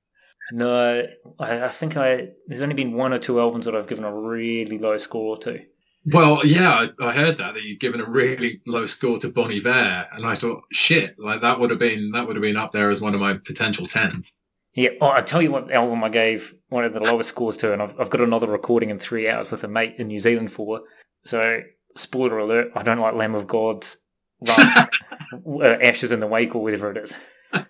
No, 0.53 1.07
I, 1.38 1.64
I 1.64 1.68
think 1.68 1.96
I 1.96 2.28
there's 2.46 2.62
only 2.62 2.74
been 2.74 2.92
one 2.92 3.12
or 3.12 3.18
two 3.18 3.40
albums 3.40 3.66
that 3.66 3.74
I've 3.74 3.86
given 3.86 4.05
a 4.05 4.14
really 4.14 4.78
low 4.78 4.99
score 4.99 5.36
to. 5.38 5.61
Well, 6.07 6.44
yeah, 6.46 6.88
I, 7.01 7.07
I 7.07 7.12
heard 7.12 7.36
that, 7.38 7.55
that 7.55 7.62
you'd 7.62 7.80
given 7.80 8.01
a 8.01 8.09
really 8.09 8.62
low 8.66 8.86
score 8.86 9.18
to 9.18 9.28
Bon 9.28 9.53
Iver, 9.53 10.09
and 10.12 10.24
I 10.24 10.36
thought, 10.36 10.62
shit, 10.72 11.18
like 11.18 11.42
that 11.42 11.61
would 11.61 11.70
have 11.70 11.78
been, 11.78 12.12
that 12.12 12.26
would 12.26 12.36
have 12.36 12.42
been 12.42 12.57
up 12.57 12.72
there 12.72 12.90
as 12.90 13.01
one 13.01 13.14
of 13.14 13.20
my 13.20 13.34
potential 13.34 13.86
tens. 13.86 14.34
Yeah, 14.74 14.90
oh, 15.01 15.11
I 15.11 15.20
tell 15.20 15.42
you 15.42 15.51
what 15.51 15.70
album 15.70 16.03
I 16.05 16.09
gave 16.09 16.55
one 16.68 16.84
of 16.84 16.94
the 16.94 17.01
lowest 17.01 17.30
scores 17.30 17.57
to, 17.59 17.72
and 17.72 17.82
I've, 17.82 18.01
I've 18.01 18.11
got 18.11 18.22
another 18.22 18.46
recording 18.46 18.88
in 18.90 18.99
three 18.99 19.28
hours 19.28 19.51
with 19.51 19.64
a 19.64 19.68
mate 19.68 19.96
in 19.99 20.07
New 20.07 20.20
Zealand 20.20 20.53
for. 20.53 20.82
So, 21.24 21.62
spoiler 21.94 22.38
alert, 22.38 22.72
I 22.74 22.82
don't 22.82 23.01
like 23.01 23.14
Lamb 23.14 23.34
of 23.34 23.46
God's 23.46 23.99
Run, 24.40 24.61
uh, 25.62 25.78
Ashes 25.82 26.12
in 26.12 26.20
the 26.20 26.26
Wake 26.26 26.55
or 26.55 26.62
whatever 26.62 26.90
it 26.92 26.96
is. 26.96 27.14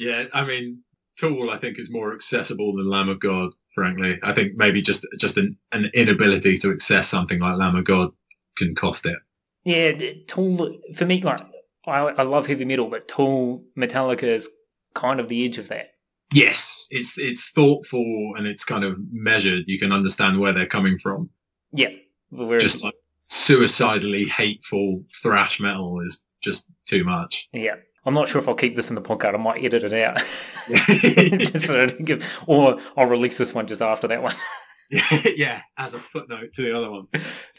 Yeah, 0.00 0.24
I 0.32 0.46
mean, 0.46 0.82
Tool, 1.20 1.50
I 1.50 1.58
think, 1.58 1.78
is 1.78 1.90
more 1.90 2.14
accessible 2.14 2.74
than 2.74 2.88
Lamb 2.88 3.08
of 3.08 3.20
God. 3.20 3.50
Frankly, 3.74 4.18
I 4.22 4.32
think 4.32 4.54
maybe 4.56 4.82
just 4.82 5.06
just 5.18 5.36
an, 5.36 5.56
an 5.72 5.90
inability 5.94 6.58
to 6.58 6.72
access 6.72 7.08
something 7.08 7.38
like 7.38 7.56
Lamb 7.56 7.76
of 7.76 7.84
God 7.84 8.10
can 8.56 8.74
cost 8.74 9.06
it. 9.06 9.18
Yeah, 9.64 9.92
Tool, 10.26 10.78
for 10.94 11.04
me, 11.04 11.20
like, 11.22 11.40
I, 11.86 11.98
I 12.00 12.22
love 12.22 12.46
heavy 12.46 12.64
metal, 12.64 12.88
but 12.88 13.06
Tool, 13.08 13.62
Metallica 13.78 14.22
is 14.24 14.48
kind 14.94 15.20
of 15.20 15.28
the 15.28 15.44
edge 15.44 15.58
of 15.58 15.68
that. 15.68 15.92
Yes, 16.32 16.86
it's 16.90 17.18
it's 17.18 17.50
thoughtful 17.50 18.34
and 18.36 18.46
it's 18.46 18.64
kind 18.64 18.84
of 18.84 18.96
measured. 19.12 19.64
You 19.66 19.78
can 19.78 19.92
understand 19.92 20.38
where 20.40 20.52
they're 20.52 20.66
coming 20.66 20.98
from. 20.98 21.28
Yeah. 21.72 21.90
Whereas, 22.30 22.62
Just 22.62 22.82
like 22.82 22.94
suicidally 23.28 24.24
hateful 24.24 25.04
thrash 25.22 25.60
metal 25.60 26.00
is 26.00 26.20
just 26.42 26.66
too 26.86 27.04
much. 27.04 27.48
yeah. 27.52 27.76
I'm 28.04 28.14
not 28.14 28.28
sure 28.28 28.40
if 28.40 28.48
I'll 28.48 28.54
keep 28.54 28.76
this 28.76 28.88
in 28.88 28.94
the 28.94 29.02
podcast. 29.02 29.34
I 29.34 29.38
might 29.38 29.62
edit 29.62 29.84
it 29.84 29.92
out. 29.92 30.22
just 31.52 31.66
so 31.66 31.86
give, 31.88 32.24
or 32.46 32.80
I'll 32.96 33.08
release 33.08 33.38
this 33.38 33.54
one 33.54 33.66
just 33.66 33.82
after 33.82 34.08
that 34.08 34.22
one. 34.22 34.34
yeah, 35.36 35.62
as 35.76 35.94
a 35.94 36.00
footnote 36.00 36.52
to 36.54 36.62
the 36.62 36.76
other 36.76 36.90
one. 36.90 37.06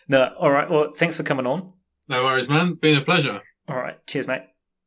No, 0.09 0.33
all 0.37 0.51
right. 0.51 0.69
Well, 0.69 0.91
thanks 0.93 1.15
for 1.15 1.23
coming 1.23 1.47
on. 1.47 1.71
No 2.09 2.25
worries, 2.25 2.49
man. 2.49 2.73
Been 2.73 2.97
a 2.97 3.01
pleasure. 3.01 3.41
All 3.69 3.77
right. 3.77 3.95
Cheers, 4.05 4.27
mate. 4.27 4.43